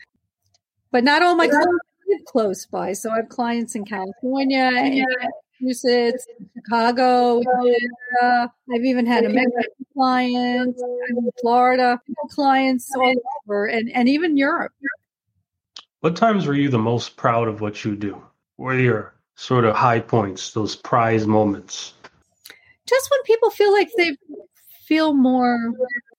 But 0.89 1.03
not 1.03 1.21
all 1.21 1.35
my 1.35 1.47
clients 1.47 1.69
live 2.07 2.25
close 2.25 2.65
by. 2.65 2.93
So 2.93 3.11
I 3.11 3.17
have 3.17 3.29
clients 3.29 3.75
in 3.75 3.85
California, 3.85 4.71
in 4.73 5.05
Massachusetts, 5.61 6.25
Chicago. 6.55 7.43
I've 8.23 8.83
even 8.83 9.05
had 9.05 9.23
a 9.23 9.29
Mexican 9.29 9.85
client, 9.93 10.75
Florida 11.39 12.01
clients 12.31 12.89
all 12.95 13.13
over, 13.45 13.67
and 13.67 13.91
and 13.91 14.09
even 14.09 14.35
Europe. 14.35 14.73
What 16.01 16.15
times 16.15 16.47
were 16.47 16.55
you 16.55 16.69
the 16.69 16.79
most 16.79 17.15
proud 17.15 17.47
of 17.47 17.61
what 17.61 17.85
you 17.85 17.95
do? 17.95 18.21
What 18.57 18.75
are 18.75 18.79
your 18.79 19.13
sort 19.35 19.65
of 19.65 19.75
high 19.75 19.99
points, 19.99 20.51
those 20.51 20.75
prize 20.75 21.27
moments? 21.27 21.93
Just 22.87 23.09
when 23.11 23.21
people 23.23 23.51
feel 23.51 23.71
like 23.71 23.89
they 23.95 24.17
feel 24.83 25.13
more 25.13 25.73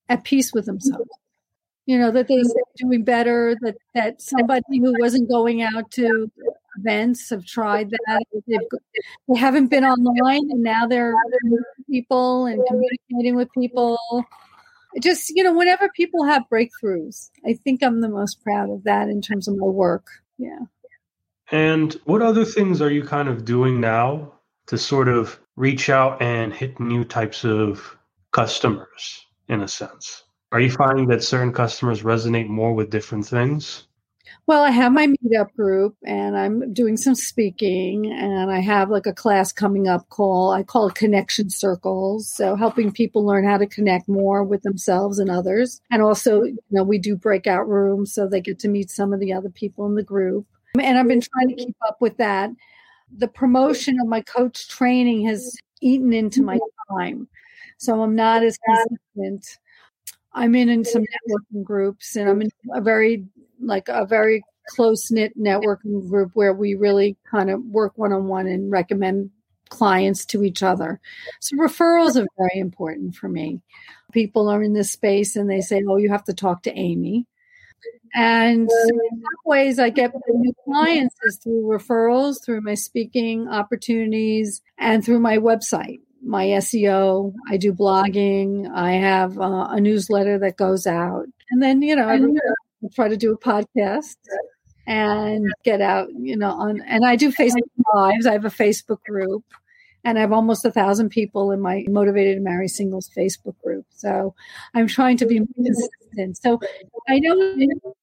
at 0.09 0.23
peace 0.23 0.53
with 0.53 0.66
themselves. 0.66 1.11
You 1.87 1.99
know, 1.99 2.12
that 2.12 2.29
they're 2.29 2.42
doing 2.77 3.03
better, 3.03 3.57
that, 3.62 3.75
that 3.95 4.23
somebody 4.23 4.79
who 4.79 4.95
wasn't 5.01 5.29
going 5.29 5.62
out 5.62 5.90
to 5.92 6.31
events 6.79 7.31
have 7.31 7.45
tried 7.45 7.90
that. 7.90 8.23
They've, 8.47 8.61
they 9.29 9.38
haven't 9.38 9.66
been 9.66 9.85
online 9.85 10.49
and 10.53 10.62
now 10.62 10.87
they're 10.87 11.12
people 11.90 12.47
and 12.47 12.62
communicating 12.68 13.35
with 13.35 13.49
people 13.53 13.99
just 15.00 15.31
you 15.31 15.42
know 15.42 15.54
whenever 15.54 15.88
people 15.96 16.25
have 16.25 16.42
breakthroughs 16.52 17.31
i 17.46 17.52
think 17.52 17.83
i'm 17.83 18.00
the 18.00 18.08
most 18.08 18.42
proud 18.42 18.71
of 18.71 18.85
that 18.85 19.08
in 19.08 19.21
terms 19.21 19.48
of 19.48 19.56
my 19.56 19.67
work. 19.67 20.06
Yeah. 20.38 20.58
And 21.50 21.92
what 22.04 22.23
other 22.23 22.44
things 22.44 22.81
are 22.81 22.90
you 22.90 23.04
kind 23.04 23.29
of 23.29 23.44
doing 23.44 23.81
now 23.81 24.33
to 24.67 24.79
sort 24.79 25.08
of 25.08 25.38
reach 25.56 25.90
out 25.90 26.21
and 26.23 26.52
hit 26.52 26.81
new 26.81 27.04
types 27.04 27.44
of 27.44 27.96
customers 28.33 29.27
in 29.48 29.60
a 29.60 29.69
sense? 29.69 30.25
Are 30.50 30.60
you 30.60 30.71
finding 30.71 31.06
that 31.08 31.23
certain 31.23 31.52
customers 31.52 32.02
resonate 32.02 32.48
more 32.48 32.75
with 32.75 32.90
different 32.90 33.27
things 33.27 33.85
Well, 34.46 34.62
I 34.62 34.70
have 34.70 34.92
my 34.92 35.06
meetup 35.06 35.54
group 35.54 35.96
and 36.04 36.37
I'm 36.37 36.73
doing 36.73 36.96
some 36.96 37.14
speaking 37.14 38.12
and 38.12 38.50
I 38.50 38.60
have 38.60 38.90
like 38.90 39.06
a 39.06 39.12
class 39.12 39.52
coming 39.52 39.88
up 39.88 40.08
called 40.08 40.54
I 40.54 40.62
call 40.62 40.88
it 40.88 40.94
connection 40.94 41.50
circles. 41.50 42.33
So 42.33 42.56
helping 42.56 42.92
people 42.92 43.25
learn 43.25 43.44
how 43.44 43.58
to 43.58 43.66
connect 43.66 44.08
more 44.08 44.42
with 44.42 44.62
themselves 44.62 45.18
and 45.18 45.31
others. 45.31 45.81
And 45.90 46.02
also, 46.02 46.42
you 46.42 46.58
know, 46.70 46.85
we 46.85 46.98
do 46.98 47.16
breakout 47.16 47.68
rooms 47.68 48.12
so 48.12 48.27
they 48.27 48.40
get 48.40 48.58
to 48.60 48.68
meet 48.68 48.90
some 48.90 49.12
of 49.12 49.20
the 49.20 49.33
other 49.33 49.50
people 49.50 49.87
in 49.87 49.94
the 49.94 50.02
group. 50.02 50.46
And 50.81 50.98
I've 50.98 51.08
been 51.08 51.20
trying 51.20 51.48
to 51.48 51.54
keep 51.54 51.77
up 51.87 51.98
with 52.00 52.16
that. 52.16 52.50
The 53.16 53.29
promotion 53.29 53.98
of 54.00 54.08
my 54.08 54.23
coach 54.23 54.68
training 54.68 55.27
has 55.27 55.54
eaten 55.81 56.12
into 56.12 56.42
my 56.42 56.58
time. 56.90 57.29
So 57.79 58.00
I'm 58.02 58.14
not 58.14 58.42
as 58.42 58.58
consistent. 58.58 59.58
I'm 60.35 60.54
in, 60.54 60.68
in 60.68 60.85
some 60.85 61.02
networking 61.02 61.62
groups 61.62 62.16
and 62.16 62.29
I'm 62.29 62.40
in 62.40 62.50
a 62.75 62.81
very 62.81 63.27
like 63.63 63.88
a 63.88 64.06
very 64.06 64.42
close 64.69 65.10
knit 65.10 65.38
networking 65.38 66.08
group 66.08 66.31
where 66.35 66.52
we 66.52 66.75
really 66.75 67.17
kind 67.31 67.50
of 67.50 67.63
work 67.65 67.92
one 67.96 68.13
on 68.13 68.27
one 68.27 68.46
and 68.46 68.71
recommend 68.71 69.31
clients 69.69 70.27
to 70.27 70.44
each 70.44 70.63
other. 70.63 71.00
So 71.40 71.56
referrals 71.56 72.17
are 72.17 72.27
very 72.38 72.60
important 72.60 73.15
for 73.15 73.29
me. 73.29 73.60
People 74.13 74.48
are 74.48 74.63
in 74.63 74.75
this 74.75 74.92
space 74.92 75.37
and 75.37 75.50
they 75.50 75.63
say, 75.63 75.83
"Oh, 75.88 75.96
you 75.96 76.10
have 76.10 76.25
to 76.25 76.35
talk 76.35 76.63
to 76.65 76.79
Amy." 76.79 77.27
And 78.15 78.69
ways 79.46 79.79
I 79.79 79.88
get 79.88 80.13
new 80.29 80.52
clients 80.65 81.17
is 81.25 81.38
through 81.38 81.63
referrals, 81.63 82.44
through 82.44 82.60
my 82.60 82.75
speaking 82.75 83.48
opportunities, 83.48 84.60
and 84.79 85.02
through 85.02 85.21
my 85.21 85.38
website, 85.38 86.00
my 86.23 86.46
SEO. 86.46 87.33
I 87.48 87.56
do 87.56 87.73
blogging. 87.73 88.71
I 88.71 88.92
have 88.92 89.38
uh, 89.38 89.69
a 89.71 89.81
newsletter 89.81 90.38
that 90.40 90.58
goes 90.58 90.87
out, 90.87 91.25
and 91.50 91.63
then 91.63 91.81
you 91.81 91.96
know 91.96 92.06
I 92.06 92.19
try 92.90 93.08
to 93.08 93.16
do 93.16 93.33
a 93.33 93.38
podcast 93.38 94.16
and 94.87 95.46
get 95.64 95.80
out, 95.80 96.08
you 96.18 96.37
know, 96.37 96.50
on. 96.50 96.80
And 96.83 97.04
I 97.04 97.16
do 97.16 97.30
Facebook 97.30 97.68
lives. 97.94 98.26
I 98.26 98.33
have 98.33 98.44
a 98.44 98.50
Facebook 98.50 99.02
group, 99.04 99.44
and 100.04 100.18
I 100.18 100.20
have 100.20 100.33
almost 100.33 100.64
a 100.64 100.70
thousand 100.70 101.10
people 101.10 101.52
in 101.52 101.60
my 101.60 101.85
Motivated 101.88 102.37
to 102.37 102.42
Marry 102.42 102.68
Singles 102.68 103.10
Facebook 103.16 103.54
group. 103.62 103.87
So 103.90 104.35
I'm 104.74 104.87
trying 104.87 105.16
to 105.18 105.26
be 105.26 105.40
consistent. 105.54 106.38
So 106.38 106.60
I 107.08 107.18
know 107.18 107.54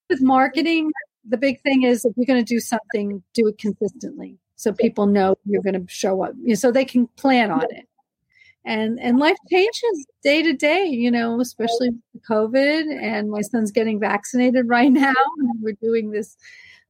with 0.09 0.21
marketing, 0.21 0.91
the 1.27 1.38
big 1.38 1.61
thing 1.61 1.84
is 1.84 2.05
if 2.05 2.13
you're 2.15 2.25
going 2.25 2.43
to 2.43 2.53
do 2.53 2.59
something, 2.59 3.21
do 3.34 3.47
it 3.47 3.57
consistently 3.57 4.38
so 4.55 4.73
people 4.73 5.05
know 5.05 5.38
you're 5.45 5.61
going 5.61 5.86
to 5.86 5.91
show 5.91 6.21
up, 6.21 6.34
so 6.55 6.69
they 6.69 6.84
can 6.84 7.07
plan 7.15 7.49
on 7.49 7.63
it. 7.69 7.88
And 8.66 8.99
and 8.99 9.20
life 9.20 9.38
changes 9.49 10.05
day 10.22 10.43
to 10.43 10.53
day, 10.53 10.86
you 10.86 11.10
know, 11.10 11.39
especially 11.39 11.89
with 11.89 12.24
COVID. 12.30 13.01
And 13.01 13.32
my 13.32 13.41
son's 13.41 13.72
getting 13.72 13.99
vaccinated 13.99 14.68
right 14.68 14.91
now, 14.91 15.14
and 15.38 15.62
we're 15.62 15.78
doing 15.82 16.12
this 16.12 16.38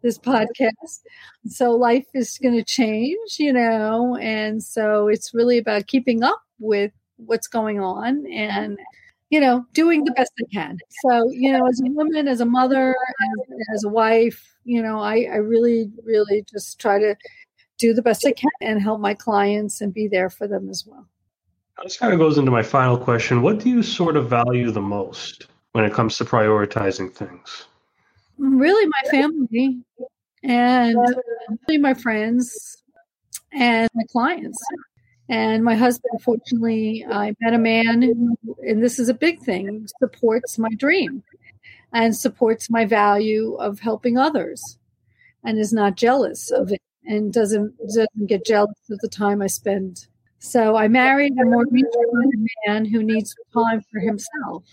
this 0.01 0.17
podcast. 0.17 1.01
So 1.47 1.71
life 1.71 2.05
is 2.13 2.37
going 2.41 2.55
to 2.55 2.63
change, 2.63 3.37
you 3.37 3.53
know, 3.53 4.15
and 4.17 4.63
so 4.63 5.07
it's 5.07 5.33
really 5.33 5.57
about 5.57 5.87
keeping 5.87 6.23
up 6.23 6.41
with 6.59 6.91
what's 7.17 7.47
going 7.47 7.79
on 7.79 8.25
and 8.31 8.73
mm-hmm. 8.73 8.83
you 9.29 9.39
know, 9.39 9.65
doing 9.73 10.03
the 10.05 10.13
best 10.13 10.31
I 10.39 10.45
can. 10.53 10.77
So, 11.05 11.29
you 11.31 11.51
know, 11.51 11.67
as 11.67 11.81
a 11.81 11.89
woman, 11.91 12.27
as 12.27 12.41
a 12.41 12.45
mother, 12.45 12.89
as, 12.89 13.57
as 13.75 13.83
a 13.83 13.89
wife, 13.89 14.55
you 14.63 14.81
know, 14.81 14.99
I, 14.99 15.27
I 15.31 15.35
really, 15.35 15.91
really 16.03 16.45
just 16.51 16.79
try 16.79 16.99
to 16.99 17.15
do 17.77 17.93
the 17.93 18.01
best 18.01 18.25
I 18.25 18.31
can 18.31 18.49
and 18.61 18.81
help 18.81 18.99
my 18.99 19.13
clients 19.13 19.81
and 19.81 19.93
be 19.93 20.07
there 20.07 20.29
for 20.29 20.47
them 20.47 20.69
as 20.69 20.85
well. 20.85 21.07
This 21.83 21.97
kind 21.97 22.13
of 22.13 22.19
goes 22.19 22.37
into 22.37 22.51
my 22.51 22.63
final 22.63 22.97
question. 22.97 23.41
What 23.41 23.59
do 23.59 23.69
you 23.69 23.83
sort 23.83 24.17
of 24.17 24.29
value 24.29 24.71
the 24.71 24.81
most 24.81 25.47
when 25.71 25.85
it 25.85 25.93
comes 25.93 26.17
to 26.17 26.25
prioritizing 26.25 27.13
things? 27.13 27.65
Really, 28.37 28.85
my 28.85 29.09
family 29.09 29.81
and 30.43 30.97
my 31.79 31.93
friends 31.93 32.83
and 33.53 33.89
my 33.93 34.03
clients. 34.11 34.59
And 35.29 35.63
my 35.63 35.75
husband, 35.75 36.21
fortunately, 36.23 37.05
I 37.07 37.35
met 37.39 37.53
a 37.53 37.59
man 37.59 38.01
who, 38.01 38.35
and 38.67 38.83
this 38.83 38.97
is 38.97 39.09
a 39.09 39.13
big 39.13 39.39
thing, 39.41 39.87
supports 39.99 40.57
my 40.57 40.69
dream 40.69 41.23
and 41.93 42.15
supports 42.15 42.69
my 42.69 42.85
value 42.85 43.53
of 43.55 43.79
helping 43.79 44.17
others 44.17 44.77
and 45.43 45.59
is 45.59 45.71
not 45.71 45.95
jealous 45.95 46.51
of 46.51 46.71
it 46.71 46.81
and 47.05 47.31
doesn't 47.31 47.77
doesn't 47.77 48.27
get 48.27 48.45
jealous 48.45 48.77
of 48.89 48.99
the 48.99 49.07
time 49.07 49.41
I 49.41 49.47
spend. 49.47 50.07
So 50.39 50.75
I 50.77 50.87
married 50.87 51.33
a 51.39 51.45
more 51.45 51.65
reserved 51.69 52.49
man 52.65 52.85
who 52.85 53.03
needs 53.03 53.35
time 53.53 53.83
for 53.91 53.99
himself 53.99 54.63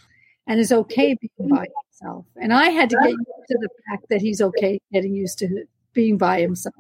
and 0.47 0.61
is 0.61 0.73
okay 0.73 1.17
being 1.21 1.51
by 1.51 1.67
himself. 1.83 2.25
And 2.41 2.53
I 2.53 2.71
had 2.71 2.89
to 2.91 2.97
get 3.03 3.11
used 3.11 3.49
to 3.49 3.59
the 3.61 3.69
fact 3.89 4.07
that 4.11 4.21
he's 4.21 4.41
okay 4.41 4.81
getting 4.93 5.15
used 5.15 5.39
to 5.41 5.65
being 5.93 6.19
by 6.19 6.41
himself 6.41 6.75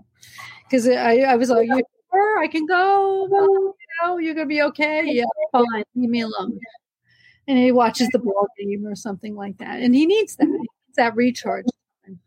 because 0.64 0.88
I, 0.88 1.18
I 1.18 1.36
was 1.36 1.50
like, 1.50 1.68
sure 2.16 2.38
I 2.38 2.48
can 2.48 2.66
go? 2.66 3.26
you 3.26 3.74
know, 4.02 4.18
you're 4.18 4.34
gonna 4.34 4.46
be 4.46 4.62
okay. 4.62 5.02
Yeah, 5.06 5.24
fine. 5.52 5.84
Leave 5.94 6.10
me 6.10 6.20
alone. 6.20 6.58
And 7.48 7.58
he 7.58 7.72
watches 7.72 8.08
the 8.12 8.18
ball 8.18 8.48
game 8.58 8.86
or 8.86 8.96
something 8.96 9.36
like 9.36 9.58
that, 9.58 9.80
and 9.80 9.94
he 9.94 10.06
needs 10.06 10.36
that. 10.36 10.46
He 10.46 10.52
needs 10.52 10.96
that 10.96 11.14
recharge 11.14 11.66
time. 12.04 12.18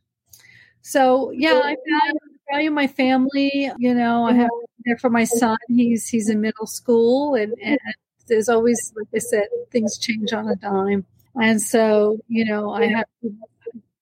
So 0.81 1.31
yeah, 1.31 1.59
I 1.63 1.75
value, 1.75 2.19
value 2.51 2.71
my 2.71 2.87
family. 2.87 3.71
You 3.77 3.93
know, 3.93 4.25
I 4.25 4.33
have 4.33 4.49
mm-hmm. 4.49 4.81
there 4.85 4.97
for 4.97 5.09
my 5.09 5.23
son. 5.23 5.57
He's 5.67 6.07
he's 6.07 6.29
in 6.29 6.41
middle 6.41 6.67
school, 6.67 7.35
and, 7.35 7.53
and 7.61 7.75
mm-hmm. 7.75 8.23
there's 8.27 8.49
always, 8.49 8.93
like 8.95 9.07
I 9.15 9.19
said, 9.19 9.47
things 9.71 9.97
change 9.97 10.33
on 10.33 10.47
a 10.47 10.55
dime. 10.55 11.05
And 11.35 11.61
so, 11.61 12.19
you 12.27 12.43
know, 12.45 12.71
I 12.71 12.87
have 12.87 13.05
to 13.21 13.33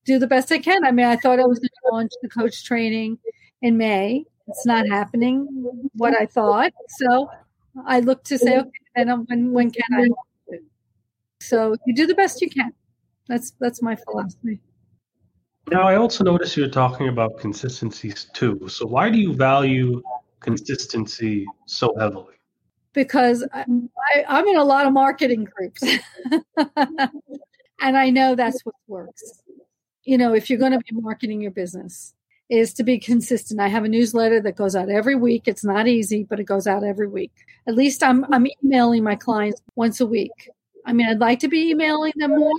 do 0.05 0.17
the 0.17 0.27
best 0.27 0.51
I 0.51 0.59
can. 0.59 0.85
I 0.85 0.91
mean, 0.91 1.05
I 1.05 1.17
thought 1.17 1.39
I 1.39 1.45
was 1.45 1.59
going 1.59 1.69
to 1.69 1.95
launch 1.95 2.11
the 2.21 2.29
coach 2.29 2.63
training 2.63 3.19
in 3.61 3.77
May, 3.77 4.25
it's 4.47 4.65
not 4.65 4.87
happening 4.87 5.47
what 5.95 6.19
I 6.19 6.25
thought. 6.25 6.73
So 6.89 7.29
I 7.85 7.99
look 7.99 8.23
to 8.25 8.37
say, 8.37 8.51
mm-hmm. 8.51 8.67
okay, 8.67 9.05
then 9.05 9.25
when 9.25 9.51
when 9.51 9.71
can 9.71 9.83
I? 9.93 10.07
So 11.41 11.75
you 11.85 11.93
do 11.93 12.07
the 12.07 12.15
best 12.15 12.41
you 12.41 12.49
can. 12.49 12.73
That's 13.27 13.51
that's 13.59 13.81
my 13.81 13.95
philosophy. 13.95 14.59
Now 15.69 15.87
I 15.87 15.97
also 15.97 16.23
notice 16.23 16.55
you're 16.55 16.69
talking 16.69 17.09
about 17.09 17.39
consistencies 17.39 18.27
too. 18.33 18.67
So 18.69 18.85
why 18.85 19.09
do 19.09 19.17
you 19.17 19.33
value 19.33 20.01
consistency 20.39 21.45
so 21.65 21.93
heavily? 21.99 22.35
Because 22.93 23.45
I, 23.53 23.65
I, 24.15 24.25
I'm 24.27 24.47
in 24.47 24.55
a 24.55 24.63
lot 24.63 24.87
of 24.87 24.93
marketing 24.93 25.45
groups, 25.45 25.83
and 26.57 27.97
I 27.97 28.09
know 28.09 28.33
that's 28.33 28.61
what 28.61 28.75
works. 28.87 29.43
You 30.03 30.17
know, 30.17 30.33
if 30.33 30.49
you're 30.49 30.57
going 30.57 30.71
to 30.71 30.79
be 30.79 30.99
marketing 31.01 31.41
your 31.41 31.51
business, 31.51 32.13
is 32.49 32.73
to 32.75 32.83
be 32.83 32.97
consistent. 32.97 33.59
I 33.59 33.67
have 33.67 33.83
a 33.83 33.89
newsletter 33.89 34.39
that 34.41 34.55
goes 34.55 34.75
out 34.75 34.89
every 34.89 35.15
week. 35.15 35.43
It's 35.47 35.65
not 35.65 35.87
easy, 35.87 36.23
but 36.23 36.39
it 36.39 36.45
goes 36.45 36.65
out 36.65 36.83
every 36.83 37.07
week. 37.07 37.33
At 37.67 37.75
least 37.75 38.03
I'm 38.03 38.25
I'm 38.33 38.47
emailing 38.63 39.03
my 39.03 39.15
clients 39.15 39.61
once 39.75 39.99
a 39.99 40.05
week. 40.05 40.49
I 40.85 40.93
mean, 40.93 41.07
I'd 41.07 41.19
like 41.19 41.39
to 41.39 41.49
be 41.49 41.71
emailing 41.71 42.13
them 42.15 42.31
more, 42.31 42.51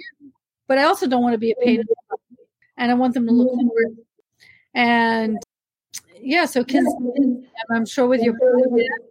but 0.66 0.76
I 0.78 0.84
also 0.84 1.06
don't 1.06 1.22
want 1.22 1.32
to 1.32 1.38
be 1.38 1.52
a 1.52 1.64
pain 1.64 1.80
mm-hmm. 1.80 2.14
And 2.78 2.90
I 2.90 2.94
want 2.94 3.14
them 3.14 3.26
to 3.26 3.32
look 3.32 3.48
forward. 3.48 3.98
And 4.74 5.38
yeah, 6.20 6.46
so 6.46 6.64
consistent. 6.64 7.46
I'm 7.70 7.84
sure 7.84 8.06
with 8.06 8.22
your 8.22 8.34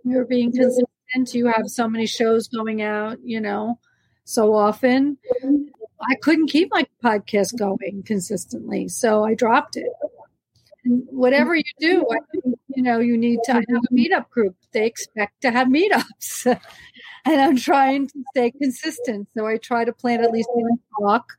you're 0.04 0.26
being 0.26 0.52
consistent. 0.52 0.88
You 1.34 1.48
have 1.48 1.68
so 1.68 1.88
many 1.88 2.06
shows 2.06 2.48
going 2.48 2.82
out, 2.82 3.20
you 3.24 3.40
know, 3.40 3.80
so 4.24 4.54
often. 4.56 5.18
I 6.00 6.16
couldn't 6.22 6.48
keep 6.48 6.70
my 6.72 6.86
podcast 7.04 7.58
going 7.58 8.04
consistently, 8.06 8.88
so 8.88 9.24
I 9.24 9.34
dropped 9.36 9.78
it 9.78 9.88
whatever 11.10 11.56
you 11.56 11.64
do, 11.80 12.06
you 12.70 12.84
know, 12.84 13.00
you 13.00 13.18
need 13.18 13.40
to 13.46 13.54
have 13.54 13.64
a 13.70 13.94
meetup 13.94 14.30
group. 14.30 14.56
They 14.72 14.86
expect 14.86 15.42
to 15.42 15.52
have 15.52 15.68
meetups. 15.68 16.46
and 17.26 17.42
I'm 17.42 17.58
trying 17.58 18.08
to 18.08 18.24
stay 18.32 18.52
consistent. 18.52 19.28
So 19.36 19.46
I 19.46 19.58
try 19.58 19.86
to 19.86 19.94
plan 19.94 20.24
at 20.24 20.32
least 20.32 20.50
one 20.54 20.80
talk. 21.00 21.34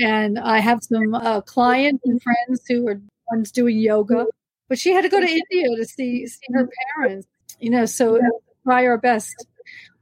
And 0.00 0.38
I 0.38 0.58
have 0.58 0.82
some 0.82 1.14
uh, 1.14 1.40
clients 1.40 2.04
and 2.04 2.22
friends 2.22 2.62
who 2.68 2.88
are 2.88 3.00
one's 3.30 3.50
doing 3.50 3.78
yoga, 3.78 4.26
but 4.68 4.78
she 4.78 4.92
had 4.92 5.02
to 5.02 5.08
go 5.08 5.20
to 5.20 5.26
India 5.26 5.76
to 5.76 5.84
see 5.84 6.26
see 6.26 6.46
her 6.52 6.68
parents. 6.94 7.26
You 7.58 7.70
know, 7.70 7.86
so 7.86 8.20
try 8.64 8.86
our 8.86 8.98
best. 8.98 9.46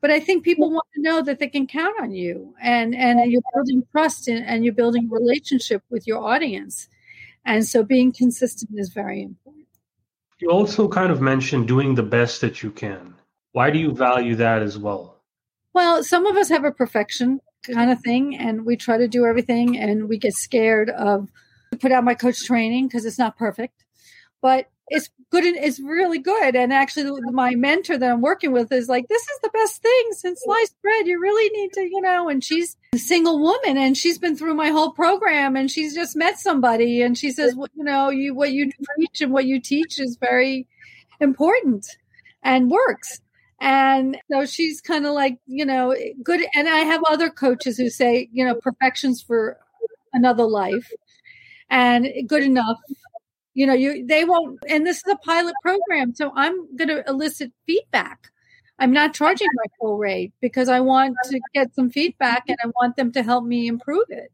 But 0.01 0.11
I 0.11 0.21
think 0.21 0.45
people 0.45 0.71
want 0.71 0.87
to 0.95 1.03
know 1.03 1.23
that 1.23 1.39
they 1.39 1.49
can 1.49 1.67
count 1.67 1.95
on 2.01 2.13
you, 2.13 2.55
and 2.61 2.95
and 2.95 3.31
you're 3.31 3.43
building 3.55 3.83
trust 3.93 4.29
and, 4.29 4.45
and 4.45 4.65
you're 4.65 4.75
building 4.75 5.09
relationship 5.11 5.83
with 5.91 6.07
your 6.07 6.23
audience. 6.23 6.89
And 7.45 7.65
so 7.65 7.85
being 7.85 8.13
consistent 8.13 8.73
is 8.79 8.91
very 8.91 9.23
important. 9.23 9.67
You 10.41 10.51
also 10.51 10.89
kind 10.89 11.11
of 11.11 11.21
mentioned 11.21 11.69
doing 11.69 11.95
the 11.95 12.03
best 12.03 12.41
that 12.43 12.63
you 12.63 12.71
can. 12.71 13.15
Why 13.53 13.71
do 13.71 13.79
you 13.79 13.93
value 13.93 14.35
that 14.37 14.63
as 14.63 14.77
well? 14.77 15.17
Well, 15.73 16.03
some 16.03 16.27
of 16.27 16.37
us 16.37 16.49
have 16.51 16.65
a 16.65 16.73
perfection 16.73 17.41
kind 17.67 17.91
of 17.91 18.01
thing, 18.01 18.37
and 18.37 18.65
we 18.65 18.77
try 18.77 18.99
to 18.99 19.09
do 19.09 19.25
everything, 19.25 19.79
and 19.79 20.09
we 20.09 20.19
get 20.19 20.35
scared 20.35 20.91
of 20.91 21.29
put 21.81 21.93
out 21.93 22.05
my 22.05 22.15
coach 22.15 22.45
training 22.45 22.89
because 22.89 23.05
it's 23.05 23.19
not 23.19 23.37
perfect. 23.37 23.85
But 24.41 24.69
it's 24.89 25.11
good 25.31 25.45
and 25.45 25.57
it's 25.57 25.81
really 25.81 26.19
good. 26.19 26.55
And 26.55 26.73
actually, 26.73 27.11
my 27.33 27.55
mentor 27.57 27.99
that 27.99 28.11
I'm 28.11 28.21
working 28.21 28.53
with 28.53 28.71
is 28.71 28.89
like, 28.89 29.09
this 29.09 29.23
is 29.23 29.39
the 29.43 29.51
best 29.51 29.83
thing 29.83 30.09
since 30.13 30.41
sliced 30.45 30.81
bread. 30.81 31.07
You 31.07 31.21
really 31.21 31.51
need 31.59 31.73
to, 31.73 31.81
you 31.81 32.01
know. 32.01 32.29
And 32.29 32.45
she's 32.45 32.77
a 32.95 32.99
single 32.99 33.41
woman, 33.41 33.77
and 33.77 33.97
she's 33.97 34.19
been 34.19 34.37
through 34.37 34.55
my 34.55 34.69
whole 34.69 34.93
program, 34.93 35.57
and 35.57 35.71
she's 35.71 35.95
just 35.95 36.17
met 36.17 36.39
somebody, 36.39 37.03
and 37.03 37.19
she 37.19 37.33
says, 37.33 37.55
well, 37.57 37.69
you 37.75 37.85
know, 37.85 38.11
you 38.11 38.35
what 38.35 38.53
you 38.53 38.71
preach 38.95 39.21
and 39.21 39.33
what 39.33 39.47
you 39.47 39.61
teach 39.61 39.99
is 39.99 40.17
very 40.21 40.69
important 41.21 41.87
and 42.43 42.71
works. 42.71 43.21
And 43.61 44.19
so 44.31 44.45
she's 44.45 44.81
kind 44.81 45.07
of 45.07 45.15
like, 45.15 45.39
you 45.47 45.65
know, 45.65 45.95
good. 46.23 46.43
And 46.55 46.69
I 46.69 46.81
have 46.81 47.03
other 47.09 47.31
coaches 47.31 47.79
who 47.79 47.89
say, 47.89 48.29
you 48.33 48.45
know, 48.45 48.55
perfection's 48.55 49.23
for 49.23 49.59
another 50.13 50.45
life. 50.45 50.91
And 51.71 52.07
good 52.29 52.43
enough 52.45 52.79
you 53.57 53.67
know 53.67 53.73
you 53.73 54.07
they 54.07 54.25
won't 54.25 54.59
and 54.69 54.87
this 54.87 54.99
is 54.99 55.13
a 55.13 55.17
pilot 55.17 55.55
program 55.63 56.15
so 56.15 56.31
i'm 56.37 56.77
going 56.77 56.89
to 56.89 57.03
elicit 57.09 57.51
feedback. 57.67 58.29
I'm 58.79 58.93
not 58.93 59.15
charging 59.15 59.49
my 59.55 59.65
full 59.81 59.97
rate 59.97 60.35
because 60.43 60.69
i 60.69 60.81
want 60.81 61.17
to 61.31 61.41
get 61.55 61.75
some 61.75 61.91
feedback 61.91 62.45
and 62.49 62.59
i 62.63 62.69
want 62.79 62.97
them 62.97 63.11
to 63.13 63.23
help 63.23 63.45
me 63.45 63.67
improve 63.67 64.05
it. 64.11 64.31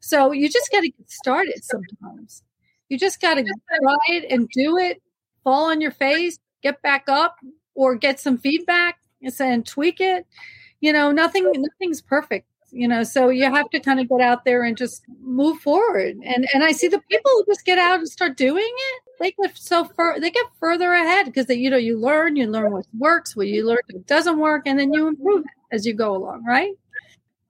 So 0.00 0.32
you 0.32 0.48
just 0.50 0.70
got 0.70 0.82
to 0.82 0.90
get 0.90 1.10
started 1.10 1.64
sometimes. 1.64 2.42
You 2.90 2.98
just 2.98 3.20
got 3.20 3.34
to 3.34 3.42
try 3.42 3.96
it 4.08 4.30
and 4.30 4.48
do 4.52 4.76
it 4.76 5.02
fall 5.42 5.70
on 5.70 5.80
your 5.80 5.90
face 5.90 6.38
get 6.62 6.82
back 6.82 7.04
up 7.08 7.36
or 7.78 7.94
get 7.94 8.18
some 8.18 8.36
feedback 8.36 8.98
and 9.40 9.64
tweak 9.64 10.00
it 10.00 10.26
you 10.80 10.92
know 10.92 11.12
nothing 11.12 11.50
nothing's 11.54 12.02
perfect 12.02 12.46
you 12.70 12.88
know 12.88 13.02
so 13.02 13.28
you 13.28 13.44
have 13.44 13.70
to 13.70 13.80
kind 13.80 14.00
of 14.00 14.08
get 14.08 14.20
out 14.20 14.44
there 14.44 14.62
and 14.62 14.76
just 14.76 15.04
move 15.22 15.58
forward. 15.60 16.16
And 16.24 16.46
and 16.52 16.64
i 16.64 16.72
see 16.72 16.88
the 16.88 17.00
people 17.10 17.30
who 17.34 17.44
just 17.46 17.64
get 17.64 17.78
out 17.78 18.00
and 18.00 18.08
start 18.08 18.36
doing 18.36 18.72
it 18.90 19.02
they 19.20 19.32
get 19.32 19.56
so 19.56 19.84
far 19.84 20.20
they 20.20 20.30
get 20.30 20.46
further 20.60 20.92
ahead 20.92 21.26
because 21.26 21.46
they 21.46 21.54
you 21.54 21.70
know 21.70 21.76
you 21.76 21.98
learn 21.98 22.36
you 22.36 22.46
learn 22.46 22.72
what 22.72 22.86
works 22.96 23.36
what 23.36 23.46
you 23.46 23.66
learn 23.66 23.78
what 23.90 24.06
doesn't 24.06 24.38
work 24.38 24.62
and 24.66 24.78
then 24.78 24.92
you 24.92 25.06
improve 25.06 25.44
it 25.44 25.74
as 25.74 25.86
you 25.86 25.94
go 25.94 26.16
along 26.16 26.44
right? 26.44 26.72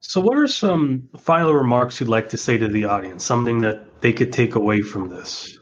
So 0.01 0.21
what 0.21 0.39
are 0.39 0.47
some 0.47 1.09
final 1.19 1.53
remarks 1.53 2.01
you'd 2.01 2.09
like 2.09 2.29
to 2.31 2.37
say 2.37 2.57
to 2.57 2.69
the 2.69 2.85
audience 2.85 3.25
something 3.25 3.61
that 3.63 4.01
they 4.01 4.13
could 4.13 4.33
take 4.33 4.55
away 4.55 4.83
from 4.83 5.09
this? 5.09 5.59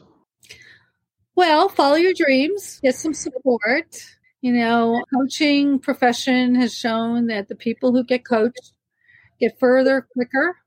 Well 1.35 1.69
follow 1.69 1.95
your 1.95 2.13
dreams 2.13 2.79
get 2.81 2.95
some 2.95 3.13
support 3.13 4.16
you 4.41 4.53
know 4.53 5.03
coaching 5.13 5.79
profession 5.79 6.55
has 6.55 6.73
shown 6.73 7.27
that 7.27 7.47
the 7.47 7.55
people 7.55 7.91
who 7.91 8.03
get 8.03 8.25
coached 8.25 8.73
get 9.39 9.59
further 9.59 10.07
quicker, 10.13 10.57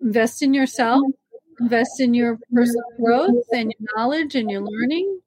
invest 0.00 0.42
in 0.42 0.54
yourself, 0.54 1.02
invest 1.60 2.00
in 2.00 2.14
your 2.14 2.38
personal 2.52 2.84
growth 3.00 3.44
and 3.52 3.72
your 3.78 3.88
knowledge 3.96 4.34
and 4.34 4.50
your 4.50 4.62
learning, 4.62 5.20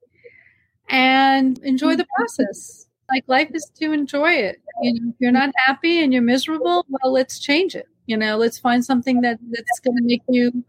and 0.88 1.58
enjoy 1.58 1.96
the 1.96 2.06
process. 2.16 2.86
Like 3.10 3.24
life 3.26 3.50
is 3.54 3.70
to 3.80 3.92
enjoy 3.92 4.32
it. 4.32 4.60
You 4.82 4.94
know, 4.94 5.10
if 5.10 5.14
you're 5.18 5.32
not 5.32 5.50
happy 5.66 6.02
and 6.02 6.12
you're 6.12 6.22
miserable, 6.22 6.84
well, 6.88 7.12
let's 7.12 7.38
change 7.38 7.74
it. 7.74 7.86
You 8.06 8.16
know, 8.16 8.36
let's 8.36 8.58
find 8.58 8.84
something 8.84 9.22
that 9.22 9.38
that's 9.50 9.80
going 9.80 9.96
to 9.96 10.02
make 10.02 10.22
you 10.28 10.64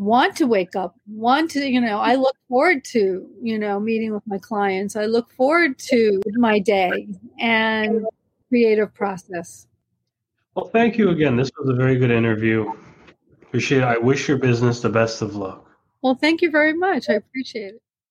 want 0.00 0.34
to 0.34 0.46
wake 0.46 0.74
up, 0.74 0.96
want 1.06 1.50
to, 1.50 1.68
you 1.68 1.78
know, 1.78 2.00
I 2.00 2.14
mm-hmm. 2.14 2.22
look 2.22 2.36
forward 2.48 2.84
to, 2.86 3.28
you 3.42 3.58
know, 3.58 3.78
meeting 3.78 4.14
with 4.14 4.22
my 4.26 4.38
clients. 4.38 4.96
I 4.96 5.04
look 5.04 5.30
forward 5.32 5.78
to 5.90 6.22
my 6.32 6.58
day 6.58 7.06
and 7.38 8.06
creative 8.48 8.94
process. 8.94 9.66
Well, 10.54 10.68
thank 10.68 10.96
you 10.96 11.10
again. 11.10 11.36
This 11.36 11.50
was 11.58 11.68
a 11.68 11.74
very 11.74 11.96
good 11.96 12.10
interview. 12.10 12.72
Appreciate 13.42 13.82
it. 13.82 13.84
I 13.84 13.98
wish 13.98 14.26
your 14.26 14.38
business 14.38 14.80
the 14.80 14.88
best 14.88 15.20
of 15.20 15.36
luck. 15.36 15.66
Well, 16.00 16.14
thank 16.14 16.40
you 16.40 16.50
very 16.50 16.72
much. 16.72 17.10
I 17.10 17.14
appreciate 17.14 17.74
it. 17.74 17.82